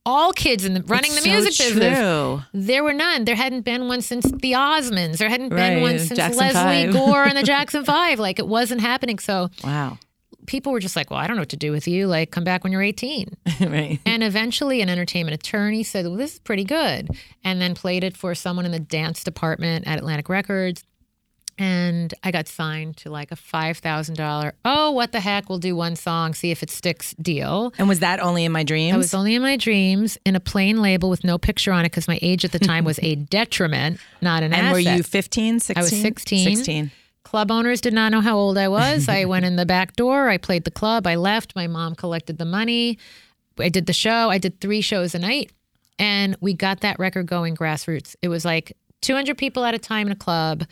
all 0.05 0.33
kids 0.33 0.65
in 0.65 0.73
the, 0.73 0.81
running 0.83 1.11
It's 1.13 1.23
the 1.23 1.29
music 1.29 1.53
so 1.53 1.63
business. 1.69 1.97
true. 1.97 2.41
There 2.53 2.83
were 2.83 2.91
none. 2.93 3.23
There 3.23 3.35
hadn't 3.35 3.61
been 3.61 3.87
one 3.87 4.01
since 4.01 4.25
the 4.29 4.51
Osmonds. 4.51 5.17
There 5.17 5.29
hadn't 5.29 5.49
been 5.49 5.81
one 5.81 5.97
since 5.97 6.17
Jackson 6.17 6.37
Lesley 6.37 6.91
Five. 6.91 6.93
Gore 6.93 7.23
and 7.23 7.37
the 7.37 7.43
Jackson 7.53 7.85
Five. 7.85 8.19
Like 8.19 8.37
it 8.39 8.47
wasn't 8.47 8.81
happening. 8.81 9.17
So 9.17 9.49
Wow. 9.63 9.97
People 10.45 10.71
were 10.71 10.79
just 10.79 10.95
like, 10.95 11.11
"Well, 11.11 11.19
I 11.19 11.27
don't 11.27 11.35
know 11.35 11.41
what 11.41 11.49
to 11.49 11.57
do 11.57 11.71
with 11.71 11.87
you. 11.87 12.07
Like, 12.07 12.31
come 12.31 12.43
back 12.43 12.63
when 12.63 12.71
you're 12.71 12.83
18." 12.83 13.35
right. 13.61 13.99
And 14.05 14.23
eventually, 14.23 14.81
an 14.81 14.89
entertainment 14.89 15.35
attorney 15.35 15.83
said, 15.83 16.05
Well, 16.05 16.15
this 16.15 16.33
is 16.33 16.39
pretty 16.39 16.63
good. 16.63 17.09
And 17.43 17.61
then 17.61 17.75
played 17.75 18.03
it 18.03 18.17
for 18.17 18.35
someone 18.35 18.65
in 18.65 18.71
the 18.71 18.79
dance 18.79 19.23
department 19.23 19.87
at 19.87 19.97
Atlantic 19.97 20.29
Records. 20.29 20.83
And 21.57 22.13
I 22.21 22.31
got 22.31 22.49
signed 22.49 22.97
to 22.97 23.09
like 23.09 23.31
a 23.31 23.35
$5,000, 23.35 24.51
oh, 24.65 24.91
what 24.91 25.13
the 25.13 25.21
heck, 25.21 25.47
we'll 25.47 25.57
do 25.57 25.73
one 25.73 25.95
song, 25.95 26.33
see 26.33 26.51
if 26.51 26.61
it 26.61 26.69
sticks 26.69 27.13
deal. 27.13 27.73
And 27.77 27.87
was 27.87 27.99
that 27.99 28.19
only 28.19 28.43
in 28.43 28.51
my 28.51 28.63
dreams? 28.63 28.93
I 28.93 28.97
was 28.97 29.13
only 29.13 29.35
in 29.35 29.41
my 29.41 29.55
dreams 29.55 30.17
in 30.25 30.35
a 30.35 30.41
plain 30.41 30.81
label 30.81 31.09
with 31.09 31.23
no 31.23 31.37
picture 31.37 31.71
on 31.71 31.85
it 31.85 31.91
because 31.91 32.09
my 32.09 32.19
age 32.21 32.43
at 32.43 32.51
the 32.51 32.59
time 32.59 32.83
was 32.83 32.99
a 33.01 33.15
detriment, 33.31 34.01
not 34.21 34.43
an 34.43 34.51
and 34.51 34.55
asset. 34.55 34.65
And 34.65 34.73
were 34.73 34.97
you 34.97 35.03
15, 35.03 35.61
16? 35.61 35.77
I 35.77 35.81
was 35.81 36.01
16. 36.01 36.55
16. 36.57 36.91
Club 37.25 37.51
owners 37.51 37.81
did 37.81 37.93
not 37.93 38.11
know 38.11 38.21
how 38.21 38.37
old 38.37 38.57
I 38.57 38.69
was. 38.69 39.09
I 39.09 39.25
went 39.33 39.43
in 39.43 39.57
the 39.57 39.65
back 39.65 39.95
door. 39.95 40.29
I 40.29 40.37
played 40.37 40.63
the 40.63 40.71
club. 40.71 41.05
I 41.05 41.15
left. 41.15 41.55
My 41.55 41.67
mom 41.67 41.95
collected 41.95 42.37
the 42.37 42.45
money. 42.45 42.97
I 43.59 43.67
did 43.69 43.87
the 43.87 43.93
show. 43.93 44.29
I 44.29 44.37
did 44.37 44.61
three 44.61 44.81
shows 44.81 45.13
a 45.15 45.19
night. 45.19 45.51
And 45.97 46.37
we 46.39 46.53
got 46.53 46.81
that 46.81 46.99
record 46.99 47.25
going 47.25 47.55
grassroots. 47.55 48.15
It 48.21 48.27
was 48.27 48.45
like 48.45 48.77
200 49.01 49.37
people 49.37 49.65
at 49.65 49.73
a 49.73 49.79
time 49.79 50.07
in 50.07 50.13
a 50.13 50.15
club. 50.15 50.65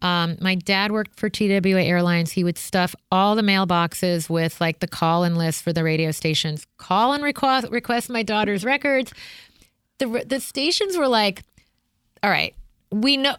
Um, 0.00 0.36
my 0.40 0.54
dad 0.54 0.92
worked 0.92 1.18
for 1.18 1.28
TWA 1.28 1.82
Airlines. 1.82 2.32
He 2.32 2.44
would 2.44 2.58
stuff 2.58 2.94
all 3.10 3.34
the 3.34 3.42
mailboxes 3.42 4.30
with 4.30 4.60
like 4.60 4.78
the 4.78 4.86
call 4.86 5.24
in 5.24 5.34
list 5.34 5.62
for 5.62 5.72
the 5.72 5.82
radio 5.82 6.12
stations. 6.12 6.66
Call 6.76 7.12
and 7.12 7.24
request 7.24 7.68
request 7.70 8.08
my 8.08 8.22
daughter's 8.22 8.64
records. 8.64 9.12
The 9.98 10.24
the 10.24 10.38
stations 10.38 10.96
were 10.96 11.08
like, 11.08 11.42
all 12.22 12.30
right, 12.30 12.54
we 12.90 13.16
know 13.16 13.36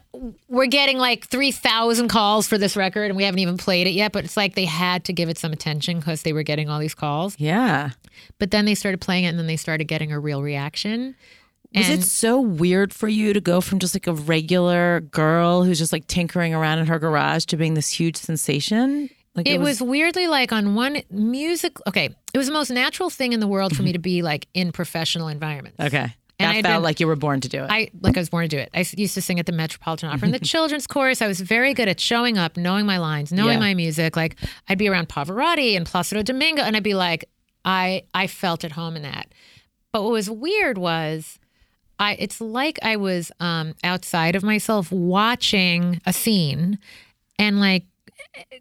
we're 0.48 0.66
getting 0.66 0.98
like 0.98 1.26
3,000 1.28 2.08
calls 2.08 2.46
for 2.46 2.56
this 2.56 2.76
record 2.76 3.04
and 3.06 3.16
we 3.16 3.24
haven't 3.24 3.40
even 3.40 3.56
played 3.56 3.86
it 3.86 3.90
yet, 3.90 4.12
but 4.12 4.24
it's 4.24 4.36
like 4.36 4.54
they 4.54 4.64
had 4.64 5.04
to 5.06 5.12
give 5.12 5.28
it 5.28 5.38
some 5.38 5.52
attention 5.52 5.98
because 5.98 6.22
they 6.22 6.32
were 6.32 6.42
getting 6.42 6.68
all 6.68 6.78
these 6.78 6.94
calls. 6.94 7.34
Yeah. 7.38 7.90
But 8.38 8.50
then 8.52 8.64
they 8.64 8.74
started 8.74 9.00
playing 9.00 9.24
it 9.24 9.28
and 9.28 9.38
then 9.38 9.46
they 9.46 9.56
started 9.56 9.84
getting 9.84 10.12
a 10.12 10.20
real 10.20 10.42
reaction. 10.42 11.16
Was 11.74 11.88
And 11.88 12.00
it 12.00 12.04
so 12.04 12.40
weird 12.40 12.92
for 12.92 13.08
you 13.08 13.32
to 13.32 13.40
go 13.40 13.60
from 13.60 13.78
just 13.78 13.94
like 13.94 14.06
a 14.06 14.12
regular 14.12 15.00
girl 15.00 15.64
who's 15.64 15.78
just 15.78 15.92
like 15.92 16.06
tinkering 16.06 16.54
around 16.54 16.78
in 16.78 16.86
her 16.86 16.98
garage 16.98 17.44
to 17.46 17.56
being 17.56 17.74
this 17.74 17.90
huge 17.90 18.16
sensation? 18.16 19.08
Like 19.36 19.48
it 19.48 19.60
was 19.60 19.80
weirdly 19.80 20.26
like 20.26 20.52
on 20.52 20.74
one 20.74 21.02
music. 21.10 21.76
Okay, 21.86 22.14
it 22.34 22.38
was 22.38 22.48
the 22.48 22.52
most 22.52 22.70
natural 22.70 23.10
thing 23.10 23.32
in 23.32 23.38
the 23.38 23.46
world 23.46 23.76
for 23.76 23.82
me 23.84 23.92
to 23.92 24.00
be 24.00 24.22
like 24.22 24.48
in 24.54 24.72
professional 24.72 25.28
environments. 25.28 25.78
okay. 25.78 26.14
And 26.40 26.50
that 26.50 26.56
I'd 26.56 26.64
felt 26.64 26.76
been- 26.78 26.82
like 26.82 27.00
you 27.00 27.06
were 27.06 27.16
born 27.16 27.40
to 27.40 27.48
do 27.48 27.62
it. 27.64 27.66
I 27.70 27.90
like 28.00 28.16
I 28.16 28.20
was 28.20 28.28
born 28.30 28.44
to 28.44 28.48
do 28.48 28.58
it. 28.58 28.70
I 28.74 28.84
used 28.96 29.14
to 29.14 29.22
sing 29.22 29.38
at 29.38 29.46
the 29.46 29.52
Metropolitan 29.52 30.08
Opera 30.08 30.26
in 30.26 30.32
the 30.32 30.38
children's 30.54 30.86
chorus. 30.86 31.22
I 31.22 31.26
was 31.26 31.40
very 31.40 31.74
good 31.74 31.88
at 31.88 32.00
showing 32.00 32.38
up, 32.38 32.56
knowing 32.56 32.86
my 32.86 32.98
lines, 32.98 33.32
knowing 33.32 33.54
Yeah. 33.54 33.60
my 33.60 33.74
music. 33.74 34.16
Like 34.16 34.36
I'd 34.68 34.78
be 34.78 34.88
around 34.88 35.08
Pavarotti 35.08 35.76
and 35.76 35.86
Placido 35.86 36.22
Domingo, 36.24 36.62
and 36.62 36.76
I'd 36.76 36.82
be 36.82 36.94
like, 36.94 37.24
I 37.64 38.02
I 38.14 38.26
felt 38.26 38.64
at 38.64 38.72
home 38.72 38.96
in 38.96 39.02
that. 39.02 39.28
But 39.92 40.02
what 40.02 40.12
was 40.12 40.28
weird 40.30 40.78
was. 40.78 41.38
I, 42.02 42.16
it's 42.18 42.40
like 42.40 42.78
I 42.82 42.96
was 42.96 43.30
um, 43.40 43.74
outside 43.84 44.34
of 44.34 44.42
myself 44.42 44.90
watching 44.90 46.00
a 46.06 46.14
scene 46.14 46.78
and 47.38 47.60
like 47.60 47.84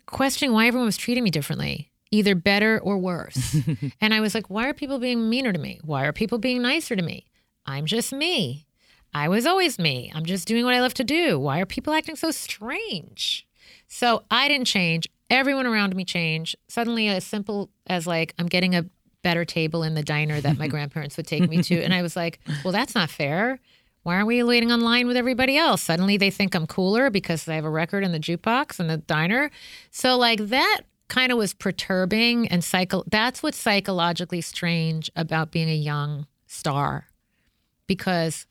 questioning 0.08 0.54
why 0.54 0.68
everyone 0.68 0.86
was 0.86 0.98
treating 0.98 1.24
me 1.24 1.30
differently, 1.30 1.90
either 2.12 2.36
better 2.36 2.80
or 2.84 2.98
worse. 2.98 3.56
and 4.02 4.14
I 4.14 4.20
was 4.20 4.36
like, 4.36 4.50
why 4.50 4.68
are 4.68 4.74
people 4.74 5.00
being 5.00 5.30
meaner 5.30 5.54
to 5.54 5.60
me? 5.60 5.80
Why 5.86 6.06
are 6.06 6.12
people 6.12 6.38
being 6.38 6.62
nicer 6.62 6.98
to 6.98 7.02
me? 7.02 7.28
I'm 7.70 7.86
just 7.86 8.12
me. 8.12 8.66
I 9.14 9.30
was 9.30 9.46
always 9.46 9.78
me. 9.78 10.12
I'm 10.14 10.26
just 10.26 10.48
doing 10.48 10.66
what 10.66 10.74
I 10.74 10.82
love 10.82 10.96
to 10.96 11.04
do. 11.04 11.40
Why 11.40 11.60
are 11.60 11.66
people 11.66 11.94
acting 11.94 12.16
so 12.16 12.32
strange? 12.32 13.48
So 13.88 14.24
I 14.32 14.48
didn't 14.48 14.66
change. 14.66 15.08
Everyone 15.30 15.68
around 15.68 15.96
me 15.96 16.04
changed. 16.04 16.56
Suddenly, 16.68 17.08
as 17.10 17.24
simple 17.24 17.70
as 17.86 18.08
like, 18.08 18.34
I'm 18.40 18.48
getting 18.48 18.76
a 18.76 18.86
better 19.22 19.46
table 19.46 19.84
in 19.84 19.94
the 19.94 20.02
diner 20.02 20.42
that 20.42 20.58
my 20.58 20.68
grandparents 20.74 21.16
would 21.18 21.28
take 21.28 21.48
me 21.48 21.62
to. 21.64 21.82
And 21.82 21.94
I 21.94 22.02
was 22.02 22.16
like, 22.16 22.40
well, 22.64 22.72
that's 22.72 22.96
not 22.96 23.12
fair. 23.12 23.60
Why 24.02 24.16
aren't 24.16 24.28
we 24.28 24.42
waiting 24.42 24.72
online 24.72 25.06
with 25.06 25.18
everybody 25.18 25.56
else? 25.56 25.84
Suddenly 25.84 26.18
they 26.18 26.32
think 26.32 26.56
I'm 26.56 26.66
cooler 26.66 27.12
because 27.12 27.48
I 27.48 27.54
have 27.54 27.66
a 27.66 27.70
record 27.70 28.04
in 28.04 28.12
the 28.12 28.20
jukebox 28.20 28.80
in 28.80 28.88
the 28.88 28.98
diner. 28.98 29.52
So 29.92 30.18
like 30.18 30.40
that 30.48 30.82
kind 31.08 31.32
of 31.32 31.38
was 31.38 31.54
perturbing 31.54 32.48
and 32.48 32.64
psycho 32.64 33.04
that's 33.08 33.42
what's 33.44 33.58
psychologically 33.58 34.42
strange 34.42 35.12
about 35.16 35.52
being 35.52 35.70
a 35.70 35.76
young 35.76 36.28
star. 36.48 37.09
Because 37.90 38.46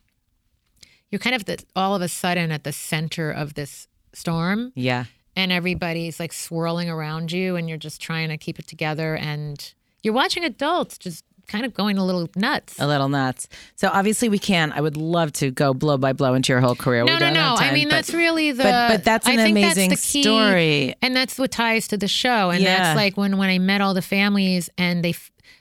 you're 1.10 1.18
kind 1.20 1.34
of 1.34 1.46
the, 1.46 1.56
all 1.74 1.94
of 1.94 2.02
a 2.02 2.08
sudden 2.08 2.52
at 2.52 2.64
the 2.64 2.72
center 2.72 3.30
of 3.30 3.54
this 3.54 3.88
storm 4.12 4.72
yeah. 4.74 5.04
and 5.36 5.50
everybody's 5.52 6.18
like 6.20 6.32
swirling 6.32 6.90
around 6.90 7.30
you 7.32 7.56
and 7.56 7.68
you're 7.68 7.78
just 7.78 8.00
trying 8.02 8.28
to 8.28 8.36
keep 8.36 8.58
it 8.58 8.66
together 8.66 9.16
and 9.16 9.72
you're 10.02 10.12
watching 10.14 10.44
adults 10.44 10.98
just 10.98 11.24
kind 11.46 11.64
of 11.64 11.72
going 11.72 11.96
a 11.96 12.04
little 12.04 12.28
nuts. 12.36 12.74
A 12.78 12.86
little 12.86 13.08
nuts. 13.08 13.48
So 13.76 13.88
obviously 13.90 14.28
we 14.28 14.38
can. 14.38 14.70
I 14.72 14.80
would 14.82 14.98
love 14.98 15.32
to 15.34 15.50
go 15.50 15.72
blow 15.72 15.96
by 15.96 16.12
blow 16.12 16.34
into 16.34 16.52
your 16.52 16.60
whole 16.60 16.74
career. 16.74 17.04
No, 17.04 17.14
We 17.14 17.18
no, 17.20 17.26
don't 17.26 17.34
no. 17.34 17.56
have 17.56 17.60
I 17.60 17.72
mean, 17.72 17.88
but- 17.88 17.94
that's 17.94 18.12
really 18.12 18.52
the. 18.52 18.64
but- 18.64 18.88
but 18.88 19.04
that's 19.04 19.26
I 19.26 19.30
an 19.32 19.36
think 19.38 19.56
amazing 19.56 19.88
that's 19.90 20.02
the 20.12 20.12
key, 20.18 20.22
story. 20.24 20.94
and 21.00 21.16
that's 21.16 21.38
what 21.38 21.50
ties 21.50 21.88
to 21.88 21.96
the 21.96 22.08
show. 22.08 22.50
And 22.50 22.62
Yeah. 22.62 22.76
that's 22.78 22.96
like 22.96 23.16
when 23.16 23.38
when 23.38 23.48
I 23.48 23.58
met 23.58 23.80
all 23.80 23.94
the 23.94 24.02
families, 24.02 24.68
and 24.76 25.02
they, 25.02 25.14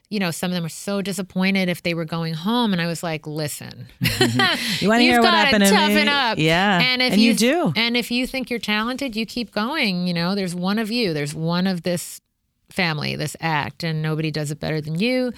you 0.10 0.20
know, 0.20 0.32
some 0.32 0.52
of 0.52 0.56
them 0.56 0.64
were 0.64 0.70
so 0.70 1.02
disappointed 1.02 1.68
if 1.70 1.84
they 1.84 1.94
were 1.94 2.06
going 2.06 2.34
home, 2.34 2.72
and 2.74 2.82
I 2.82 2.88
was 2.88 3.04
like, 3.04 3.28
listen, 3.28 3.88
mm-hmm. 4.02 4.84
You 4.84 4.88
wanna 4.90 5.04
You've 5.04 5.14
hear 5.16 5.22
what 5.22 5.34
happened 5.34 5.64
to 5.66 5.70
toughen 5.70 5.96
me? 5.96 6.08
up, 6.08 6.38
Yeah. 6.38 6.80
and 6.82 7.02
if 7.02 7.14
And 7.14 7.22
you 7.22 7.32
you 7.32 7.38
do. 7.38 7.74
and 7.76 7.98
if 7.98 8.10
you 8.12 8.26
think 8.26 8.50
you're 8.50 8.60
talented, 8.60 9.16
you 9.16 9.26
keep 9.26 9.52
going. 9.52 10.08
You 10.08 10.14
know, 10.14 10.34
there's 10.36 10.56
one 10.56 10.80
of 10.80 10.90
you. 10.92 11.14
There's 11.14 11.36
one 11.36 11.68
of 11.68 11.84
this 11.84 12.22
family, 12.70 13.16
this 13.16 13.36
act, 13.42 13.84
and 13.84 14.02
nobody 14.02 14.32
does 14.32 14.52
it 14.52 14.60
better 14.60 14.80
than 14.82 15.00
you. 15.00 15.34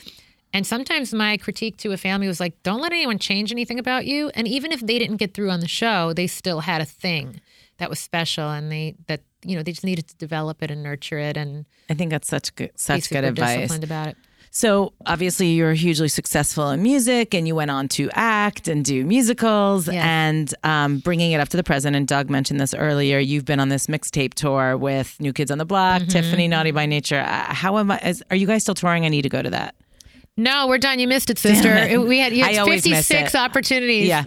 And 0.52 0.66
sometimes 0.66 1.14
my 1.14 1.38
critique 1.38 1.78
to 1.78 1.92
a 1.92 1.98
family 1.98 2.28
was 2.28 2.40
like, 2.40 2.62
don't 2.64 2.82
let 2.82 2.92
anyone 2.92 3.20
change 3.20 3.52
anything 3.52 3.78
about 3.78 4.08
you. 4.08 4.32
And 4.34 4.48
even 4.48 4.72
if 4.72 4.80
they 4.82 4.98
didn't 4.98 5.18
get 5.18 5.36
through 5.36 5.52
on 5.52 5.60
the 5.60 5.68
show, 5.68 6.12
they 6.12 6.26
still 6.26 6.62
had 6.62 6.82
a 6.82 6.86
thing 6.86 7.40
that 7.78 7.88
was 7.90 8.00
special 8.00 8.50
and 8.50 8.72
they 8.72 8.96
that 9.08 9.22
you 9.46 9.56
know, 9.56 9.64
they 9.64 9.72
just 9.72 9.86
needed 9.86 10.08
to 10.08 10.16
develop 10.18 10.62
it 10.64 10.70
and 10.72 10.84
nurture 10.84 11.18
it 11.20 11.38
and 11.38 11.66
I 11.90 11.94
think 11.94 12.10
that's 12.12 12.28
such 12.28 12.54
good, 12.56 12.72
such 12.76 13.10
good 13.10 13.24
advice. 13.24 13.56
disciplined 13.58 13.84
about 13.86 14.08
it. 14.10 14.18
So 14.52 14.94
obviously 15.06 15.48
you're 15.50 15.74
hugely 15.74 16.08
successful 16.08 16.70
in 16.72 16.82
music, 16.82 17.34
and 17.36 17.48
you 17.48 17.54
went 17.56 17.70
on 17.72 17.88
to 17.90 18.10
act 18.14 18.68
and 18.68 18.84
do 18.84 19.06
musicals, 19.06 19.88
Yes. 19.88 20.04
and 20.04 20.54
um, 20.64 20.98
bringing 21.00 21.32
it 21.34 21.40
up 21.40 21.50
to 21.50 21.58
the 21.58 21.64
present. 21.64 21.96
And 21.96 22.08
Doug 22.08 22.30
mentioned 22.30 22.60
this 22.60 22.74
earlier. 22.74 23.20
You've 23.20 23.46
been 23.46 23.60
on 23.60 23.70
this 23.70 23.88
mixtape 23.88 24.34
tour 24.34 24.76
with 24.76 25.16
New 25.20 25.34
Kids 25.34 25.52
on 25.52 25.58
the 25.60 25.66
Block, 25.66 26.02
Mm-hmm. 26.02 26.10
Tiffany, 26.12 26.48
Naughty 26.48 26.72
by 26.72 26.86
Nature. 26.88 27.20
Uh, 27.20 27.54
how 27.54 27.78
am 27.78 27.92
I? 27.92 28.00
Is, 28.00 28.24
are 28.32 28.36
you 28.36 28.48
guys 28.48 28.64
still 28.64 28.76
touring? 28.76 29.06
I 29.06 29.10
need 29.10 29.22
to 29.24 29.30
go 29.30 29.42
to 29.42 29.50
that. 29.52 29.76
No, 30.36 30.68
we're 30.68 30.78
done. 30.78 31.00
You 31.00 31.08
missed 31.08 31.30
it, 31.30 31.38
sister. 31.38 31.70
It. 31.76 31.98
We 32.00 32.18
had, 32.20 32.34
you 32.34 32.44
had 32.44 32.56
I 32.56 32.58
always 32.60 32.88
miss 32.88 33.08
56 33.08 33.34
it. 33.36 33.38
opportunities. 33.38 34.08
Yeah, 34.08 34.24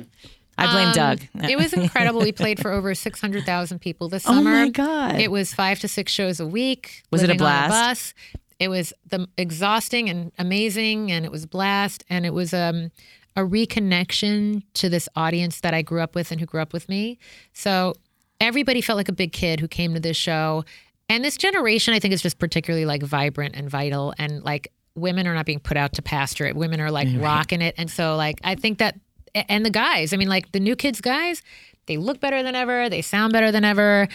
I 0.58 0.70
blame 0.70 0.88
Um, 0.88 0.94
Doug. 0.94 1.20
it 1.50 1.56
was 1.58 1.72
incredible. 1.72 2.20
We 2.20 2.32
played 2.32 2.60
for 2.60 2.70
over 2.70 2.94
600,000 2.94 3.78
people 3.80 4.08
this 4.08 4.22
summer. 4.24 4.38
Oh 4.50 4.54
my 4.64 4.68
God. 4.68 5.18
It 5.18 5.30
was 5.30 5.52
five 5.54 5.80
to 5.80 5.88
six 5.88 6.12
shows 6.12 6.38
a 6.38 6.46
week. 6.46 7.02
Was 7.10 7.22
it 7.22 7.30
a 7.30 7.34
blast? 7.34 7.70
bus. 7.70 8.14
It 8.62 8.68
was 8.68 8.92
the 9.10 9.26
exhausting 9.36 10.08
and 10.08 10.30
amazing, 10.38 11.10
and 11.10 11.24
it 11.24 11.32
was 11.32 11.42
a 11.42 11.48
blast. 11.48 12.04
And 12.08 12.24
it 12.24 12.32
was 12.32 12.54
um, 12.54 12.92
a 13.34 13.40
reconnection 13.40 14.62
to 14.74 14.88
this 14.88 15.08
audience 15.16 15.62
that 15.62 15.74
I 15.74 15.82
grew 15.82 16.00
up 16.00 16.14
with 16.14 16.30
and 16.30 16.38
who 16.40 16.46
grew 16.46 16.62
up 16.62 16.72
with 16.72 16.88
me. 16.88 17.18
So 17.52 17.94
everybody 18.40 18.80
felt 18.80 18.96
like 18.98 19.08
a 19.08 19.12
big 19.12 19.32
kid 19.32 19.58
who 19.58 19.66
came 19.66 19.94
to 19.94 20.00
this 20.00 20.16
show. 20.16 20.64
And 21.08 21.24
this 21.24 21.36
generation, 21.36 21.92
I 21.92 21.98
think, 21.98 22.14
is 22.14 22.22
just 22.22 22.38
particularly 22.38 22.86
like 22.86 23.02
vibrant 23.02 23.56
and 23.56 23.68
vital. 23.68 24.14
And 24.16 24.44
like 24.44 24.70
women 24.94 25.26
are 25.26 25.34
not 25.34 25.44
being 25.44 25.58
put 25.58 25.76
out 25.76 25.94
to 25.94 26.02
pasture 26.02 26.46
it. 26.46 26.54
Women 26.54 26.80
are 26.80 26.92
like 26.92 27.08
rocking 27.16 27.62
it. 27.62 27.74
And 27.76 27.90
so, 27.90 28.14
like, 28.14 28.38
I 28.44 28.54
think 28.54 28.78
that, 28.78 28.96
and 29.34 29.66
the 29.66 29.70
guys, 29.70 30.12
I 30.12 30.18
mean, 30.18 30.28
like 30.28 30.52
the 30.52 30.60
new 30.60 30.76
kids 30.76 31.00
guys, 31.00 31.42
they 31.86 31.96
look 31.96 32.20
better 32.20 32.44
than 32.44 32.54
ever. 32.54 32.88
They 32.88 33.02
sound 33.02 33.32
better 33.32 33.50
than 33.50 33.64
ever. 33.64 34.06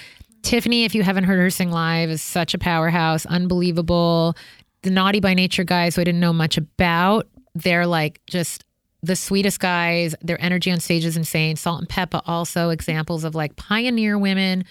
Tiffany, 0.47 0.85
if 0.85 0.95
you 0.95 1.03
haven't 1.03 1.25
heard 1.25 1.39
her 1.39 1.49
sing 1.49 1.71
live, 1.71 2.09
is 2.09 2.21
such 2.21 2.53
a 2.53 2.57
powerhouse, 2.57 3.25
unbelievable. 3.25 4.35
The 4.83 4.89
Naughty 4.91 5.19
by 5.19 5.33
Nature 5.33 5.65
guys, 5.65 5.95
who 5.95 6.01
I 6.01 6.05
didn't 6.05 6.21
know 6.21 6.31
much 6.31 6.57
about, 6.57 7.27
they're 7.53 7.85
like 7.85 8.21
just 8.27 8.63
the 9.03 9.15
sweetest 9.17 9.59
guys. 9.59 10.15
Their 10.21 10.41
energy 10.41 10.71
on 10.71 10.79
stage 10.79 11.03
is 11.03 11.17
insane. 11.17 11.57
Salt 11.57 11.79
and 11.79 11.89
Pepa 11.89 12.21
also 12.25 12.69
examples 12.69 13.25
of 13.25 13.35
like 13.35 13.57
pioneer 13.57 14.17
women 14.17 14.63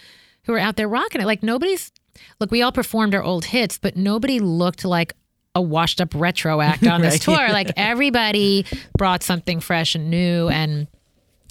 who 0.45 0.55
are 0.55 0.59
out 0.59 0.77
there 0.77 0.89
rocking 0.89 1.21
it. 1.21 1.27
Like 1.27 1.43
nobody's 1.43 1.93
look, 2.41 2.51
we 2.51 2.63
all 2.63 2.73
performed 2.73 3.15
our 3.15 3.23
old 3.23 3.45
hits, 3.45 3.79
but 3.79 3.97
nobody 3.97 4.41
looked 4.41 4.85
like 4.85 5.13
a 5.55 5.61
washed 5.61 6.01
up 6.01 6.15
retro 6.15 6.63
act 6.63 6.87
on 6.87 7.03
this 7.03 7.15
Right. 7.29 7.37
tour. 7.39 7.53
Like 7.53 7.71
everybody 7.77 8.65
brought 8.97 9.23
something 9.23 9.61
fresh 9.61 9.95
and 9.95 10.11
new 10.11 10.49
and 10.49 10.87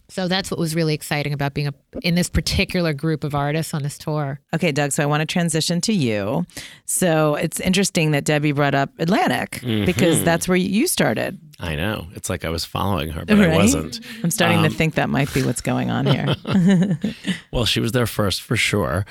so 0.08 0.28
that's 0.28 0.52
what 0.52 0.60
was 0.60 0.76
really 0.76 0.94
exciting 0.94 1.34
about 1.34 1.54
being 1.54 1.68
a, 1.68 1.74
in 2.02 2.16
this 2.16 2.30
particular 2.30 2.94
group 2.94 3.24
of 3.24 3.34
artists 3.36 3.74
on 3.74 3.84
this 3.84 3.98
tour. 3.98 4.40
Okay, 4.54 4.72
Doug, 4.72 4.92
so 4.92 5.04
I 5.04 5.06
want 5.06 5.22
to 5.22 5.26
transition 5.26 5.82
to 5.82 5.94
you. 5.94 6.46
So 6.86 7.36
it's 7.36 7.60
interesting 7.60 8.12
that 8.12 8.24
Debbie 8.26 8.52
brought 8.52 8.76
up 8.76 8.92
Atlantic 9.00 9.62
because 9.62 10.24
that's 10.24 10.48
where 10.48 10.58
you 10.58 10.88
started. 10.88 11.40
I 11.60 11.76
know. 11.76 12.08
It's 12.16 12.30
like 12.30 12.44
I 12.46 12.50
was 12.50 12.66
following 12.66 13.10
her, 13.12 13.26
but 13.26 13.38
Right? 13.38 13.52
I 13.52 13.56
wasn't. 13.56 14.00
I'm 14.24 14.32
starting 14.32 14.58
Um, 14.60 14.64
to 14.66 14.70
think 14.70 14.96
that 14.96 15.10
might 15.10 15.34
be 15.34 15.42
what's 15.44 15.62
going 15.62 15.90
on 15.90 16.06
here. 16.06 16.36
Well, 17.52 17.66
she 17.66 17.80
was 17.80 17.94
there 17.94 18.08
first 18.08 18.42
for 18.42 18.58
sure. 18.58 19.06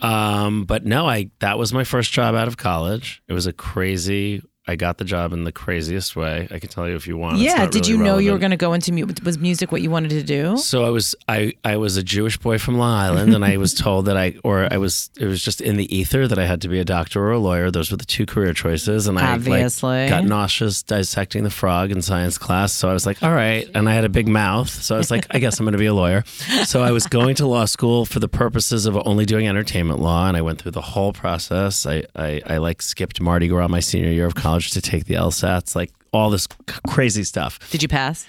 Um, 0.00 0.64
but 0.64 0.86
no, 0.86 1.08
I 1.08 1.30
that 1.40 1.58
was 1.58 1.72
my 1.72 1.82
first 1.82 2.12
job 2.12 2.36
out 2.36 2.46
of 2.46 2.56
college. 2.56 3.20
It 3.26 3.32
was 3.32 3.46
a 3.48 3.52
crazy. 3.52 4.42
I 4.68 4.76
got 4.76 4.98
the 4.98 5.04
job 5.04 5.32
in 5.32 5.44
the 5.44 5.52
craziest 5.52 6.14
way. 6.14 6.46
I 6.50 6.58
can 6.58 6.68
tell 6.68 6.86
you 6.86 6.94
if 6.94 7.06
you 7.06 7.16
want. 7.16 7.38
Yeah, 7.38 7.64
did 7.66 7.88
really 7.88 7.98
you 7.98 8.04
know 8.04 8.18
you 8.18 8.32
were 8.32 8.38
going 8.38 8.50
to 8.50 8.56
go 8.58 8.74
into 8.74 8.92
music? 8.92 9.24
was 9.24 9.38
music 9.38 9.72
what 9.72 9.80
you 9.80 9.90
wanted 9.90 10.10
to 10.10 10.22
do? 10.22 10.58
So 10.58 10.84
I 10.84 10.90
was 10.90 11.14
I 11.26 11.54
I 11.64 11.78
was 11.78 11.96
a 11.96 12.02
Jewish 12.02 12.36
boy 12.36 12.58
from 12.58 12.76
Long 12.76 12.92
Island, 12.94 13.34
and 13.34 13.46
I 13.46 13.56
was 13.56 13.72
told 13.86 14.04
that 14.06 14.18
I 14.18 14.34
or 14.44 14.68
I 14.70 14.76
was 14.76 15.10
it 15.18 15.24
was 15.24 15.42
just 15.42 15.62
in 15.62 15.78
the 15.78 15.96
ether 15.96 16.28
that 16.28 16.38
I 16.38 16.44
had 16.44 16.60
to 16.62 16.68
be 16.68 16.78
a 16.78 16.84
doctor 16.84 17.22
or 17.22 17.32
a 17.32 17.38
lawyer. 17.38 17.70
Those 17.70 17.90
were 17.90 17.96
the 17.96 18.04
two 18.04 18.26
career 18.26 18.52
choices, 18.52 19.06
and 19.06 19.18
I 19.18 19.32
Obviously. 19.32 19.88
like, 19.88 20.10
got 20.10 20.24
nauseous 20.24 20.82
dissecting 20.82 21.44
the 21.44 21.50
frog 21.50 21.90
in 21.90 22.02
science 22.02 22.36
class. 22.36 22.74
So 22.74 22.90
I 22.90 22.92
was 22.92 23.06
like, 23.06 23.22
all 23.22 23.32
right, 23.32 23.66
and 23.74 23.88
I 23.88 23.94
had 23.94 24.04
a 24.04 24.10
big 24.10 24.28
mouth, 24.28 24.68
so 24.68 24.96
I 24.96 24.98
was 24.98 25.10
like, 25.10 25.26
I 25.30 25.38
guess 25.38 25.58
I'm 25.58 25.64
going 25.64 25.72
to 25.72 25.78
be 25.78 25.86
a 25.86 25.94
lawyer. 25.94 26.24
So 26.64 26.82
I 26.82 26.90
was 26.90 27.06
going 27.06 27.36
to 27.36 27.46
law 27.46 27.64
school 27.64 28.04
for 28.04 28.20
the 28.20 28.28
purposes 28.28 28.84
of 28.84 28.98
only 29.06 29.24
doing 29.24 29.48
entertainment 29.48 30.00
law, 30.00 30.28
and 30.28 30.36
I 30.36 30.42
went 30.42 30.60
through 30.60 30.72
the 30.72 30.82
whole 30.82 31.14
process. 31.14 31.86
I 31.86 32.04
I, 32.14 32.42
I 32.46 32.56
like 32.58 32.82
skipped 32.82 33.18
Mardi 33.18 33.48
Gras 33.48 33.68
my 33.68 33.80
senior 33.80 34.10
year 34.10 34.26
of 34.26 34.34
college 34.34 34.57
to 34.60 34.80
take 34.80 35.04
the 35.06 35.14
LSATs, 35.14 35.74
like 35.76 35.90
all 36.12 36.30
this 36.30 36.44
c- 36.68 36.76
crazy 36.88 37.24
stuff. 37.24 37.58
Did 37.70 37.82
you 37.82 37.88
pass? 37.88 38.26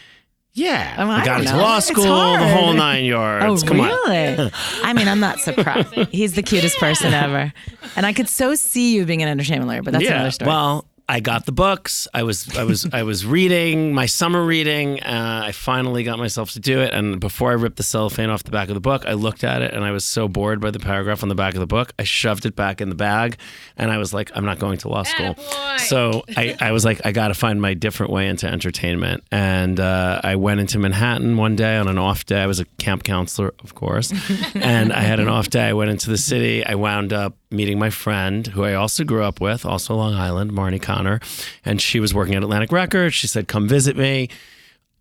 Yeah, 0.54 0.96
Oh, 0.98 1.08
I 1.10 1.18
I 1.22 1.26
got 1.26 1.26
don't 1.26 1.40
into 1.42 1.54
know. 1.54 1.60
law 1.62 1.80
school, 1.80 2.04
the 2.04 2.48
whole 2.50 2.74
nine 2.74 3.06
yards. 3.06 3.64
Oh, 3.64 3.68
Come 3.68 3.80
on. 3.82 3.88
really? 3.88 4.52
I 4.84 4.94
mean, 4.94 5.08
I'm 5.08 5.20
not 5.20 5.40
surprised. 5.40 5.94
He's 6.12 6.34
the 6.34 6.42
cutest 6.42 6.78
person 6.80 7.14
ever. 7.14 7.54
And 7.96 8.06
I 8.06 8.14
could 8.14 8.28
so 8.28 8.56
see 8.56 8.96
you 8.96 9.06
being 9.06 9.22
an 9.22 9.30
entertainment 9.30 9.68
lawyer, 9.70 9.84
but 9.84 9.94
that's 9.94 10.04
yeah. 10.04 10.14
another 10.16 10.32
story. 10.32 10.48
Well, 10.50 10.86
I 11.10 11.22
got 11.22 11.48
the 11.48 11.52
books. 11.52 12.08
I 12.14 12.22
was 12.22 12.56
I 12.56 12.64
was 12.64 12.88
I 12.94 13.02
was 13.02 13.26
reading 13.26 13.96
my 13.96 14.06
summer 14.06 14.46
reading. 14.46 15.02
Uh, 15.02 15.42
I 15.44 15.52
finally 15.54 16.04
got 16.04 16.20
myself 16.20 16.52
to 16.52 16.60
do 16.60 16.82
it. 16.82 16.94
And 16.94 17.20
before 17.20 17.50
I 17.50 17.56
ripped 17.56 17.78
the 17.78 17.84
cellophane 17.84 18.30
off 18.30 18.44
the 18.44 18.52
back 18.52 18.70
of 18.70 18.76
the 18.76 18.80
book, 18.80 19.08
I 19.08 19.14
looked 19.14 19.44
at 19.44 19.64
it 19.64 19.74
and 19.74 19.84
I 19.84 19.90
was 19.90 20.06
so 20.06 20.28
bored 20.28 20.62
by 20.62 20.70
the 20.70 20.78
paragraph 20.78 21.24
on 21.24 21.30
the 21.30 21.36
back 21.36 21.56
of 21.56 21.62
the 21.62 21.68
book. 21.68 21.94
I 21.98 22.04
shoved 22.04 22.46
it 22.46 22.56
back 22.56 22.80
in 22.80 22.90
the 22.90 22.96
bag, 22.96 23.38
and 23.76 23.90
I 23.90 23.98
was 23.98 24.14
like, 24.14 24.30
I'm 24.36 24.46
not 24.46 24.60
going 24.60 24.78
to 24.80 24.88
law 24.88 25.02
school. 25.02 25.34
Attaboy. 25.34 25.80
So 25.80 26.26
I, 26.38 26.56
I 26.62 26.72
was 26.74 26.86
like, 26.86 27.04
I 27.04 27.12
got 27.12 27.30
to 27.30 27.34
find 27.34 27.60
my 27.60 27.74
different 27.74 28.12
way 28.12 28.28
into 28.28 28.48
entertainment. 28.48 29.24
And 29.32 29.80
uh, 29.80 30.22
I 30.24 30.36
went 30.36 30.60
into 30.60 30.78
Manhattan 30.78 31.38
one 31.38 31.56
day 31.56 31.78
on 31.78 31.88
an 31.88 31.98
off 31.98 32.28
day. 32.28 32.44
I 32.44 32.46
was 32.46 32.60
a 32.60 32.66
camp 32.78 33.04
counselor, 33.04 33.56
of 33.64 33.74
course, 33.74 34.14
and 34.54 34.94
I 34.94 35.02
had 35.02 35.20
an 35.20 35.28
off 35.28 35.50
day. 35.50 35.70
I 35.70 35.74
went 35.74 35.90
into 35.90 36.12
the 36.12 36.20
city. 36.20 36.64
I 36.64 36.76
wound 36.76 37.14
up 37.14 37.36
meeting 37.52 37.80
my 37.80 37.90
friend 37.90 38.48
who 38.48 38.64
I 38.64 38.74
also 38.74 39.04
grew 39.04 39.24
up 39.24 39.42
with, 39.42 39.66
also 39.66 39.96
Long 39.96 40.14
Island, 40.14 40.52
Marnie 40.52 40.82
Connor, 40.82 41.20
and 41.66 41.82
she 41.82 42.00
was 42.00 42.14
working 42.14 42.36
at 42.36 42.44
Atlantic 42.44 42.72
Records. 42.72 43.16
She 43.16 43.28
said, 43.28 43.48
"Come 43.48 43.68
visit 43.68 43.98
me." 43.98 44.30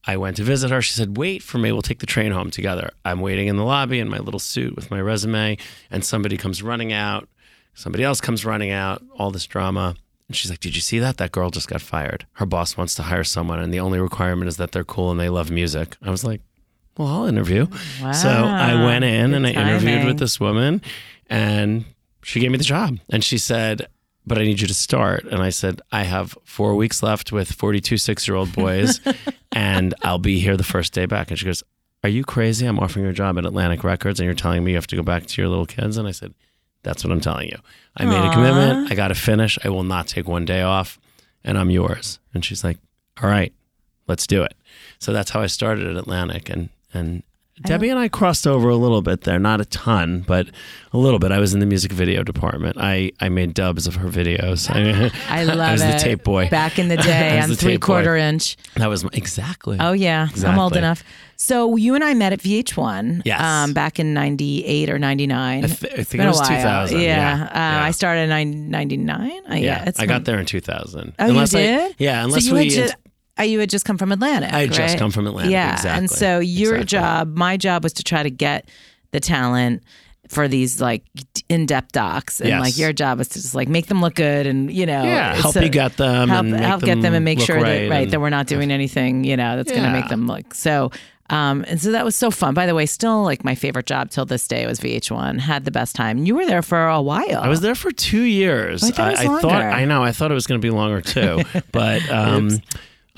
I 0.06 0.16
went 0.16 0.36
to 0.36 0.42
visit 0.42 0.70
her. 0.70 0.80
She 0.80 0.94
said, 0.94 1.16
"Wait 1.16 1.42
for 1.42 1.58
me. 1.58 1.72
We'll 1.72 1.82
take 1.82 1.98
the 1.98 2.06
train 2.06 2.32
home 2.32 2.50
together." 2.50 2.90
I'm 3.04 3.20
waiting 3.20 3.48
in 3.48 3.56
the 3.56 3.64
lobby 3.64 3.98
in 3.98 4.08
my 4.08 4.18
little 4.18 4.40
suit 4.40 4.74
with 4.76 4.90
my 4.90 5.00
resume, 5.00 5.58
and 5.90 6.04
somebody 6.04 6.36
comes 6.36 6.62
running 6.62 6.92
out. 6.92 7.28
Somebody 7.74 8.02
else 8.02 8.20
comes 8.20 8.44
running 8.44 8.70
out. 8.70 9.02
All 9.18 9.30
this 9.30 9.46
drama. 9.46 9.94
And 10.28 10.36
she's 10.36 10.50
like, 10.50 10.60
Did 10.60 10.74
you 10.76 10.82
see 10.82 10.98
that? 10.98 11.16
That 11.16 11.32
girl 11.32 11.50
just 11.50 11.68
got 11.68 11.80
fired. 11.80 12.26
Her 12.32 12.46
boss 12.46 12.76
wants 12.76 12.94
to 12.96 13.04
hire 13.04 13.24
someone, 13.24 13.58
and 13.58 13.72
the 13.72 13.80
only 13.80 13.98
requirement 13.98 14.48
is 14.48 14.58
that 14.58 14.72
they're 14.72 14.84
cool 14.84 15.10
and 15.10 15.18
they 15.18 15.28
love 15.28 15.50
music. 15.50 15.96
I 16.02 16.10
was 16.10 16.22
like, 16.24 16.42
Well, 16.96 17.08
I'll 17.08 17.24
interview. 17.26 17.66
So 18.12 18.28
I 18.28 18.84
went 18.84 19.04
in 19.04 19.34
and 19.34 19.46
I 19.46 19.52
Good 19.52 19.60
interviewed 19.60 20.04
with 20.04 20.18
this 20.18 20.38
woman, 20.38 20.82
and 21.30 21.84
she 22.28 22.40
gave 22.40 22.50
me 22.50 22.58
the 22.58 22.64
job. 22.64 22.98
And 23.08 23.24
she 23.24 23.38
said, 23.38 23.88
But 24.26 24.36
I 24.36 24.42
need 24.42 24.60
you 24.60 24.66
to 24.66 24.74
start. 24.74 25.24
And 25.24 25.42
I 25.42 25.48
said, 25.48 25.80
I 25.90 26.02
have 26.02 26.36
four 26.44 26.74
weeks 26.74 27.02
left 27.02 27.32
with 27.32 27.50
42 27.50 27.96
six 27.96 28.28
year 28.28 28.36
old 28.36 28.52
boys, 28.52 29.00
and 29.52 29.94
I'll 30.02 30.18
be 30.18 30.38
here 30.38 30.54
the 30.58 30.62
first 30.62 30.92
day 30.92 31.06
back. 31.06 31.30
And 31.30 31.38
she 31.38 31.46
goes, 31.46 31.62
Are 32.04 32.10
you 32.10 32.24
crazy? 32.24 32.66
I'm 32.66 32.78
offering 32.80 33.06
you 33.06 33.10
a 33.10 33.14
job 33.14 33.38
at 33.38 33.46
Atlantic 33.46 33.82
Records, 33.82 34.20
and 34.20 34.26
you're 34.26 34.34
telling 34.34 34.62
me 34.62 34.72
you 34.72 34.76
have 34.76 34.86
to 34.88 34.96
go 34.96 35.02
back 35.02 35.24
to 35.24 35.40
your 35.40 35.48
little 35.48 35.64
kids? 35.64 35.96
And 35.96 36.06
I 36.06 36.10
said, 36.10 36.34
That's 36.82 37.02
what 37.02 37.14
I'm 37.14 37.20
telling 37.22 37.48
you. 37.48 37.56
I 37.96 38.04
made 38.04 38.22
a 38.22 38.30
commitment. 38.30 38.92
I 38.92 38.94
got 38.94 39.08
to 39.08 39.14
finish. 39.14 39.58
I 39.64 39.70
will 39.70 39.82
not 39.82 40.06
take 40.06 40.28
one 40.28 40.44
day 40.44 40.60
off, 40.60 40.98
and 41.42 41.56
I'm 41.56 41.70
yours. 41.70 42.18
And 42.34 42.44
she's 42.44 42.62
like, 42.62 42.76
All 43.22 43.30
right, 43.30 43.54
let's 44.06 44.26
do 44.26 44.42
it. 44.42 44.52
So 44.98 45.14
that's 45.14 45.30
how 45.30 45.40
I 45.40 45.46
started 45.46 45.86
at 45.86 45.96
Atlantic. 45.96 46.50
And, 46.50 46.68
and 46.92 47.22
Debbie 47.64 47.88
and 47.90 47.98
I 47.98 48.08
crossed 48.08 48.46
over 48.46 48.68
a 48.68 48.76
little 48.76 49.02
bit 49.02 49.22
there, 49.22 49.38
not 49.38 49.60
a 49.60 49.64
ton, 49.64 50.24
but 50.26 50.48
a 50.92 50.98
little 50.98 51.18
bit. 51.18 51.32
I 51.32 51.38
was 51.38 51.54
in 51.54 51.60
the 51.60 51.66
music 51.66 51.92
video 51.92 52.22
department. 52.22 52.76
I, 52.78 53.12
I 53.20 53.28
made 53.28 53.54
dubs 53.54 53.86
of 53.86 53.96
her 53.96 54.08
videos. 54.08 54.70
I 55.28 55.44
love 55.44 55.58
I 55.58 55.72
was 55.72 55.82
it. 55.82 55.92
the 55.92 55.98
tape 55.98 56.24
boy. 56.24 56.48
Back 56.48 56.78
in 56.78 56.88
the 56.88 56.96
day 56.98 57.38
on 57.40 57.54
three 57.54 57.78
quarter 57.78 58.14
boy. 58.14 58.20
inch. 58.20 58.56
That 58.76 58.86
was 58.88 59.04
my, 59.04 59.10
exactly. 59.12 59.76
Oh 59.80 59.92
yeah, 59.92 60.28
I'm 60.44 60.58
old 60.58 60.76
enough. 60.76 61.02
So 61.40 61.76
you 61.76 61.94
and 61.94 62.02
I 62.02 62.14
met 62.14 62.32
at 62.32 62.40
VH1. 62.40 63.22
Yes. 63.24 63.40
Um, 63.40 63.72
back 63.72 64.00
in 64.00 64.12
'98 64.14 64.90
or 64.90 64.98
'99. 64.98 65.64
I, 65.64 65.66
th- 65.68 65.92
I 65.92 65.96
think 65.96 66.10
Been 66.10 66.20
it 66.22 66.24
a 66.24 66.28
was 66.30 66.38
while. 66.40 66.48
2000. 66.48 67.00
Yeah. 67.00 67.06
Yeah. 67.06 67.42
Uh, 67.44 67.48
Yeah. 67.54 67.84
I 67.84 67.90
started 67.92 68.30
in 68.30 68.70
'99. 68.70 69.30
Uh, 69.50 69.54
yeah. 69.54 69.90
I 69.98 70.06
got 70.06 70.24
there 70.24 70.38
in 70.40 70.46
2000. 70.46 71.14
Oh, 71.18 71.28
unless 71.28 71.52
you 71.52 71.60
I- 71.60 71.62
did? 71.62 71.94
yeah, 71.98 72.24
unless 72.24 72.46
so 72.46 72.54
we. 72.54 72.70
just, 72.70 72.94
you 73.44 73.60
had 73.60 73.70
just 73.70 73.84
come 73.84 73.98
from 73.98 74.12
Atlantic. 74.12 74.52
I 74.52 74.60
had 74.60 74.68
just 74.72 74.80
right? 74.94 74.98
come 74.98 75.10
from 75.10 75.26
Atlantic, 75.26 75.52
Yeah, 75.52 75.72
Exactly. 75.74 75.98
and 75.98 76.10
so 76.10 76.38
your 76.38 76.76
Exactly. 76.76 76.98
job, 76.98 77.36
my 77.36 77.56
job, 77.56 77.82
was 77.84 77.92
to 77.94 78.02
try 78.02 78.22
to 78.22 78.30
get 78.30 78.68
the 79.12 79.20
talent 79.20 79.82
for 80.28 80.46
these 80.46 80.78
like 80.80 81.04
in-depth 81.48 81.92
docs, 81.92 82.40
and 82.40 82.50
Yes. 82.50 82.60
like 82.60 82.76
your 82.78 82.92
job 82.92 83.16
was 83.18 83.28
to 83.28 83.40
just 83.40 83.54
like 83.54 83.68
make 83.68 83.86
them 83.86 84.00
look 84.02 84.14
good, 84.14 84.46
and 84.46 84.70
you 84.70 84.84
know, 84.84 85.02
yeah, 85.02 85.34
help 85.34 85.56
a- 85.56 85.62
you 85.64 85.70
get 85.70 85.96
them 85.96 86.28
help, 86.28 86.40
and 86.40 86.50
make 86.52 86.60
help 86.60 86.82
get 86.82 87.00
them 87.00 87.14
and 87.14 87.24
make 87.24 87.40
sure 87.40 87.56
right 87.56 87.62
that 87.62 87.90
right 87.90 88.02
and- 88.02 88.10
that 88.12 88.20
we're 88.20 88.28
not 88.28 88.46
doing 88.46 88.70
anything 88.70 89.24
you 89.24 89.36
know 89.36 89.56
that's 89.56 89.70
going 89.70 89.84
to 89.84 89.90
make 89.92 90.08
them 90.08 90.26
look 90.26 90.54
so. 90.54 90.90
Um, 91.30 91.62
and 91.68 91.78
so 91.78 91.92
that 91.92 92.06
was 92.06 92.16
so 92.16 92.30
fun. 92.30 92.54
By 92.54 92.64
the 92.64 92.74
way, 92.74 92.86
still 92.86 93.22
like 93.22 93.44
my 93.44 93.54
favorite 93.54 93.84
job 93.84 94.08
till 94.08 94.24
this 94.24 94.48
day 94.48 94.66
was 94.66 94.80
VH1. 94.80 95.38
Had 95.40 95.66
the 95.66 95.70
best 95.70 95.94
time. 95.94 96.24
You 96.24 96.34
were 96.34 96.46
there 96.46 96.62
for 96.62 96.88
a 96.88 97.02
while. 97.02 97.40
I 97.42 97.48
was 97.48 97.60
there 97.60 97.74
for 97.74 97.90
two 97.92 98.22
years. 98.22 98.82
I 98.82 98.90
thought 98.92 99.22
it 99.22 99.28
was 99.28 99.42
thought. 99.42 99.52
I 99.62 99.84
know. 99.84 100.02
I 100.02 100.12
thought 100.12 100.30
it 100.30 100.34
was 100.34 100.46
going 100.46 100.58
to 100.58 100.66
be 100.66 100.70
longer 100.70 101.02
too, 101.02 101.42
but 101.72 102.00
um, 102.10 102.48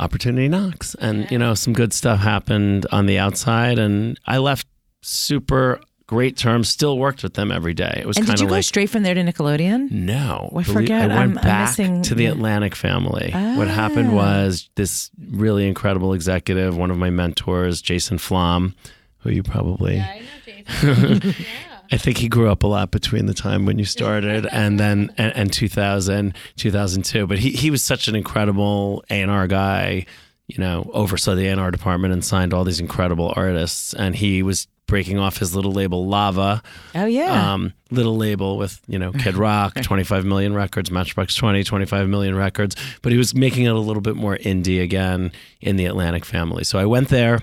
opportunity 0.01 0.49
knocks, 0.49 0.95
and 0.97 1.31
you 1.31 1.39
know 1.39 1.55
some 1.55 1.73
good 1.73 1.93
stuff 1.93 2.19
happened 2.21 2.87
on 2.91 3.07
the 3.07 3.19
outside, 3.19 3.79
and 3.79 4.19
I 4.27 4.39
left 4.39 4.67
super 5.03 5.81
great 6.07 6.37
terms. 6.37 6.69
Still 6.69 6.99
worked 6.99 7.23
with 7.23 7.35
them 7.35 7.53
every 7.53 7.73
day. 7.75 7.99
It 8.01 8.07
was 8.07 8.17
kind 8.17 8.25
of 8.25 8.31
and 8.31 8.37
did 8.39 8.43
you 8.43 8.49
go 8.49 8.55
like 8.55 8.65
straight 8.65 8.91
from 8.91 9.03
there 9.05 9.15
to 9.15 9.23
Nickelodeon? 9.23 9.91
No, 9.93 10.53
I 10.57 10.63
forget. 10.65 11.11
I 11.11 11.15
I'm- 11.15 11.29
went 11.35 11.39
I'm 11.39 11.45
back 11.45 11.69
missing- 11.71 12.03
to 12.03 12.15
the. 12.15 12.27
Atlantic 12.27 12.75
family. 12.75 13.31
What 13.33 13.69
happened 13.69 14.09
Ah. 14.11 14.15
was 14.15 14.69
this 14.75 15.11
really 15.31 15.69
incredible 15.69 16.13
executive, 16.15 16.77
one 16.77 16.91
of 16.91 16.97
my 16.99 17.11
mentors, 17.11 17.81
Jason 17.83 18.19
Flom, 18.19 18.75
who 19.19 19.31
you 19.31 19.43
probably. 19.43 19.97
Yeah, 19.97 20.07
I 20.11 20.19
know 20.19 21.15
Jason. 21.21 21.35
I 21.93 21.97
think 21.97 22.19
he 22.19 22.29
grew 22.29 22.51
up 22.51 22.63
a 22.63 22.67
lot 22.67 22.91
between 22.91 23.27
the 23.27 23.35
time 23.35 23.67
when 23.67 23.79
you 23.79 23.85
started 23.85 24.47
and 24.53 24.79
then 24.79 25.13
and, 25.19 25.35
and 25.37 25.53
2000, 25.53 26.35
2002. 26.57 27.27
But 27.27 27.39
he, 27.41 27.51
he 27.51 27.71
was 27.71 27.83
such 27.83 28.07
an 28.09 28.15
incredible 28.15 29.05
A&R 29.11 29.47
guy, 29.47 30.07
you 30.47 30.59
know, 30.59 30.91
oversaw 30.95 31.35
the 31.35 31.47
A&R 31.49 31.71
department 31.71 32.13
and 32.13 32.25
signed 32.25 32.55
all 32.55 32.65
these 32.65 32.81
incredible 32.81 33.33
artists. 33.37 33.93
And 33.95 34.15
he 34.15 34.43
was 34.43 34.69
breaking 34.87 35.19
off 35.21 35.37
his 35.39 35.55
little 35.55 35.71
label 35.71 36.07
Lava, 36.09 36.63
Oh 36.97 37.07
yeah. 37.07 37.53
um, 37.53 37.73
little 37.93 38.17
label 38.17 38.57
with, 38.59 38.81
you 38.89 38.99
know, 38.99 39.13
Kid 39.13 39.37
Rock, 39.37 39.75
25 39.81 40.25
million 40.25 40.53
records, 40.53 40.91
Matchbox 40.91 41.37
20, 41.37 41.63
25 41.63 42.09
million 42.09 42.35
records. 42.35 42.75
But 43.01 43.13
he 43.13 43.19
was 43.19 43.33
making 43.33 43.67
it 43.67 43.73
a 43.73 43.79
little 43.79 44.03
bit 44.03 44.17
more 44.17 44.37
indie 44.39 44.83
again 44.83 45.31
in 45.61 45.77
the 45.77 45.85
Atlantic 45.87 46.25
family. 46.25 46.65
So 46.65 46.77
I 46.79 46.87
went 46.87 47.09
there 47.09 47.39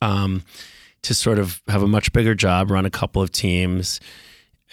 um, 0.00 0.42
to 1.04 1.14
sort 1.14 1.38
of 1.38 1.62
have 1.68 1.82
a 1.82 1.88
much 1.88 2.12
bigger 2.12 2.34
job, 2.34 2.70
run 2.70 2.86
a 2.86 2.90
couple 2.90 3.22
of 3.22 3.30
teams. 3.30 4.00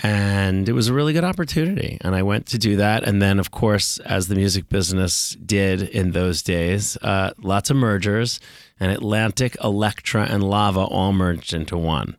And 0.04 0.68
it 0.68 0.74
was 0.74 0.88
a 0.88 0.94
really 0.94 1.14
good 1.14 1.24
opportunity. 1.24 1.98
And 2.02 2.16
I 2.16 2.24
went 2.24 2.48
to 2.48 2.58
do 2.58 2.78
that. 2.78 3.04
And 3.04 3.22
then, 3.22 3.40
of 3.40 3.52
course, 3.52 4.00
as 4.00 4.28
the 4.28 4.36
music 4.36 4.68
business 4.68 5.36
did 5.46 5.84
in 5.84 6.12
those 6.12 6.42
days, 6.42 6.98
uh, 6.98 7.32
lots 7.38 7.70
of 7.70 7.76
mergers, 7.76 8.40
and 8.80 8.92
Atlantic, 8.92 9.56
Elektra, 9.64 10.24
and 10.24 10.44
Lava 10.44 10.80
all 10.80 11.14
merged 11.14 11.54
into 11.54 11.78
one. 11.78 12.18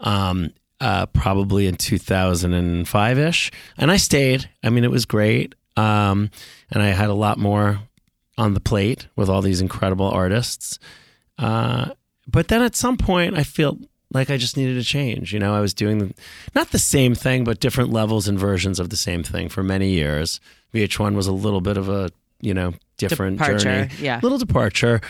Um, 0.00 0.52
uh, 0.80 1.06
probably 1.06 1.66
in 1.66 1.76
2005 1.76 3.18
ish. 3.18 3.50
And 3.78 3.90
I 3.90 3.96
stayed. 3.96 4.50
I 4.62 4.70
mean, 4.70 4.84
it 4.84 4.90
was 4.90 5.06
great. 5.06 5.54
Um, 5.76 6.30
and 6.70 6.82
I 6.82 6.88
had 6.88 7.08
a 7.08 7.14
lot 7.14 7.38
more 7.38 7.80
on 8.36 8.54
the 8.54 8.60
plate 8.60 9.08
with 9.16 9.30
all 9.30 9.40
these 9.40 9.60
incredible 9.60 10.08
artists. 10.08 10.78
Uh, 11.38 11.90
but 12.26 12.48
then 12.48 12.62
at 12.62 12.76
some 12.76 12.96
point, 12.96 13.36
I 13.36 13.44
feel 13.44 13.78
like 14.12 14.30
I 14.30 14.36
just 14.36 14.56
needed 14.56 14.76
a 14.76 14.82
change. 14.82 15.32
You 15.32 15.38
know, 15.40 15.54
I 15.54 15.60
was 15.60 15.74
doing 15.74 15.98
the, 15.98 16.14
not 16.54 16.70
the 16.70 16.78
same 16.78 17.14
thing, 17.14 17.44
but 17.44 17.60
different 17.60 17.90
levels 17.90 18.28
and 18.28 18.38
versions 18.38 18.78
of 18.78 18.90
the 18.90 18.96
same 18.96 19.22
thing 19.22 19.48
for 19.48 19.62
many 19.62 19.90
years. 19.90 20.40
VH1 20.72 21.14
was 21.14 21.26
a 21.26 21.32
little 21.32 21.60
bit 21.60 21.76
of 21.76 21.88
a, 21.88 22.10
you 22.40 22.54
know, 22.54 22.74
different 22.96 23.38
Departure, 23.38 23.58
journey, 23.58 23.90
yeah. 24.00 24.20
little 24.22 24.38
departure, 24.38 25.00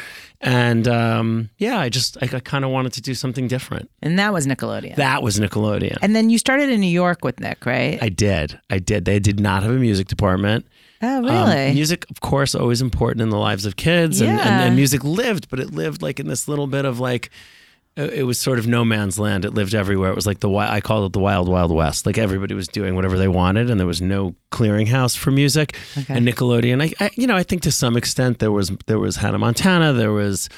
and 0.40 0.88
um, 0.88 1.50
yeah, 1.58 1.78
I 1.78 1.88
just 1.88 2.16
I, 2.22 2.36
I 2.36 2.40
kind 2.40 2.64
of 2.64 2.70
wanted 2.70 2.92
to 2.94 3.02
do 3.02 3.14
something 3.14 3.48
different. 3.48 3.90
and 4.02 4.18
that 4.18 4.32
was 4.32 4.46
Nickelodeon. 4.46 4.96
That 4.96 5.22
was 5.22 5.38
Nickelodeon. 5.38 5.98
and 6.00 6.14
then 6.14 6.30
you 6.30 6.38
started 6.38 6.70
in 6.70 6.80
New 6.80 6.86
York 6.86 7.24
with 7.24 7.40
Nick, 7.40 7.66
right? 7.66 8.02
I 8.02 8.08
did, 8.08 8.58
I 8.70 8.78
did. 8.78 9.04
They 9.04 9.18
did 9.18 9.40
not 9.40 9.62
have 9.62 9.72
a 9.72 9.78
music 9.78 10.06
department. 10.08 10.66
Oh 11.04 11.18
Um, 11.18 11.24
really? 11.24 11.72
music, 11.74 12.06
of 12.10 12.20
course, 12.20 12.54
always 12.54 12.80
important 12.82 13.22
in 13.22 13.30
the 13.30 13.38
lives 13.38 13.66
of 13.66 13.76
kids, 13.76 14.20
and, 14.20 14.30
and, 14.30 14.38
Yeah. 14.38 14.62
and 14.62 14.76
music 14.76 15.04
lived, 15.04 15.48
but 15.50 15.60
it 15.60 15.72
lived 15.72 16.02
like 16.02 16.18
in 16.20 16.26
this 16.28 16.48
little 16.48 16.66
bit 16.66 16.84
of 16.84 16.98
like, 17.00 17.30
uh, 17.96 18.02
it 18.12 18.24
was 18.24 18.40
sort 18.40 18.58
of 18.58 18.66
no 18.66 18.84
man's 18.84 19.18
land. 19.20 19.44
It 19.44 19.54
lived 19.54 19.72
everywhere. 19.74 20.10
It 20.10 20.16
was 20.16 20.26
like 20.26 20.40
the 20.40 20.50
I 20.50 20.80
called 20.80 21.06
it 21.06 21.12
the 21.12 21.20
wild, 21.20 21.48
wild 21.48 21.70
west. 21.72 22.06
Like 22.06 22.18
everybody 22.18 22.52
was 22.54 22.66
doing 22.66 22.96
whatever 22.96 23.16
they 23.16 23.28
wanted, 23.28 23.70
and 23.70 23.78
there 23.78 23.86
was 23.86 24.02
no 24.02 24.34
clearinghouse 24.50 25.16
for 25.16 25.30
music. 25.30 25.76
And 26.08 26.26
Nickelodeon, 26.26 26.82
I, 26.82 26.92
I, 27.04 27.10
you 27.14 27.26
know, 27.28 27.36
I 27.36 27.44
think 27.44 27.62
to 27.62 27.70
some 27.70 27.96
extent 27.96 28.40
there 28.40 28.50
was 28.50 28.72
there 28.86 28.98
was 28.98 29.16
Hannah 29.16 29.38
Montana, 29.38 29.92
there 29.92 30.10
was 30.12 30.48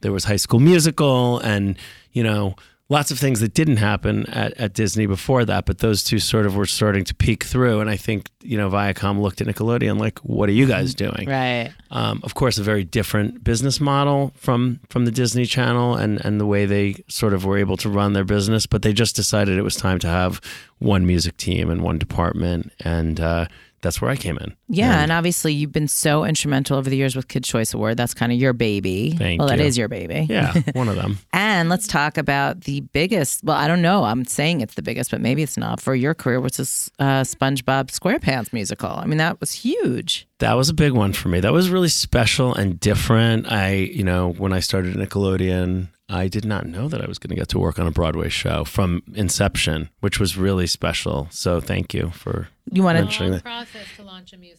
there 0.00 0.12
was 0.12 0.24
High 0.24 0.36
School 0.36 0.60
Musical, 0.60 1.38
and 1.40 1.76
you 2.12 2.22
know. 2.22 2.54
Lots 2.88 3.10
of 3.10 3.18
things 3.18 3.40
that 3.40 3.52
didn't 3.52 3.78
happen 3.78 4.26
at, 4.26 4.52
at 4.58 4.72
Disney 4.72 5.06
before 5.06 5.44
that, 5.44 5.66
but 5.66 5.78
those 5.78 6.04
two 6.04 6.20
sort 6.20 6.46
of 6.46 6.54
were 6.54 6.66
starting 6.66 7.02
to 7.04 7.14
peek 7.16 7.42
through. 7.42 7.80
And 7.80 7.90
I 7.90 7.96
think, 7.96 8.30
you 8.42 8.56
know, 8.56 8.70
Viacom 8.70 9.20
looked 9.20 9.40
at 9.40 9.48
Nickelodeon 9.48 9.98
like, 9.98 10.20
what 10.20 10.48
are 10.48 10.52
you 10.52 10.66
guys 10.66 10.94
doing? 10.94 11.28
right. 11.28 11.72
um, 11.90 12.20
of 12.22 12.34
course, 12.34 12.58
a 12.58 12.62
very 12.62 12.84
different 12.84 13.42
business 13.42 13.80
model 13.80 14.32
from 14.36 14.78
from 14.88 15.04
the 15.04 15.10
Disney 15.10 15.46
Channel 15.46 15.96
and 15.96 16.24
and 16.24 16.40
the 16.40 16.46
way 16.46 16.64
they 16.64 17.02
sort 17.08 17.34
of 17.34 17.44
were 17.44 17.58
able 17.58 17.76
to 17.78 17.88
run 17.90 18.12
their 18.12 18.24
business. 18.24 18.66
But 18.66 18.82
they 18.82 18.92
just 18.92 19.16
decided 19.16 19.58
it 19.58 19.62
was 19.62 19.76
time 19.76 19.98
to 20.00 20.08
have 20.08 20.40
one 20.78 21.06
music 21.06 21.36
team 21.38 21.70
and 21.70 21.82
one 21.82 21.98
department, 21.98 22.72
and 22.84 23.18
uh, 23.18 23.46
that's 23.82 24.00
where 24.00 24.10
I 24.10 24.16
came 24.16 24.36
in. 24.38 24.54
Yeah, 24.68 25.00
and 25.00 25.12
obviously 25.12 25.52
you've 25.52 25.72
been 25.72 25.88
so 25.88 26.24
instrumental 26.24 26.76
over 26.76 26.90
the 26.90 26.96
years 26.96 27.14
with 27.14 27.28
Kids 27.28 27.48
Choice 27.48 27.72
Award. 27.72 27.96
That's 27.96 28.14
kind 28.14 28.32
of 28.32 28.38
your 28.38 28.52
baby. 28.52 29.12
Thank 29.12 29.38
well, 29.40 29.48
that 29.48 29.58
you. 29.58 29.64
is 29.64 29.78
your 29.78 29.88
baby. 29.88 30.26
Yeah, 30.28 30.52
one 30.72 30.88
of 30.88 30.96
them. 30.96 31.18
And 31.32 31.68
let's 31.68 31.86
talk 31.86 32.18
about 32.18 32.62
the 32.62 32.80
biggest. 32.80 33.44
Well, 33.44 33.56
I 33.56 33.68
don't 33.68 33.82
know. 33.82 34.04
I'm 34.04 34.24
saying 34.24 34.60
it's 34.60 34.74
the 34.74 34.82
biggest, 34.82 35.10
but 35.10 35.20
maybe 35.20 35.42
it's 35.42 35.56
not 35.56 35.80
for 35.80 35.94
your 35.94 36.14
career, 36.14 36.40
which 36.40 36.58
is 36.58 36.90
uh, 36.98 37.22
SpongeBob 37.22 37.90
SquarePants 37.92 38.52
musical. 38.52 38.90
I 38.90 39.06
mean, 39.06 39.18
that 39.18 39.40
was 39.40 39.52
huge. 39.52 40.26
That 40.40 40.54
was 40.54 40.68
a 40.68 40.74
big 40.74 40.92
one 40.92 41.12
for 41.12 41.28
me. 41.28 41.40
That 41.40 41.52
was 41.52 41.70
really 41.70 41.88
special 41.88 42.54
and 42.54 42.78
different. 42.80 43.50
I, 43.50 43.74
you 43.74 44.04
know, 44.04 44.32
when 44.32 44.52
I 44.52 44.60
started 44.60 44.94
Nickelodeon, 44.96 45.88
I 46.08 46.28
did 46.28 46.44
not 46.44 46.66
know 46.66 46.88
that 46.88 47.00
I 47.02 47.06
was 47.06 47.18
going 47.18 47.30
to 47.30 47.34
get 47.36 47.48
to 47.48 47.58
work 47.58 47.78
on 47.78 47.86
a 47.86 47.90
Broadway 47.90 48.28
show 48.28 48.62
from 48.64 49.02
inception, 49.14 49.88
which 50.00 50.20
was 50.20 50.36
really 50.36 50.66
special. 50.68 51.26
So 51.30 51.60
thank 51.60 51.92
you 51.94 52.10
for 52.10 52.48
You 52.70 52.82
want 52.84 52.96
to? 52.98 53.02
mentioning 53.04 53.32
that. 53.32 53.42
process 53.42 53.86
to 53.96 54.02
launch 54.04 54.32
a 54.32 54.36
musical. 54.36 54.55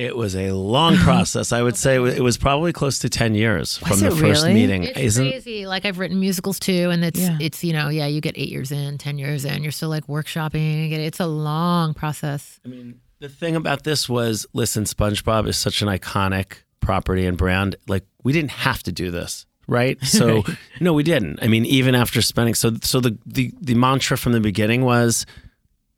It 0.00 0.16
was 0.16 0.34
a 0.34 0.52
long 0.52 0.96
process. 1.08 1.52
I 1.52 1.62
would 1.62 1.76
say 1.76 1.96
it 1.96 2.20
was- 2.22 2.38
probably 2.38 2.72
close 2.72 2.98
to 3.00 3.08
10 3.10 3.34
years 3.34 3.76
from 3.78 3.90
Was 3.90 4.00
the 4.00 4.10
first 4.10 4.42
really? 4.44 4.54
meeting. 4.54 4.84
It's 4.84 4.98
Isn't 4.98 5.30
crazy. 5.30 5.66
Like 5.66 5.84
I've 5.84 5.98
written 5.98 6.18
musicals 6.18 6.58
too, 6.58 6.88
and 6.90 7.04
it's 7.04 7.20
Yeah. 7.20 7.36
it's 7.40 7.62
you 7.62 7.72
know 7.74 7.88
yeah 7.90 8.06
you 8.06 8.20
get 8.22 8.38
eight 8.38 8.48
years 8.48 8.72
in, 8.72 8.96
ten 8.98 9.18
years 9.18 9.44
in, 9.44 9.62
you're 9.62 9.72
still 9.72 9.90
like 9.90 10.06
workshopping. 10.06 10.92
It's 10.92 11.20
a 11.20 11.26
long 11.26 11.92
process. 11.94 12.58
I 12.64 12.68
mean, 12.68 13.00
the 13.18 13.28
thing 13.28 13.56
about 13.56 13.84
this 13.84 14.08
was, 14.08 14.46
listen, 14.54 14.84
SpongeBob 14.84 15.46
is 15.46 15.56
such 15.58 15.82
an 15.82 15.88
iconic 15.88 16.62
property 16.80 17.26
and 17.26 17.36
brand. 17.36 17.76
Like, 17.86 18.06
we 18.24 18.32
didn't 18.32 18.52
have 18.52 18.82
to 18.84 18.92
do 18.92 19.10
this, 19.10 19.44
right? 19.68 19.98
So, 20.06 20.44
no, 20.80 20.94
we 20.94 21.02
didn't. 21.02 21.40
I 21.42 21.46
mean, 21.48 21.66
even 21.66 21.94
after 21.94 22.22
spending, 22.22 22.54
so 22.54 22.72
so 22.82 23.00
the 23.00 23.18
the 23.26 23.52
the 23.60 23.74
mantra 23.74 24.16
from 24.16 24.32
the 24.32 24.40
beginning 24.40 24.82
was, 24.82 25.26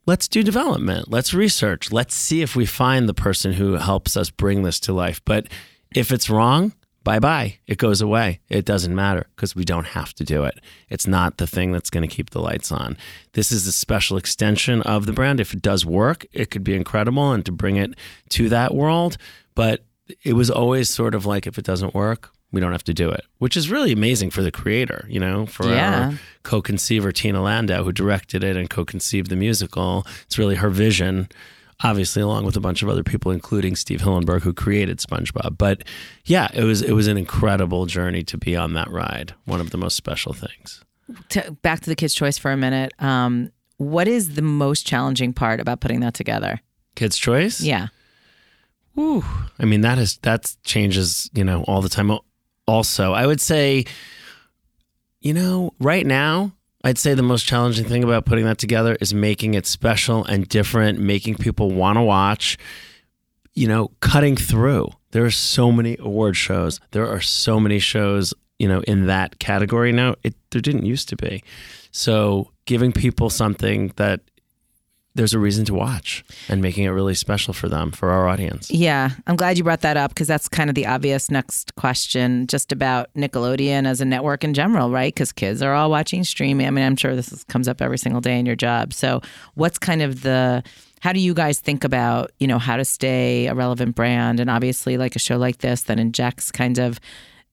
let's 0.07 0.29
do 0.29 0.43
development, 0.43 1.11
let's 1.11 1.35
research, 1.35 1.93
let's 1.93 2.15
see 2.15 2.43
if 2.43 2.57
we 2.57 2.67
find 2.67 3.09
the 3.09 3.15
person 3.15 3.55
who 3.55 3.75
helps 3.75 4.17
us 4.17 4.31
bring 4.31 4.63
this 4.63 4.81
to 4.81 4.93
life. 4.93 5.21
But 5.25 5.47
if 5.95 6.11
it's 6.11 6.31
wrong, 6.31 6.73
bye 7.05 7.19
bye. 7.19 7.59
It 7.67 7.79
goes 7.79 8.01
away. 8.01 8.41
It 8.49 8.65
doesn't 8.65 8.95
matter 8.95 9.27
because 9.35 9.55
we 9.55 9.65
don't 9.65 9.87
have 9.89 10.15
to 10.15 10.25
do 10.25 10.45
it. 10.45 10.61
It's 10.89 11.07
not 11.07 11.39
the 11.39 11.47
thing 11.47 11.73
that's 11.73 11.91
going 11.91 12.09
to 12.09 12.15
keep 12.15 12.31
the 12.31 12.41
lights 12.41 12.73
on. 12.73 12.97
This 13.33 13.53
is 13.53 13.67
a 13.67 13.73
special 13.73 14.17
extension 14.17 14.83
of 14.83 15.07
the 15.07 15.13
brand. 15.13 15.41
If 15.41 15.53
it 15.53 15.63
does 15.63 15.85
work, 15.85 16.27
it 16.33 16.51
could 16.51 16.65
be 16.65 16.75
incredible 16.75 17.33
and 17.33 17.45
to 17.47 17.53
bring 17.53 17.77
it 17.77 17.95
to 18.31 18.49
that 18.49 18.75
world. 18.75 19.17
But 19.55 19.85
it 20.25 20.35
was 20.35 20.51
always 20.51 20.91
sort 20.91 21.15
of 21.15 21.27
like 21.27 21.47
if 21.47 21.59
it 21.59 21.65
doesn't 21.65 21.95
work, 21.95 22.31
we 22.53 22.61
don't 22.61 22.73
have 22.73 22.85
to 22.85 22.95
do 22.95 23.11
it, 23.11 23.25
which 23.39 23.57
is 23.57 23.71
really 23.71 23.93
amazing 23.93 24.31
for 24.31 24.43
the 24.43 24.51
creator, 24.51 25.07
you 25.09 25.19
know, 25.19 25.47
for 25.47 25.67
Yeah. 25.69 26.09
our 26.11 26.19
co-conceiver 26.43 27.11
Tina 27.13 27.43
Landau, 27.43 27.83
who 27.83 27.93
directed 27.93 28.45
it 28.45 28.57
and 28.57 28.69
co-conceived 28.71 29.31
the 29.31 29.37
musical. 29.37 30.07
It's 30.27 30.39
really 30.39 30.57
her 30.57 30.69
vision, 30.71 31.29
obviously, 31.83 32.21
along 32.23 32.45
with 32.45 32.57
a 32.57 32.61
bunch 32.61 32.83
of 32.83 32.89
other 32.89 33.03
people, 33.03 33.33
including 33.33 33.75
Steve 33.75 34.03
Hillenburg, 34.03 34.43
who 34.43 34.53
created 34.53 34.99
SpongeBob. 34.99 35.57
But 35.59 35.83
yeah, 36.27 36.49
it 36.55 36.65
was 36.65 36.83
it 36.83 36.93
was 36.93 37.07
an 37.09 37.17
incredible 37.17 37.87
journey 37.87 38.23
to 38.25 38.37
be 38.39 38.55
on 38.55 38.75
that 38.75 38.91
ride. 38.91 39.35
One 39.47 39.61
of 39.61 39.71
the 39.71 39.79
most 39.79 39.97
special 39.97 40.33
things. 40.33 40.85
to, 41.31 41.51
back 41.63 41.81
to 41.81 41.91
the 41.91 41.97
Kids 41.97 42.15
Choice 42.15 42.39
for 42.39 42.53
a 42.53 42.57
minute. 42.57 42.93
Um, 42.99 43.51
what 43.79 44.07
is 44.07 44.35
the 44.35 44.43
most 44.43 44.87
challenging 44.87 45.33
part 45.33 45.59
about 45.61 45.81
putting 45.81 46.01
that 46.01 46.15
together? 46.15 46.61
Kids' 46.95 47.17
Choice. 47.19 47.61
Yeah. 47.61 47.89
Whew. 48.95 49.25
I 49.59 49.65
mean, 49.65 49.81
that 49.81 49.99
is 49.99 50.19
that 50.23 50.55
changes, 50.65 51.31
you 51.35 51.45
know, 51.45 51.63
all 51.65 51.81
the 51.83 51.89
time. 51.89 52.11
Also, 52.73 53.13
I 53.13 53.27
would 53.27 53.39
say, 53.39 53.85
you 55.21 55.35
know, 55.35 55.75
right 55.79 56.07
now, 56.07 56.53
I'd 56.83 56.97
say 56.97 57.13
the 57.13 57.23
most 57.23 57.45
challenging 57.45 57.85
thing 57.85 58.03
about 58.03 58.25
putting 58.25 58.47
that 58.47 58.57
together 58.57 58.97
is 58.99 59.13
making 59.13 59.53
it 59.53 59.67
special 59.67 60.25
and 60.25 60.49
different, 60.49 60.99
making 60.99 61.35
people 61.35 61.71
want 61.71 61.99
to 61.99 62.03
watch. 62.03 62.57
You 63.53 63.69
know, 63.69 63.91
cutting 64.01 64.37
through. 64.37 64.89
There 65.11 65.23
are 65.23 65.31
so 65.31 65.71
many 65.71 65.99
award 66.01 66.35
shows. 66.35 66.81
There 66.93 67.07
are 67.07 67.21
so 67.21 67.61
many 67.61 67.79
shows, 67.79 68.33
you 68.59 68.69
know, 68.69 68.81
in 68.85 69.05
that 69.05 69.39
category 69.39 69.93
now. 69.93 70.15
It 70.23 70.35
there 70.51 70.63
didn't 70.63 70.87
used 70.87 71.11
to 71.11 71.17
be. 71.17 71.45
So, 71.91 72.53
giving 72.65 72.91
people 72.91 73.29
something 73.29 73.93
that 73.97 74.23
there's 75.15 75.35
a 75.35 75.39
reason 75.39 75.65
to 75.67 75.75
watch 75.75 76.25
and 76.49 76.63
making 76.63 76.85
it 76.85 76.89
really 76.89 77.15
special 77.15 77.53
for 77.53 77.69
them, 77.69 77.91
for 77.91 78.11
our 78.11 78.29
audience. 78.29 78.71
Yeah, 78.71 79.11
I'm 79.27 79.37
glad 79.37 79.59
you 79.59 79.65
brought 79.65 79.83
that 79.83 79.97
up 79.97 80.11
because 80.11 80.27
that's 80.27 80.49
kind 80.49 80.71
of 80.71 80.75
the 80.75 80.87
obvious 80.87 81.31
next 81.31 81.75
question, 81.77 82.47
just 82.47 82.73
about 82.73 83.13
Nickelodeon 83.15 83.87
as 83.87 84.01
a 84.01 84.05
network 84.05 84.43
in 84.43 84.55
general, 84.55 84.91
right? 84.91 85.13
Because 85.13 85.33
kids 85.33 85.61
are 85.63 85.75
all 85.75 85.91
watching 85.91 86.25
streaming. 86.25 86.67
I 86.67 86.71
mean, 86.71 86.85
I'm 86.85 86.97
sure 86.97 87.15
this 87.15 87.33
is, 87.33 87.45
comes 87.45 87.69
up 87.69 87.83
every 87.83 87.99
single 87.99 88.21
day 88.21 88.39
in 88.39 88.47
your 88.47 88.57
job. 88.57 88.93
So, 88.93 89.21
what's 89.55 89.79
kind 89.79 90.03
of 90.03 90.23
the 90.23 90.63
how 91.01 91.13
do 91.13 91.19
you 91.19 91.35
guys 91.35 91.59
think 91.59 91.83
about 91.85 92.31
you 92.39 92.47
know 92.47 92.59
how 92.59 92.77
to 92.77 92.85
stay 92.85 93.49
a 93.49 93.55
relevant 93.55 93.95
brand 93.95 94.41
and 94.41 94.49
obviously 94.49 94.97
like 94.97 95.17
a 95.17 95.19
show 95.19 95.37
like 95.37 95.59
this 95.59 95.83
that 95.83 95.99
injects 95.99 96.53
kind 96.53 96.79
of 96.79 97.01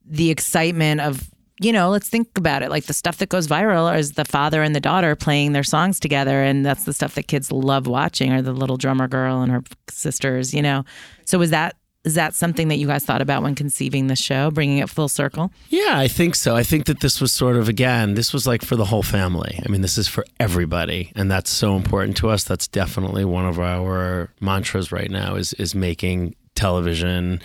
the 0.06 0.30
excitement 0.30 1.02
of 1.02 1.30
you 1.60 1.72
know 1.72 1.90
let's 1.90 2.10
think 2.10 2.38
about 2.38 2.64
it 2.64 2.70
like 2.70 2.86
the 2.86 2.94
stuff 2.94 3.18
that 3.18 3.30
goes 3.30 3.48
viral 3.48 3.96
is 3.98 4.14
the 4.14 4.26
father 4.26 4.64
and 4.64 4.76
the 4.76 4.80
daughter 4.80 5.16
playing 5.16 5.52
their 5.54 5.64
songs 5.64 6.00
together 6.00 6.42
and 6.44 6.66
that's 6.66 6.84
the 6.86 6.94
stuff 6.94 7.16
that 7.16 7.28
kids 7.28 7.52
love 7.52 7.88
watching 7.88 8.32
or 8.32 8.42
the 8.42 8.54
little 8.54 8.78
drummer 8.78 9.08
girl 9.08 9.42
and 9.42 9.52
her 9.52 9.64
sisters 9.90 10.54
you 10.54 10.62
know 10.62 10.84
so 11.26 11.42
is 11.42 11.50
that 11.50 11.76
is 12.06 12.16
that 12.16 12.34
something 12.34 12.70
that 12.70 12.78
you 12.78 12.88
guys 12.88 13.04
thought 13.04 13.22
about 13.22 13.44
when 13.44 13.56
conceiving 13.56 14.08
the 14.08 14.16
show 14.16 14.50
bringing 14.52 14.78
it 14.78 14.90
full 14.90 15.10
circle 15.10 15.52
Yeah, 15.70 15.98
I 15.98 16.08
think 16.08 16.36
so. 16.36 16.56
I 16.56 16.64
think 16.64 16.86
that 16.86 17.02
this 17.02 17.20
was 17.20 17.34
sort 17.34 17.58
of 17.58 17.68
again, 17.68 18.14
this 18.14 18.32
was 18.32 18.48
like 18.48 18.64
for 18.64 18.78
the 18.78 18.86
whole 18.86 19.04
family. 19.04 19.60
I 19.66 19.70
mean, 19.70 19.82
this 19.82 19.98
is 19.98 20.08
for 20.08 20.26
everybody, 20.40 21.12
and 21.16 21.30
that's 21.30 21.50
so 21.50 21.76
important 21.76 22.16
to 22.18 22.30
us. 22.30 22.46
That's 22.46 22.68
definitely 22.70 23.26
one 23.26 23.46
of 23.46 23.60
our 23.60 24.30
mantras 24.40 24.92
right 24.94 25.12
now 25.12 25.36
is 25.36 25.52
is 25.54 25.76
making 25.76 26.36
television. 26.56 27.42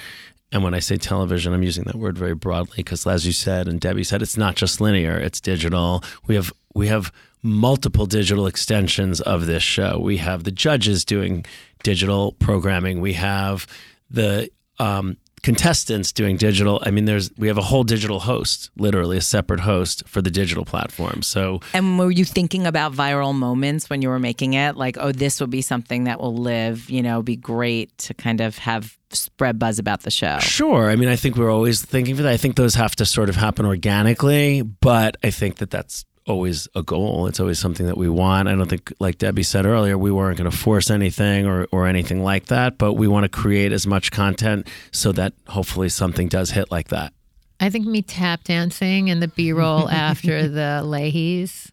And 0.54 0.62
when 0.62 0.72
I 0.72 0.78
say 0.78 0.96
television, 0.96 1.52
I'm 1.52 1.64
using 1.64 1.82
that 1.84 1.96
word 1.96 2.16
very 2.16 2.36
broadly 2.36 2.76
because, 2.76 3.04
as 3.08 3.26
you 3.26 3.32
said 3.32 3.66
and 3.66 3.80
Debbie 3.80 4.04
said, 4.04 4.22
it's 4.22 4.36
not 4.36 4.54
just 4.54 4.80
linear; 4.80 5.18
it's 5.18 5.40
digital. 5.40 6.04
We 6.28 6.36
have 6.36 6.52
we 6.74 6.86
have 6.86 7.12
multiple 7.42 8.06
digital 8.06 8.46
extensions 8.46 9.20
of 9.20 9.46
this 9.46 9.64
show. 9.64 9.98
We 9.98 10.18
have 10.18 10.44
the 10.44 10.52
judges 10.52 11.04
doing 11.04 11.44
digital 11.82 12.32
programming. 12.32 13.00
We 13.00 13.14
have 13.14 13.66
the 14.08 14.48
um, 14.78 15.16
contestants 15.44 16.10
doing 16.10 16.38
digital. 16.38 16.82
I 16.82 16.90
mean, 16.90 17.04
there's 17.04 17.30
we 17.36 17.48
have 17.48 17.58
a 17.58 17.62
whole 17.62 17.84
digital 17.84 18.18
host, 18.20 18.70
literally 18.76 19.18
a 19.18 19.20
separate 19.20 19.60
host 19.60 20.02
for 20.08 20.22
the 20.22 20.30
digital 20.30 20.64
platform. 20.64 21.22
So 21.22 21.60
and 21.74 21.98
were 21.98 22.10
you 22.10 22.24
thinking 22.24 22.66
about 22.66 22.92
viral 22.92 23.34
moments 23.34 23.90
when 23.90 24.00
you 24.00 24.08
were 24.08 24.18
making 24.18 24.54
it 24.54 24.76
like 24.76 24.96
oh 24.98 25.12
this 25.12 25.40
would 25.40 25.50
be 25.50 25.60
something 25.60 26.04
that 26.04 26.18
will 26.18 26.34
live 26.34 26.88
you 26.88 27.02
know 27.02 27.22
be 27.22 27.36
great 27.36 27.96
to 27.98 28.14
kind 28.14 28.40
of 28.40 28.56
have 28.58 28.98
spread 29.10 29.58
buzz 29.58 29.78
about 29.78 30.02
the 30.02 30.10
show 30.10 30.38
sure, 30.40 30.90
I 30.90 30.96
mean, 30.96 31.08
I 31.08 31.16
think 31.16 31.36
we're 31.36 31.52
always 31.52 31.84
thinking 31.84 32.16
for 32.16 32.22
that. 32.22 32.32
I 32.32 32.36
think 32.36 32.56
those 32.56 32.74
have 32.74 32.96
to 32.96 33.06
sort 33.06 33.28
of 33.28 33.36
happen 33.36 33.66
organically, 33.66 34.62
but 34.62 35.16
I 35.22 35.30
think 35.30 35.56
that 35.56 35.70
that's 35.70 36.04
always 36.26 36.68
a 36.74 36.82
goal. 36.82 37.26
It's 37.26 37.40
always 37.40 37.58
something 37.58 37.86
that 37.86 37.96
we 37.96 38.08
want. 38.08 38.48
I 38.48 38.54
don't 38.54 38.68
think, 38.68 38.92
like 38.98 39.18
Debbie 39.18 39.42
said 39.42 39.66
earlier, 39.66 39.98
we 39.98 40.10
weren't 40.10 40.38
going 40.38 40.50
to 40.50 40.56
force 40.56 40.90
anything 40.90 41.46
or, 41.46 41.66
or 41.70 41.86
anything 41.86 42.22
like 42.22 42.46
that, 42.46 42.78
but 42.78 42.94
we 42.94 43.08
want 43.08 43.24
to 43.24 43.28
create 43.28 43.72
as 43.72 43.86
much 43.86 44.10
content 44.10 44.68
so 44.90 45.12
that 45.12 45.32
hopefully 45.48 45.88
something 45.88 46.28
does 46.28 46.50
hit 46.50 46.70
like 46.70 46.88
that. 46.88 47.12
I 47.60 47.70
think 47.70 47.86
me 47.86 48.02
tap 48.02 48.44
dancing 48.44 49.10
and 49.10 49.22
the 49.22 49.28
B 49.28 49.52
roll 49.52 49.88
after 49.90 50.48
the 50.48 50.82
Leahys. 50.84 51.70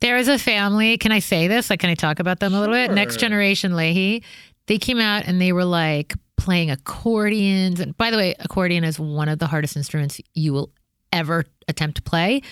There 0.00 0.16
is 0.16 0.28
a 0.28 0.38
family. 0.38 0.96
Can 0.98 1.10
I 1.10 1.18
say 1.18 1.48
this? 1.48 1.68
Like, 1.70 1.80
can 1.80 1.90
I 1.90 1.94
talk 1.94 2.20
about 2.20 2.38
them 2.40 2.54
a 2.54 2.60
little 2.60 2.74
bit? 2.74 2.92
Next 2.92 3.18
Generation 3.18 3.74
Leahy. 3.74 4.22
They 4.66 4.78
came 4.78 5.00
out 5.00 5.26
and 5.26 5.40
they 5.40 5.52
were 5.52 5.64
like 5.64 6.14
playing 6.36 6.70
accordions. 6.70 7.80
And 7.80 7.96
by 7.96 8.10
the 8.10 8.16
way, 8.16 8.34
accordion 8.38 8.84
is 8.84 9.00
one 9.00 9.28
of 9.28 9.38
the 9.38 9.46
hardest 9.46 9.76
instruments 9.76 10.20
you 10.34 10.52
will 10.52 10.70
ever 11.12 11.44
attempt 11.68 11.96
to 11.96 12.02
play. 12.02 12.42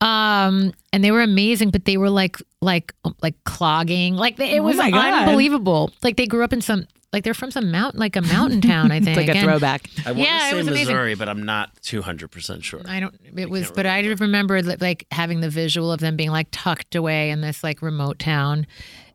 Um, 0.00 0.72
and 0.92 1.02
they 1.02 1.10
were 1.10 1.22
amazing, 1.22 1.70
but 1.70 1.84
they 1.84 1.96
were 1.96 2.10
like, 2.10 2.36
like, 2.60 2.92
like 3.22 3.34
clogging. 3.44 4.16
Like 4.16 4.38
it 4.38 4.60
Oh 4.60 4.62
was 4.62 4.76
my 4.76 4.90
God. 4.90 5.28
unbelievable. 5.28 5.90
Like 6.02 6.16
they 6.16 6.26
grew 6.26 6.44
up 6.44 6.52
in 6.52 6.60
some, 6.60 6.86
like 7.12 7.24
they're 7.24 7.32
from 7.34 7.50
some 7.50 7.70
mountain, 7.70 7.98
like 7.98 8.14
a 8.16 8.20
mountain 8.20 8.60
town. 8.60 8.90
I 8.92 9.00
think. 9.04 9.16
like 9.16 9.28
a 9.28 9.32
And- 9.36 9.40
throwback 9.48 9.88
I 10.04 10.12
want 10.12 10.18
Yeah, 10.28 10.38
to 10.38 10.50
say 10.50 10.54
was 10.56 10.66
amazing. 10.68 10.86
Missouri, 10.94 11.14
but 11.14 11.28
I'm 11.30 11.44
not 11.44 11.74
200% 11.82 12.62
sure. 12.62 12.82
I 12.86 13.00
don't. 13.00 13.14
It 13.36 13.48
was, 13.48 13.70
but 13.70 13.86
I 13.86 14.00
remember 14.06 14.60
like 14.62 15.06
having 15.10 15.40
the 15.40 15.50
visual 15.50 15.90
of 15.90 16.00
them 16.00 16.16
being 16.16 16.30
like 16.30 16.48
tucked 16.50 16.94
away 16.94 17.30
in 17.30 17.40
this 17.40 17.64
like 17.64 17.80
remote 17.80 18.18
town, 18.18 18.66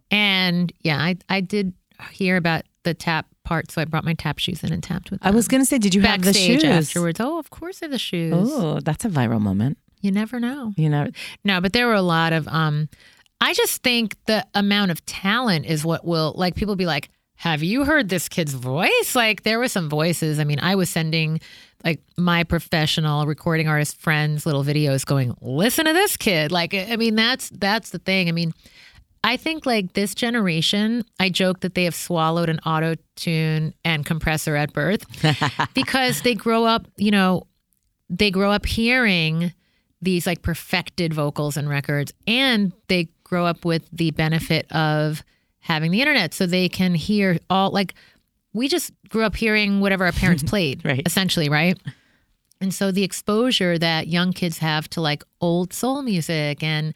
and 0.10 0.72
yeah, 0.82 0.98
I 0.98 1.18
I 1.30 1.42
did 1.42 1.74
hear 2.12 2.38
about 2.38 2.64
the 2.84 2.94
tap 2.96 3.28
part, 3.44 3.70
so 3.72 3.82
I 3.82 3.86
brought 3.86 4.04
my 4.06 4.14
tap 4.16 4.40
shoes 4.40 4.64
in 4.64 4.72
and 4.74 4.82
tapped 4.82 5.12
with. 5.12 5.20
i 5.24 5.30
was 5.32 5.48
gonna 5.48 5.66
say 5.66 5.78
did 5.78 5.94
you 5.94 6.02
have 6.02 6.24
the 6.24 6.34
shoes 6.34 6.64
afterwards. 6.64 7.20
Oh, 7.20 7.38
of 7.38 7.50
course, 7.52 7.80
they're 7.80 7.90
the 7.90 8.00
shoes. 8.00 8.34
oh 8.36 8.80
that's 8.80 9.06
a 9.06 9.10
viral 9.10 9.40
moment 9.42 9.78
You 10.02 10.12
never 10.12 10.40
know. 10.40 10.74
you 10.78 10.90
know 10.90 11.08
No, 11.44 11.62
but 11.62 11.74
there 11.74 11.88
were 11.88 11.94
a 11.94 12.02
lot 12.02 12.34
of. 12.34 12.48
um 12.48 12.90
I 13.44 13.54
just 13.56 13.82
think 13.82 14.16
the 14.26 14.46
amount 14.54 14.92
of 14.92 15.04
talent 15.06 15.66
is 15.66 15.84
what 15.84 16.06
will 16.06 16.34
like 16.36 16.56
people 16.56 16.76
be 16.76 16.86
like. 16.86 17.10
Have 17.36 17.64
you 17.64 17.86
heard 17.86 18.08
this 18.10 18.30
kid's 18.30 18.54
voice? 18.54 19.16
Like 19.16 19.42
there 19.42 19.58
were 19.58 19.68
some 19.68 19.90
voices. 19.90 20.38
I 20.40 20.44
mean, 20.44 20.60
I 20.60 20.76
was 20.76 20.92
sending 20.92 21.40
like 21.84 22.00
my 22.16 22.44
professional 22.44 23.26
recording 23.26 23.68
artist 23.68 23.98
friends 24.00 24.46
little 24.46 24.64
videos 24.64 25.04
going, 25.06 25.34
"Listen 25.42 25.86
to 25.86 25.94
this 25.94 26.18
kid." 26.18 26.52
Like 26.52 26.76
I 26.76 26.96
mean, 26.98 27.16
that's 27.16 27.50
that's 27.50 27.90
the 27.90 27.98
thing. 27.98 28.30
I 28.30 28.32
mean, 28.32 28.54
I 29.24 29.38
think 29.38 29.66
like 29.66 29.94
this 29.94 30.14
generation, 30.14 31.04
I 31.20 31.30
joke 31.30 31.62
that 31.62 31.74
they 31.74 31.86
have 31.86 31.96
swallowed 31.96 32.50
an 32.50 32.60
auto 32.60 32.94
tune 33.16 33.74
and 33.84 34.06
compressor 34.06 34.56
at 34.56 34.72
birth 34.74 35.04
because 35.74 36.22
they 36.22 36.36
grow 36.36 36.66
up, 36.66 36.88
you 36.98 37.10
know, 37.10 37.48
they 38.10 38.30
grow 38.30 38.52
up 38.52 38.68
hearing 38.68 39.52
these 40.02 40.26
like 40.26 40.42
perfected 40.42 41.14
vocals 41.14 41.58
and 41.58 41.70
records, 41.70 42.12
and 42.28 42.72
they 42.88 43.08
grow 43.24 43.46
up 43.46 43.64
with 43.66 43.88
the 43.92 44.12
benefit 44.12 44.70
of 44.72 45.24
having 45.60 45.92
the 45.92 46.02
internet 46.02 46.34
so 46.34 46.46
they 46.46 46.68
can 46.68 46.94
hear 46.96 47.38
all 47.50 47.72
like 47.72 47.94
we 48.54 48.68
just 48.68 48.92
grew 49.10 49.24
up 49.24 49.36
hearing 49.36 49.80
whatever 49.80 50.06
our 50.06 50.12
parents 50.12 50.44
played, 50.48 50.84
Right. 50.84 51.02
essentially, 51.06 51.48
right? 51.50 51.80
And 52.60 52.74
so 52.74 52.92
the 52.92 53.04
exposure 53.04 53.78
that 53.80 54.08
young 54.08 54.34
kids 54.34 54.58
have 54.58 54.90
to 54.90 55.02
like 55.02 55.24
old 55.40 55.74
soul 55.74 56.02
music 56.02 56.62
and 56.62 56.94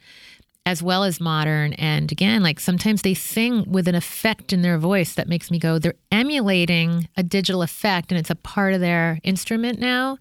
as 0.66 0.82
well 0.82 1.04
as 1.04 1.20
modern. 1.20 1.72
And 1.74 2.10
again, 2.12 2.42
like 2.42 2.58
sometimes 2.60 3.02
they 3.02 3.14
sing 3.14 3.64
with 3.70 3.86
an 3.88 3.94
effect 3.94 4.52
in 4.52 4.62
their 4.62 4.78
voice 4.78 5.14
that 5.14 5.28
makes 5.28 5.50
me 5.50 5.58
go, 5.58 5.78
they're 5.78 5.94
emulating 6.12 7.08
a 7.16 7.22
digital 7.22 7.62
effect 7.62 8.10
and 8.12 8.18
it's 8.18 8.30
a 8.30 8.34
part 8.34 8.74
of 8.74 8.80
their 8.80 9.18
instrument 9.22 9.78
now. 9.78 10.18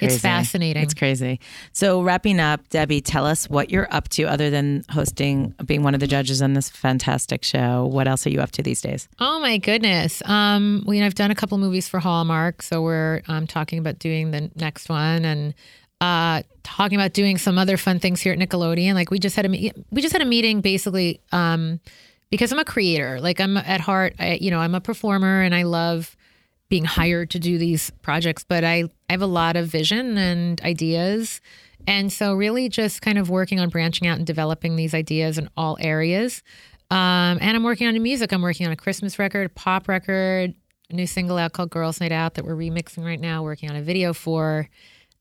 It's 0.00 0.18
fascinating. 0.18 0.82
It's 0.82 0.94
crazy. 0.94 1.40
So 1.72 2.02
wrapping 2.02 2.40
up, 2.40 2.68
Debbie, 2.70 3.00
tell 3.00 3.26
us 3.26 3.48
what 3.50 3.70
you're 3.70 3.92
up 3.92 4.08
to 4.10 4.24
other 4.24 4.50
than 4.50 4.84
hosting, 4.90 5.54
being 5.64 5.82
one 5.82 5.94
of 5.94 6.00
the 6.00 6.06
judges 6.06 6.40
on 6.40 6.54
this 6.54 6.70
fantastic 6.70 7.44
show. 7.44 7.84
What 7.84 8.08
else 8.08 8.26
are 8.26 8.30
you 8.30 8.40
up 8.40 8.52
to 8.52 8.62
these 8.62 8.80
days? 8.80 9.08
Oh 9.20 9.40
my 9.40 9.58
goodness. 9.58 10.22
Um, 10.24 10.84
we 10.86 11.02
I've 11.02 11.14
done 11.14 11.30
a 11.30 11.34
couple 11.34 11.58
movies 11.58 11.88
for 11.88 11.98
Hallmark, 12.00 12.62
so 12.62 12.80
we're 12.82 13.22
um, 13.28 13.46
talking 13.46 13.78
about 13.78 13.98
doing 13.98 14.30
the 14.30 14.50
next 14.54 14.88
one 14.88 15.24
and 15.24 15.54
uh, 16.00 16.42
talking 16.62 16.98
about 16.98 17.12
doing 17.12 17.38
some 17.38 17.58
other 17.58 17.76
fun 17.76 17.98
things 17.98 18.20
here 18.20 18.32
at 18.32 18.38
Nickelodeon. 18.38 18.94
Like 18.94 19.10
we 19.10 19.18
just 19.18 19.36
had 19.36 19.46
a 19.46 19.48
me- 19.48 19.72
we 19.90 20.02
just 20.02 20.12
had 20.12 20.22
a 20.22 20.26
meeting 20.26 20.60
basically 20.60 21.20
um, 21.32 21.80
because 22.30 22.52
I'm 22.52 22.58
a 22.58 22.64
creator. 22.64 23.20
Like 23.20 23.40
I'm 23.40 23.56
at 23.56 23.80
heart, 23.80 24.14
I, 24.18 24.38
you 24.40 24.50
know, 24.50 24.58
I'm 24.58 24.74
a 24.74 24.80
performer 24.80 25.42
and 25.42 25.54
I 25.54 25.62
love 25.62 26.16
being 26.72 26.84
hired 26.86 27.28
to 27.28 27.38
do 27.38 27.58
these 27.58 27.90
projects, 28.00 28.46
but 28.48 28.64
I, 28.64 28.84
I 29.10 29.12
have 29.12 29.20
a 29.20 29.26
lot 29.26 29.56
of 29.56 29.66
vision 29.66 30.16
and 30.16 30.58
ideas. 30.62 31.42
And 31.86 32.10
so, 32.10 32.32
really, 32.32 32.70
just 32.70 33.02
kind 33.02 33.18
of 33.18 33.28
working 33.28 33.60
on 33.60 33.68
branching 33.68 34.08
out 34.08 34.16
and 34.16 34.26
developing 34.26 34.76
these 34.76 34.94
ideas 34.94 35.36
in 35.36 35.50
all 35.54 35.76
areas. 35.80 36.42
Um, 36.90 37.36
and 37.42 37.54
I'm 37.54 37.62
working 37.62 37.88
on 37.88 37.92
new 37.92 38.00
music. 38.00 38.32
I'm 38.32 38.40
working 38.40 38.64
on 38.64 38.72
a 38.72 38.76
Christmas 38.76 39.18
record, 39.18 39.44
a 39.44 39.48
pop 39.50 39.86
record, 39.86 40.54
a 40.88 40.94
new 40.94 41.06
single 41.06 41.36
out 41.36 41.52
called 41.52 41.68
Girls 41.68 42.00
Night 42.00 42.10
Out 42.10 42.36
that 42.36 42.46
we're 42.46 42.56
remixing 42.56 43.04
right 43.04 43.20
now, 43.20 43.42
working 43.42 43.68
on 43.68 43.76
a 43.76 43.82
video 43.82 44.14
for. 44.14 44.70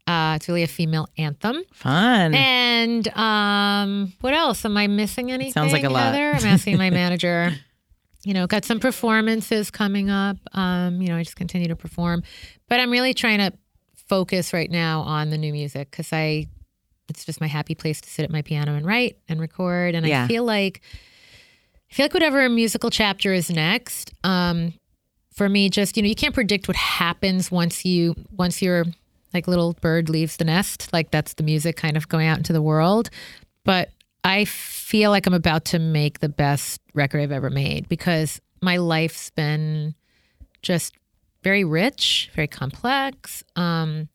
Uh, 0.07 0.35
it's 0.37 0.47
really 0.47 0.63
a 0.63 0.67
female 0.67 1.09
anthem. 1.17 1.63
Fun. 1.73 2.33
And 2.33 3.07
um, 3.09 4.13
what 4.21 4.33
else? 4.33 4.63
Am 4.63 4.77
I 4.77 4.87
missing 4.87 5.33
anything? 5.33 5.51
Sounds 5.51 5.73
like 5.73 5.83
a 5.83 5.89
lot. 5.89 6.15
I'm 6.15 6.45
asking 6.45 6.77
my 6.77 6.91
manager. 6.91 7.51
You 8.23 8.33
know, 8.33 8.45
got 8.47 8.65
some 8.65 8.79
performances 8.79 9.71
coming 9.71 10.09
up. 10.09 10.37
Um, 10.53 11.01
you 11.01 11.07
know, 11.09 11.17
I 11.17 11.23
just 11.23 11.35
continue 11.35 11.67
to 11.69 11.75
perform, 11.75 12.23
but 12.69 12.79
I'm 12.79 12.91
really 12.91 13.13
trying 13.13 13.39
to 13.39 13.51
focus 14.07 14.53
right 14.53 14.69
now 14.69 15.01
on 15.01 15.29
the 15.29 15.37
new 15.37 15.51
music 15.51 15.89
because 15.89 16.11
I, 16.13 16.47
it's 17.09 17.25
just 17.25 17.41
my 17.41 17.47
happy 17.47 17.75
place 17.75 17.99
to 18.01 18.09
sit 18.09 18.23
at 18.23 18.29
my 18.31 18.41
piano 18.41 18.75
and 18.75 18.85
write 18.85 19.17
and 19.27 19.39
record. 19.39 19.95
And 19.95 20.05
Yeah. 20.05 20.25
I 20.25 20.27
feel 20.27 20.43
like, 20.43 20.81
I 21.89 21.93
feel 21.93 22.03
like 22.05 22.13
whatever 22.13 22.47
musical 22.47 22.89
chapter 22.89 23.33
is 23.33 23.49
next, 23.49 24.13
um, 24.23 24.73
for 25.33 25.49
me, 25.49 25.69
just 25.69 25.97
you 25.97 26.03
know, 26.03 26.09
you 26.09 26.15
can't 26.15 26.33
predict 26.33 26.67
what 26.67 26.77
happens 26.77 27.49
once 27.49 27.85
you 27.85 28.15
once 28.31 28.61
your 28.61 28.85
like 29.33 29.47
little 29.47 29.73
bird 29.73 30.09
leaves 30.09 30.37
the 30.37 30.45
nest. 30.45 30.91
Like 30.91 31.09
that's 31.11 31.33
the 31.33 31.43
music 31.43 31.77
kind 31.77 31.95
of 31.97 32.09
going 32.09 32.27
out 32.27 32.37
into 32.37 32.53
the 32.53 32.61
world. 32.61 33.09
But 33.63 33.89
I 34.23 34.45
feel 34.45 35.09
like 35.09 35.25
I'm 35.25 35.33
about 35.33 35.65
to 35.65 35.79
make 35.79 36.19
the 36.19 36.29
best 36.29 36.81
record 36.93 37.21
I've 37.21 37.31
ever 37.31 37.49
made 37.49 37.89
because 37.89 38.39
my 38.61 38.77
life's 38.77 39.31
been 39.31 39.95
just 40.61 40.93
very 41.43 41.63
rich, 41.63 42.29
very 42.35 42.47
complex. 42.47 43.43
Um, 43.55 44.09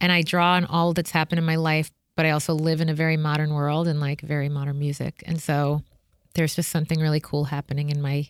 and 0.00 0.10
I 0.10 0.22
draw 0.22 0.54
on 0.54 0.64
all 0.64 0.92
that's 0.92 1.12
happened 1.12 1.38
in 1.38 1.44
my 1.44 1.56
life, 1.56 1.90
but 2.16 2.26
I 2.26 2.30
also 2.30 2.54
live 2.54 2.80
in 2.80 2.88
a 2.88 2.94
very 2.94 3.16
modern 3.16 3.54
world 3.54 3.86
and 3.86 4.00
like 4.00 4.20
very 4.20 4.48
modern 4.48 4.78
music. 4.78 5.22
And 5.26 5.40
so 5.40 5.82
there's 6.34 6.56
just 6.56 6.70
something 6.70 7.00
really 7.00 7.20
cool 7.20 7.44
happening 7.44 7.90
in 7.90 8.02
my 8.02 8.28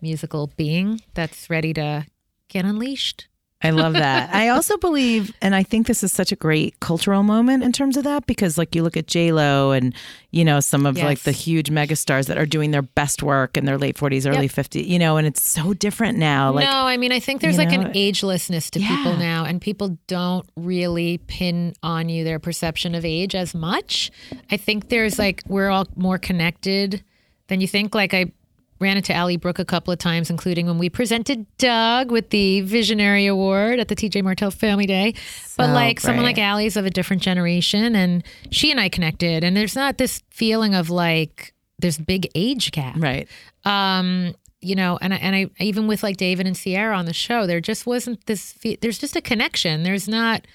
musical 0.00 0.46
being 0.56 1.00
that's 1.14 1.50
ready 1.50 1.74
to 1.74 2.06
get 2.48 2.64
unleashed. 2.64 3.26
I 3.62 3.70
love 3.70 3.92
that. 3.92 4.34
I 4.34 4.48
also 4.48 4.78
believe, 4.78 5.34
and 5.42 5.54
I 5.54 5.62
think 5.62 5.86
this 5.86 6.02
is 6.02 6.10
such 6.12 6.32
a 6.32 6.36
great 6.36 6.80
cultural 6.80 7.22
moment 7.22 7.62
in 7.62 7.72
terms 7.72 7.98
of 7.98 8.04
that 8.04 8.26
because, 8.26 8.56
like, 8.56 8.74
you 8.74 8.82
look 8.82 8.96
at 8.96 9.06
J 9.06 9.32
Lo 9.32 9.72
and 9.72 9.94
you 10.30 10.46
know 10.46 10.60
some 10.60 10.86
of 10.86 10.96
like 10.96 11.20
the 11.20 11.32
huge 11.32 11.68
megastars 11.68 12.26
that 12.28 12.38
are 12.38 12.46
doing 12.46 12.70
their 12.70 12.80
best 12.80 13.22
work 13.22 13.58
in 13.58 13.66
their 13.66 13.76
late 13.76 13.98
forties, 13.98 14.26
early 14.26 14.48
fifties. 14.48 14.86
You 14.86 14.98
know, 14.98 15.18
and 15.18 15.26
it's 15.26 15.42
so 15.42 15.74
different 15.74 16.16
now. 16.16 16.52
Like, 16.52 16.64
no, 16.64 16.72
I 16.72 16.96
mean, 16.96 17.12
I 17.12 17.20
think 17.20 17.42
there's 17.42 17.58
like 17.58 17.70
know, 17.70 17.82
an 17.82 17.92
agelessness 17.92 18.70
to 18.70 18.78
people 18.78 19.18
now, 19.18 19.44
and 19.44 19.60
people 19.60 19.98
don't 20.06 20.48
really 20.56 21.18
pin 21.26 21.74
on 21.82 22.08
you 22.08 22.24
their 22.24 22.38
perception 22.38 22.94
of 22.94 23.04
age 23.04 23.34
as 23.34 23.54
much. 23.54 24.10
I 24.50 24.56
think 24.56 24.88
there's 24.88 25.18
like, 25.18 25.42
we're 25.46 25.68
all 25.68 25.86
more 25.96 26.16
connected 26.16 27.04
than 27.48 27.60
you 27.60 27.68
think. 27.68 27.94
Like, 27.94 28.14
I 28.14 28.32
ran 28.80 28.96
into 28.96 29.14
Ally 29.14 29.36
Brooke 29.36 29.58
a 29.58 29.64
couple 29.64 29.92
of 29.92 29.98
times, 29.98 30.30
including 30.30 30.66
when 30.66 30.78
we 30.78 30.88
presented 30.88 31.46
Doug 31.58 32.10
with 32.10 32.30
the 32.30 32.62
Visionary 32.62 33.26
Award 33.26 33.78
at 33.78 33.88
the 33.88 33.94
TJ 33.94 34.24
Martell 34.24 34.50
Family 34.50 34.86
Day. 34.86 35.12
but 35.56 35.66
So 35.66 35.72
like, 35.72 36.00
someone 36.00 36.24
like 36.24 36.38
Ally's 36.38 36.76
of 36.76 36.86
a 36.86 36.90
different 36.90 37.22
generation, 37.22 37.94
and 37.94 38.24
she 38.50 38.70
and 38.70 38.80
I 38.80 38.88
connected, 38.88 39.44
and 39.44 39.56
there's 39.56 39.76
not 39.76 39.98
this 39.98 40.22
feeling 40.30 40.74
of 40.74 40.90
like, 40.90 41.54
there's 41.78 41.98
big 41.98 42.28
age 42.34 42.72
gap. 42.72 42.96
Right? 42.98 43.28
um 43.64 44.34
you 44.60 44.74
know 44.74 44.98
and 45.00 45.12
I, 45.12 45.16
and 45.18 45.36
I 45.36 45.50
even 45.58 45.86
with 45.86 46.02
like 46.02 46.16
david 46.16 46.46
and 46.46 46.56
Ciara 46.56 46.96
on 46.96 47.06
the 47.06 47.12
show 47.12 47.46
there 47.46 47.60
just 47.60 47.86
wasn't 47.86 48.24
this 48.26 48.54
there's 48.80 48.98
just 48.98 49.16
a 49.16 49.20
connection. 49.20 49.82
There's 49.82 50.08
not 50.08 50.46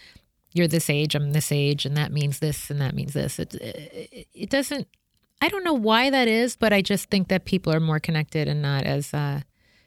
you're 0.53 0.67
this 0.67 0.89
age 0.89 1.15
i'm 1.15 1.33
this 1.33 1.51
age 1.51 1.85
and 1.85 1.97
that 1.97 2.11
means 2.11 2.39
this 2.39 2.69
and 2.69 2.79
that 2.81 2.95
means 2.95 3.13
this. 3.13 3.39
It, 3.39 3.55
it, 3.55 4.27
it 4.33 4.49
doesn't 4.49 4.87
i 5.41 5.49
don't 5.49 5.63
know 5.63 5.73
why 5.73 6.09
that 6.09 6.27
is 6.27 6.55
but 6.55 6.71
i 6.73 6.81
just 6.81 7.09
think 7.09 7.27
that 7.27 7.45
people 7.45 7.73
are 7.73 7.79
more 7.79 7.99
connected 7.99 8.47
and 8.47 8.61
not 8.61 8.83
as 8.83 9.13
uh 9.13 9.41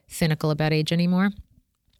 cynical 0.06 0.50
about 0.50 0.72
age 0.72 0.92
anymore 0.92 1.30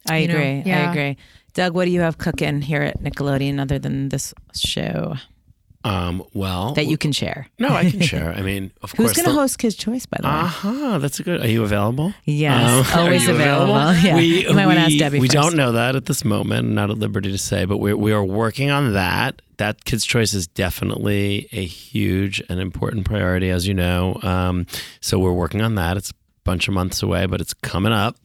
I 0.09 0.19
You 0.19 0.29
agree. 0.29 0.71
I 0.71 0.91
agree. 0.91 1.17
Doug, 1.53 1.73
what 1.75 1.85
do 1.85 1.91
you 1.91 1.99
have 1.99 2.17
cooking 2.17 2.61
here 2.61 2.81
at 2.81 3.01
Nickelodeon 3.03 3.59
other 3.59 3.77
than 3.77 4.09
this 4.09 4.33
show 4.55 5.15
Um, 5.85 6.23
well, 6.33 6.73
that 6.73 6.87
you 6.87 6.97
can 6.97 7.13
share? 7.13 7.47
no, 7.57 7.69
I 7.69 7.89
can 7.89 8.01
share. 8.01 8.33
I 8.33 8.41
mean, 8.41 8.71
of 8.81 8.91
Who's 8.91 8.97
course. 8.97 9.09
Who's 9.15 9.23
going 9.23 9.33
to 9.35 9.41
host 9.41 9.59
Kids 9.59 9.75
Choice, 9.75 10.05
by 10.05 10.17
the 10.21 10.27
way? 10.27 10.33
Uh-huh, 10.33 10.97
that's 10.97 11.21
a 11.21 11.23
good. 11.23 11.41
Are 11.41 11.47
you 11.47 11.63
available? 11.63 12.13
Yes, 12.25 12.91
Um, 12.93 12.99
always 13.05 13.23
you 13.25 13.33
available. 13.33 13.75
Yeah. 14.03 14.15
We, 14.17 14.45
you 14.45 14.53
might 14.53 14.65
want 14.65 14.77
to 14.77 14.83
ask 14.83 14.97
Debbie. 14.97 15.19
We 15.19 15.27
first. 15.27 15.33
don't 15.41 15.55
know 15.55 15.71
that 15.71 15.95
at 15.95 16.05
this 16.05 16.25
moment. 16.25 16.67
Not 16.69 16.89
at 16.89 16.97
liberty 16.97 17.31
to 17.31 17.37
say, 17.37 17.63
but 17.65 17.77
we 17.77 17.93
we 17.93 18.11
are 18.11 18.23
working 18.23 18.69
on 18.71 18.91
that. 18.93 19.41
That 19.55 19.85
Kids' 19.85 20.05
Choice 20.05 20.33
is 20.33 20.47
definitely 20.47 21.47
a 21.53 21.63
huge 21.65 22.41
and 22.49 22.59
important 22.59 23.05
priority, 23.05 23.49
as 23.49 23.65
you 23.67 23.73
know. 23.73 24.19
Um, 24.21 24.67
so 25.01 25.17
we're 25.19 25.31
working 25.33 25.61
on 25.61 25.75
that. 25.75 25.95
It's 25.97 26.11
a 26.11 26.13
bunch 26.43 26.67
of 26.67 26.73
months 26.73 27.01
away, 27.03 27.25
but 27.25 27.39
it's 27.41 27.53
coming 27.53 27.91
up. 27.93 28.17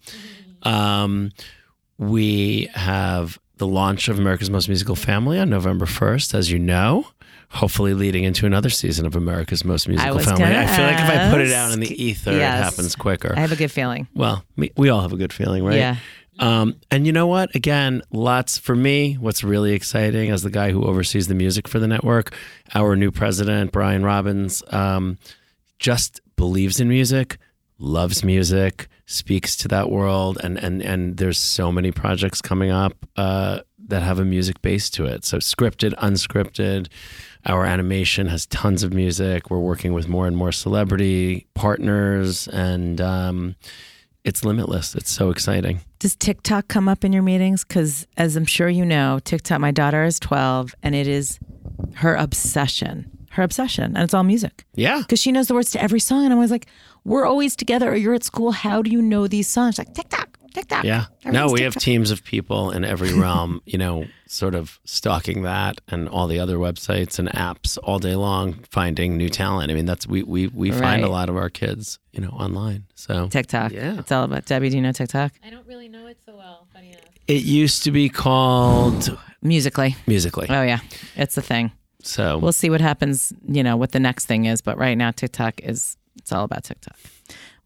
Um, 0.64 1.30
we 1.98 2.68
have 2.74 3.38
the 3.58 3.66
launch 3.66 4.08
of 4.08 4.18
America's 4.18 4.50
Most 4.50 4.68
Musical 4.68 4.96
Family 4.96 5.38
on 5.38 5.50
November 5.50 5.86
1st, 5.86 6.34
as 6.34 6.50
you 6.50 6.58
know. 6.58 7.06
Hopefully, 7.54 7.94
leading 7.94 8.24
into 8.24 8.46
another 8.46 8.68
season 8.70 9.06
of 9.06 9.14
America's 9.16 9.64
Most 9.64 9.86
Musical 9.88 10.16
was 10.16 10.24
Family. 10.24 10.44
I 10.44 10.66
feel 10.66 10.84
like 10.84 10.98
if 10.98 11.08
I 11.08 11.30
put 11.30 11.40
it 11.40 11.52
out 11.52 11.72
in 11.72 11.80
the 11.80 12.02
ether, 12.04 12.32
Yes. 12.32 12.60
it 12.60 12.64
happens 12.64 12.96
quicker. 12.96 13.32
I 13.36 13.40
have 13.40 13.52
a 13.52 13.56
good 13.56 13.70
feeling. 13.70 14.08
Well, 14.14 14.44
me, 14.56 14.70
we 14.76 14.88
all 14.88 15.00
have 15.02 15.12
a 15.12 15.16
good 15.16 15.32
feeling, 15.32 15.64
right? 15.64 15.76
Yeah. 15.78 15.96
Um, 16.40 16.74
and 16.90 17.06
you 17.06 17.12
know 17.12 17.28
what? 17.28 17.54
Again, 17.54 18.02
lots 18.10 18.58
for 18.58 18.74
me. 18.74 19.14
What's 19.14 19.44
really 19.44 19.72
exciting 19.72 20.30
as 20.30 20.42
the 20.42 20.50
guy 20.50 20.72
who 20.72 20.82
oversees 20.84 21.28
the 21.28 21.34
music 21.34 21.68
for 21.68 21.78
the 21.78 21.86
network, 21.86 22.34
our 22.74 22.96
new 22.96 23.12
president, 23.12 23.70
Brian 23.70 24.02
Robbins, 24.02 24.60
um, 24.72 25.16
just 25.78 26.20
believes 26.34 26.80
in 26.80 26.88
music, 26.88 27.38
loves 27.78 28.24
music, 28.24 28.88
speaks 29.06 29.54
to 29.58 29.68
that 29.68 29.90
world, 29.90 30.38
and 30.42 30.58
and 30.58 30.82
and 30.82 31.18
there's 31.18 31.38
so 31.38 31.70
many 31.70 31.92
projects 31.92 32.40
coming 32.40 32.70
up 32.72 32.94
uh, 33.16 33.60
that 33.88 34.02
have 34.02 34.18
a 34.18 34.24
music 34.24 34.60
base 34.62 34.88
to 34.90 35.04
it. 35.06 35.24
So 35.24 35.38
scripted, 35.38 35.92
unscripted. 35.94 36.88
Our 37.46 37.64
animation 37.66 38.28
has 38.28 38.46
tons 38.46 38.82
of 38.82 38.92
music. 38.92 39.50
We're 39.50 39.58
working 39.58 39.92
with 39.92 40.08
more 40.08 40.26
and 40.26 40.36
more 40.36 40.52
celebrity 40.52 41.46
partners, 41.54 42.48
and 42.48 43.00
um, 43.00 43.56
it's 44.24 44.44
limitless. 44.44 44.94
It's 44.94 45.10
so 45.10 45.30
exciting. 45.30 45.80
Does 45.98 46.16
TikTok 46.16 46.68
come 46.68 46.88
up 46.88 47.04
in 47.04 47.12
your 47.12 47.22
meetings? 47.22 47.64
Because 47.64 48.06
as 48.16 48.36
I'm 48.36 48.46
sure 48.46 48.68
you 48.68 48.84
know, 48.84 49.20
TikTok. 49.24 49.60
My 49.60 49.70
daughter 49.70 50.04
is 50.04 50.18
12, 50.20 50.74
and 50.82 50.94
it 50.94 51.06
is 51.06 51.38
her 51.96 52.14
obsession. 52.14 53.10
Her 53.30 53.42
obsession, 53.42 53.96
and 53.96 53.98
it's 53.98 54.14
all 54.14 54.22
music. 54.22 54.64
Yeah. 54.76 55.00
because 55.00 55.20
she 55.20 55.32
knows 55.32 55.48
the 55.48 55.54
words 55.54 55.70
to 55.72 55.82
every 55.82 55.98
song. 55.98 56.22
And 56.24 56.32
I'm 56.32 56.38
always 56.38 56.52
like, 56.52 56.66
we're 57.04 57.26
always 57.26 57.56
together 57.56 57.90
or 57.90 57.96
you're 57.96 58.14
at 58.14 58.22
school. 58.22 58.52
How 58.52 58.80
do 58.80 58.90
you 58.90 59.02
know 59.02 59.26
these 59.26 59.48
songs? 59.48 59.74
She's 59.74 59.80
like, 59.80 59.92
TikTok, 59.92 60.38
TikTok. 60.54 60.84
Yeah. 60.84 61.06
No, 61.24 61.30
Everyone's 61.30 61.52
we 61.52 61.60
have 61.62 61.74
teams 61.74 62.10
of 62.10 62.24
people 62.24 62.70
in 62.70 62.84
every 62.84 63.12
realm, 63.12 63.60
you 63.66 63.76
know, 63.76 64.06
sort 64.26 64.54
of 64.54 64.78
stalking 64.84 65.42
that 65.42 65.80
and 65.88 66.08
all 66.08 66.26
the 66.28 66.38
other 66.38 66.56
websites 66.56 67.18
and 67.18 67.28
apps 67.30 67.76
all 67.82 67.98
day 67.98 68.14
long, 68.14 68.54
finding 68.70 69.16
new 69.16 69.28
talent. 69.28 69.70
I 69.70 69.74
mean, 69.74 69.84
that's 69.84 70.06
we 70.06 70.22
we 70.22 70.46
we 70.48 70.70
find 70.70 71.04
a 71.04 71.08
lot 71.08 71.28
of 71.28 71.36
our 71.36 71.50
kids, 71.50 71.98
you 72.12 72.20
know, 72.20 72.30
online. 72.30 72.84
So 72.94 73.28
TikTok. 73.28 73.72
Yeah. 73.72 73.98
It's 73.98 74.10
all 74.12 74.24
about 74.24 74.46
Debbie. 74.46 74.70
Do 74.70 74.76
you 74.76 74.82
know 74.82 74.92
TikTok? 74.92 75.32
I 75.44 75.50
don't 75.50 75.66
really 75.66 75.88
know 75.88 76.06
it 76.06 76.18
so 76.24 76.36
well. 76.36 76.66
Funny 76.72 76.90
enough. 76.90 77.02
it 77.26 77.42
used 77.42 77.82
to 77.84 77.90
be 77.90 78.08
called 78.08 79.18
Musical.ly. 79.42 79.96
Musical.ly. 80.06 80.46
Oh 80.48 80.62
yeah, 80.62 80.78
it's 81.16 81.34
the 81.34 81.42
thing. 81.42 81.72
So 82.02 82.38
We'll 82.38 82.52
see 82.52 82.70
what 82.70 82.80
happens. 82.80 83.32
You 83.48 83.62
know 83.62 83.76
what 83.76 83.92
the 83.92 84.00
next 84.00 84.26
thing 84.26 84.44
is, 84.44 84.60
but 84.60 84.78
right 84.78 84.96
now 84.96 85.10
TikTok 85.10 85.60
is. 85.60 85.96
It's 86.16 86.30
all 86.32 86.44
about 86.44 86.62
TikTok. 86.64 86.96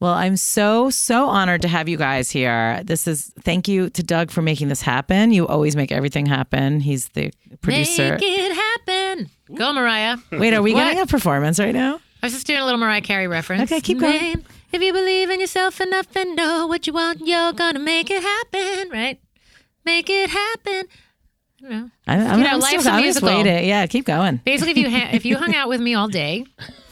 Well, 0.00 0.12
I'm 0.14 0.36
so 0.36 0.90
so 0.90 1.26
honored 1.26 1.62
to 1.62 1.68
have 1.68 1.88
you 1.88 1.96
guys 1.96 2.30
here. 2.30 2.80
This 2.84 3.08
is 3.08 3.32
thank 3.40 3.66
you 3.66 3.90
to 3.90 4.02
Doug 4.02 4.30
for 4.30 4.42
making 4.42 4.68
this 4.68 4.80
happen. 4.82 5.32
You 5.32 5.46
always 5.48 5.74
make 5.74 5.90
everything 5.90 6.26
happen. 6.26 6.78
He's 6.80 7.08
the 7.10 7.32
producer. 7.62 8.12
Make 8.12 8.22
it 8.22 8.54
happen. 8.54 9.30
Go, 9.56 9.72
Mariah. 9.72 10.18
Wait, 10.30 10.54
are 10.54 10.62
we 10.62 10.72
What? 10.74 10.84
getting 10.84 11.00
a 11.00 11.06
performance 11.06 11.58
right 11.58 11.74
now? 11.74 11.96
I 12.22 12.26
was 12.26 12.32
just 12.32 12.46
doing 12.46 12.60
a 12.60 12.64
little 12.64 12.78
Mariah 12.78 13.00
Carey 13.00 13.26
reference. 13.28 13.62
Okay, 13.70 13.80
keep 13.80 13.98
going. 13.98 14.18
Babe, 14.18 14.44
if 14.72 14.82
you 14.82 14.92
believe 14.92 15.30
in 15.30 15.40
yourself 15.40 15.80
enough 15.80 16.14
and 16.14 16.36
know 16.36 16.66
what 16.68 16.86
you 16.86 16.92
want, 16.92 17.26
you're 17.26 17.52
gonna 17.52 17.78
make 17.80 18.08
it 18.10 18.22
happen, 18.22 18.90
right? 18.90 19.20
Make 19.84 20.08
it 20.10 20.30
happen. 20.30 20.84
I 21.60 21.62
don't 21.62 21.70
know. 21.70 21.90
I, 22.06 22.14
I'm, 22.14 22.38
You 22.38 22.44
know, 22.44 22.50
I'm 22.50 22.60
life's 22.60 22.82
still, 22.82 22.94
a 22.94 23.00
musical. 23.00 23.28
waiting. 23.30 23.68
Yeah, 23.68 23.84
keep 23.88 24.04
going. 24.04 24.40
Basically, 24.44 24.70
if 24.72 24.78
you 24.78 24.90
ha- 24.90 25.08
if 25.12 25.24
you 25.24 25.36
hung 25.36 25.54
out 25.56 25.68
with 25.68 25.80
me 25.80 25.94
all 25.94 26.06
day, 26.08 26.44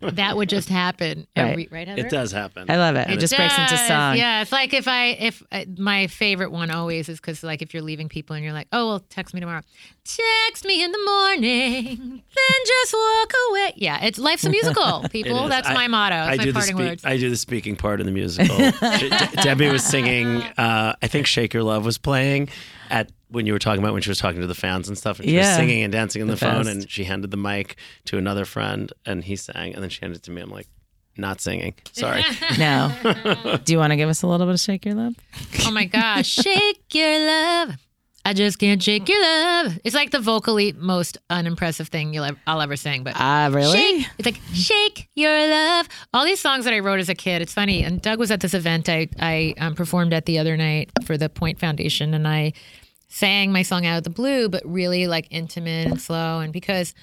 that 0.00 0.36
would 0.36 0.48
just 0.48 0.68
happen. 0.68 1.26
Every, 1.36 1.68
right, 1.70 1.88
Heather? 1.88 2.06
it 2.06 2.10
does 2.10 2.32
happen. 2.32 2.70
I 2.70 2.76
love 2.76 2.96
it. 2.96 3.10
It 3.10 3.18
just 3.18 3.34
breaks 3.34 3.56
into 3.58 3.76
does. 3.76 3.88
song. 3.88 4.16
Yeah, 4.16 4.42
it's 4.42 4.52
like 4.52 4.74
if 4.74 4.88
I 4.88 5.06
if 5.08 5.42
uh, 5.50 5.64
my 5.76 6.06
favorite 6.06 6.52
one 6.52 6.70
always 6.70 7.08
is 7.08 7.18
because 7.18 7.42
like 7.42 7.62
if 7.62 7.72
you're 7.72 7.82
leaving 7.82 8.08
people 8.08 8.36
and 8.36 8.44
you're 8.44 8.52
like, 8.52 8.68
oh 8.72 8.88
well, 8.88 9.00
text 9.00 9.34
me 9.34 9.40
tomorrow. 9.40 9.62
Text 10.06 10.64
me 10.64 10.84
in 10.84 10.92
the 10.92 10.98
morning, 11.04 11.96
then 11.98 12.60
just 12.66 12.92
walk 12.94 13.32
away. 13.50 13.72
Yeah, 13.76 14.04
it's 14.04 14.18
life's 14.20 14.44
a 14.44 14.50
musical, 14.50 15.04
people. 15.10 15.48
That's 15.48 15.68
I- 15.68 15.74
my 15.74 15.88
motto. 15.88 16.14
That's 16.14 16.28
I 16.34 16.36
my 16.36 16.44
do 16.44 16.52
the 16.52 16.58
parting 16.58 16.76
speak- 16.76 16.86
words. 16.88 17.04
I 17.04 17.16
do 17.16 17.28
the 17.28 17.36
speaking 17.36 17.74
part 17.76 17.98
in 18.00 18.06
the 18.06 18.12
musical. 18.12 18.56
De- 18.56 19.30
Debbie 19.42 19.68
was 19.68 19.82
singing. 19.82 20.42
Uh, 20.56 20.94
I 21.02 21.06
think 21.08 21.26
"Shake 21.26 21.52
Your 21.54 21.64
Love" 21.64 21.84
was 21.84 21.98
playing 21.98 22.50
at 22.88 23.10
when 23.30 23.46
you 23.46 23.52
were 23.52 23.58
talking 23.58 23.82
about 23.82 23.94
when 23.94 24.02
she 24.02 24.08
was 24.10 24.18
talking 24.18 24.40
to 24.42 24.46
the 24.46 24.54
fans 24.54 24.86
and 24.86 24.96
stuff. 24.96 25.18
And 25.18 25.28
she 25.28 25.34
Yeah. 25.34 25.48
was 25.48 25.56
singing 25.56 25.82
and 25.82 25.92
dancing 25.92 26.22
on 26.22 26.28
the, 26.28 26.34
The 26.34 26.38
phone, 26.40 26.58
best. 26.64 26.68
and 26.70 26.88
she 26.90 27.02
handed 27.02 27.32
the 27.32 27.36
mic 27.36 27.74
to 28.04 28.16
another 28.18 28.44
friend, 28.44 28.92
and 29.04 29.24
he 29.24 29.34
sang, 29.34 29.74
and 29.74 29.82
then 29.82 29.90
she 29.90 30.00
handed 30.02 30.18
it 30.18 30.22
to 30.24 30.30
me. 30.30 30.40
I'm 30.40 30.50
like, 30.50 30.68
not 31.16 31.40
singing. 31.40 31.74
Sorry. 31.92 32.22
No. 32.58 32.92
Do 33.64 33.72
you 33.72 33.78
want 33.78 33.90
to 33.90 33.96
give 33.96 34.08
us 34.08 34.22
a 34.22 34.28
little 34.28 34.46
bit 34.46 34.54
of 34.54 34.60
shake 34.60 34.84
your 34.84 34.94
love? 34.94 35.14
oh 35.66 35.72
my 35.72 35.84
gosh, 35.86 36.28
shake 36.28 36.94
your 36.94 37.18
love. 37.26 37.70
I 38.26 38.32
just 38.32 38.58
can't 38.58 38.82
shake 38.82 39.08
your 39.08 39.22
love. 39.22 39.78
It's 39.84 39.94
like 39.94 40.10
the 40.10 40.18
vocally 40.18 40.72
most 40.72 41.16
unimpressive 41.30 41.86
thing 41.86 42.12
you'll 42.12 42.24
ever, 42.24 42.36
I'll 42.44 42.60
ever 42.60 42.74
sing. 42.74 43.04
But 43.04 43.14
Ah, 43.16 43.48
really? 43.52 43.78
Shake. 43.78 44.06
It's 44.18 44.26
like 44.26 44.40
shake 44.52 45.08
your 45.14 45.46
love. 45.48 45.88
All 46.12 46.24
these 46.24 46.40
songs 46.40 46.64
that 46.64 46.74
I 46.74 46.80
wrote 46.80 46.98
as 46.98 47.08
a 47.08 47.14
kid. 47.14 47.40
It's 47.40 47.54
funny. 47.54 47.84
And 47.84 48.02
Doug 48.02 48.18
was 48.18 48.32
at 48.32 48.40
this 48.40 48.52
event 48.52 48.88
I 48.88 49.06
I 49.20 49.54
um, 49.58 49.76
performed 49.76 50.12
at 50.12 50.26
the 50.26 50.40
other 50.40 50.56
night 50.56 50.90
for 51.04 51.16
the 51.16 51.28
Point 51.28 51.60
Foundation, 51.60 52.14
and 52.14 52.26
I 52.26 52.52
sang 53.06 53.52
my 53.52 53.62
song 53.62 53.86
out 53.86 53.98
of 53.98 54.02
the 54.02 54.10
blue, 54.10 54.48
but 54.48 54.60
really 54.66 55.06
like 55.06 55.28
intimate 55.30 55.86
and 55.86 56.00
slow. 56.00 56.40
And 56.40 56.52
because 56.52 56.94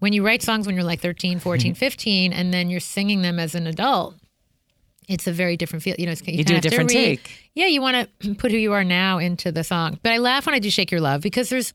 when 0.00 0.12
you 0.12 0.26
write 0.26 0.42
songs 0.42 0.66
when 0.66 0.76
you're 0.76 0.84
like 0.84 1.00
13, 1.00 1.38
14, 1.38 1.74
15, 1.74 2.34
and 2.34 2.52
then 2.52 2.68
you're 2.68 2.80
singing 2.80 3.22
them 3.22 3.38
as 3.38 3.54
an 3.54 3.66
adult, 3.66 4.14
it's 5.08 5.26
a 5.26 5.32
very 5.32 5.56
different 5.56 5.82
feel. 5.82 5.94
You 5.98 6.06
know, 6.06 6.12
it's, 6.12 6.26
you, 6.26 6.38
You 6.38 6.44
do 6.44 6.56
a 6.56 6.60
different 6.60 6.90
re- 6.90 6.94
take. 7.16 7.50
Yeah, 7.54 7.66
you 7.66 7.80
want 7.80 8.08
to 8.20 8.34
put 8.34 8.50
who 8.50 8.56
you 8.58 8.72
are 8.72 8.84
now 8.84 9.18
into 9.18 9.52
the 9.52 9.64
song. 9.64 9.98
But 10.02 10.12
I 10.12 10.18
laugh 10.18 10.46
when 10.46 10.54
I 10.54 10.58
do 10.58 10.70
"Shake 10.70 10.90
Your 10.90 11.00
Love" 11.00 11.20
because 11.20 11.48
there's 11.48 11.74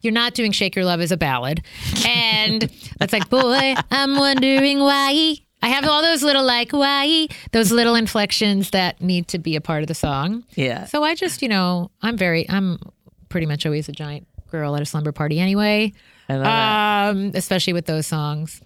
you're 0.00 0.12
not 0.12 0.34
doing 0.34 0.52
"Shake 0.52 0.74
Your 0.76 0.84
Love" 0.84 1.00
as 1.00 1.12
a 1.12 1.16
ballad, 1.16 1.62
and 2.06 2.64
it's 3.00 3.12
like, 3.12 3.28
boy, 3.30 3.74
I'm 3.90 4.16
wondering 4.16 4.80
why. 4.80 5.36
I 5.64 5.68
have 5.68 5.86
all 5.86 6.02
those 6.02 6.24
little 6.24 6.42
like 6.42 6.72
why, 6.72 7.28
those 7.52 7.70
little 7.70 7.94
inflections 7.94 8.70
that 8.70 9.00
need 9.00 9.28
to 9.28 9.38
be 9.38 9.54
a 9.54 9.60
part 9.60 9.82
of 9.82 9.86
the 9.86 9.94
song. 9.94 10.42
Yeah. 10.56 10.86
So 10.86 11.04
I 11.04 11.14
just, 11.14 11.40
you 11.40 11.46
know, 11.48 11.92
I'm 12.02 12.16
very, 12.16 12.50
I'm 12.50 12.80
pretty 13.28 13.46
much 13.46 13.64
always 13.64 13.88
a 13.88 13.92
giant 13.92 14.26
girl 14.50 14.74
at 14.74 14.82
a 14.82 14.84
slumber 14.84 15.12
party 15.12 15.38
anyway. 15.38 15.92
I 16.28 16.34
love 16.34 17.16
it. 17.16 17.20
Um, 17.28 17.32
especially 17.36 17.74
with 17.74 17.86
those 17.86 18.08
songs. 18.08 18.60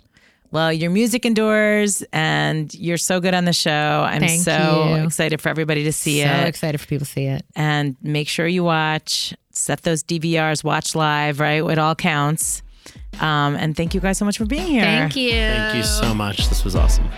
Well, 0.50 0.72
your 0.72 0.90
music 0.90 1.26
endures 1.26 2.02
and 2.12 2.72
you're 2.74 2.98
so 2.98 3.20
good 3.20 3.34
on 3.34 3.44
the 3.44 3.52
show. 3.52 3.70
I'm 4.08 4.20
Thank 4.20 4.42
so 4.42 4.94
you. 4.96 5.04
excited 5.04 5.40
for 5.40 5.48
everybody 5.48 5.84
to 5.84 5.92
see 5.92 6.22
so 6.22 6.28
it. 6.28 6.46
excited 6.46 6.78
for 6.80 6.86
people 6.86 7.06
to 7.06 7.12
see 7.12 7.24
it. 7.26 7.44
And 7.54 7.96
make 8.02 8.28
sure 8.28 8.46
you 8.46 8.64
watch, 8.64 9.34
set 9.50 9.82
those 9.82 10.02
DVRs, 10.02 10.64
watch 10.64 10.94
live, 10.94 11.40
right? 11.40 11.62
It 11.64 11.78
all 11.78 11.94
counts. 11.94 12.62
Um, 13.20 13.56
and 13.56 13.76
thank 13.76 13.94
you 13.94 14.00
guys 14.00 14.18
so 14.18 14.24
much 14.24 14.38
for 14.38 14.44
being 14.46 14.66
here. 14.66 14.82
Thank 14.82 15.16
you. 15.16 15.30
Thank 15.32 15.76
you 15.76 15.82
so 15.82 16.14
much. 16.14 16.48
This 16.48 16.64
was 16.64 16.76
awesome. 16.76 17.08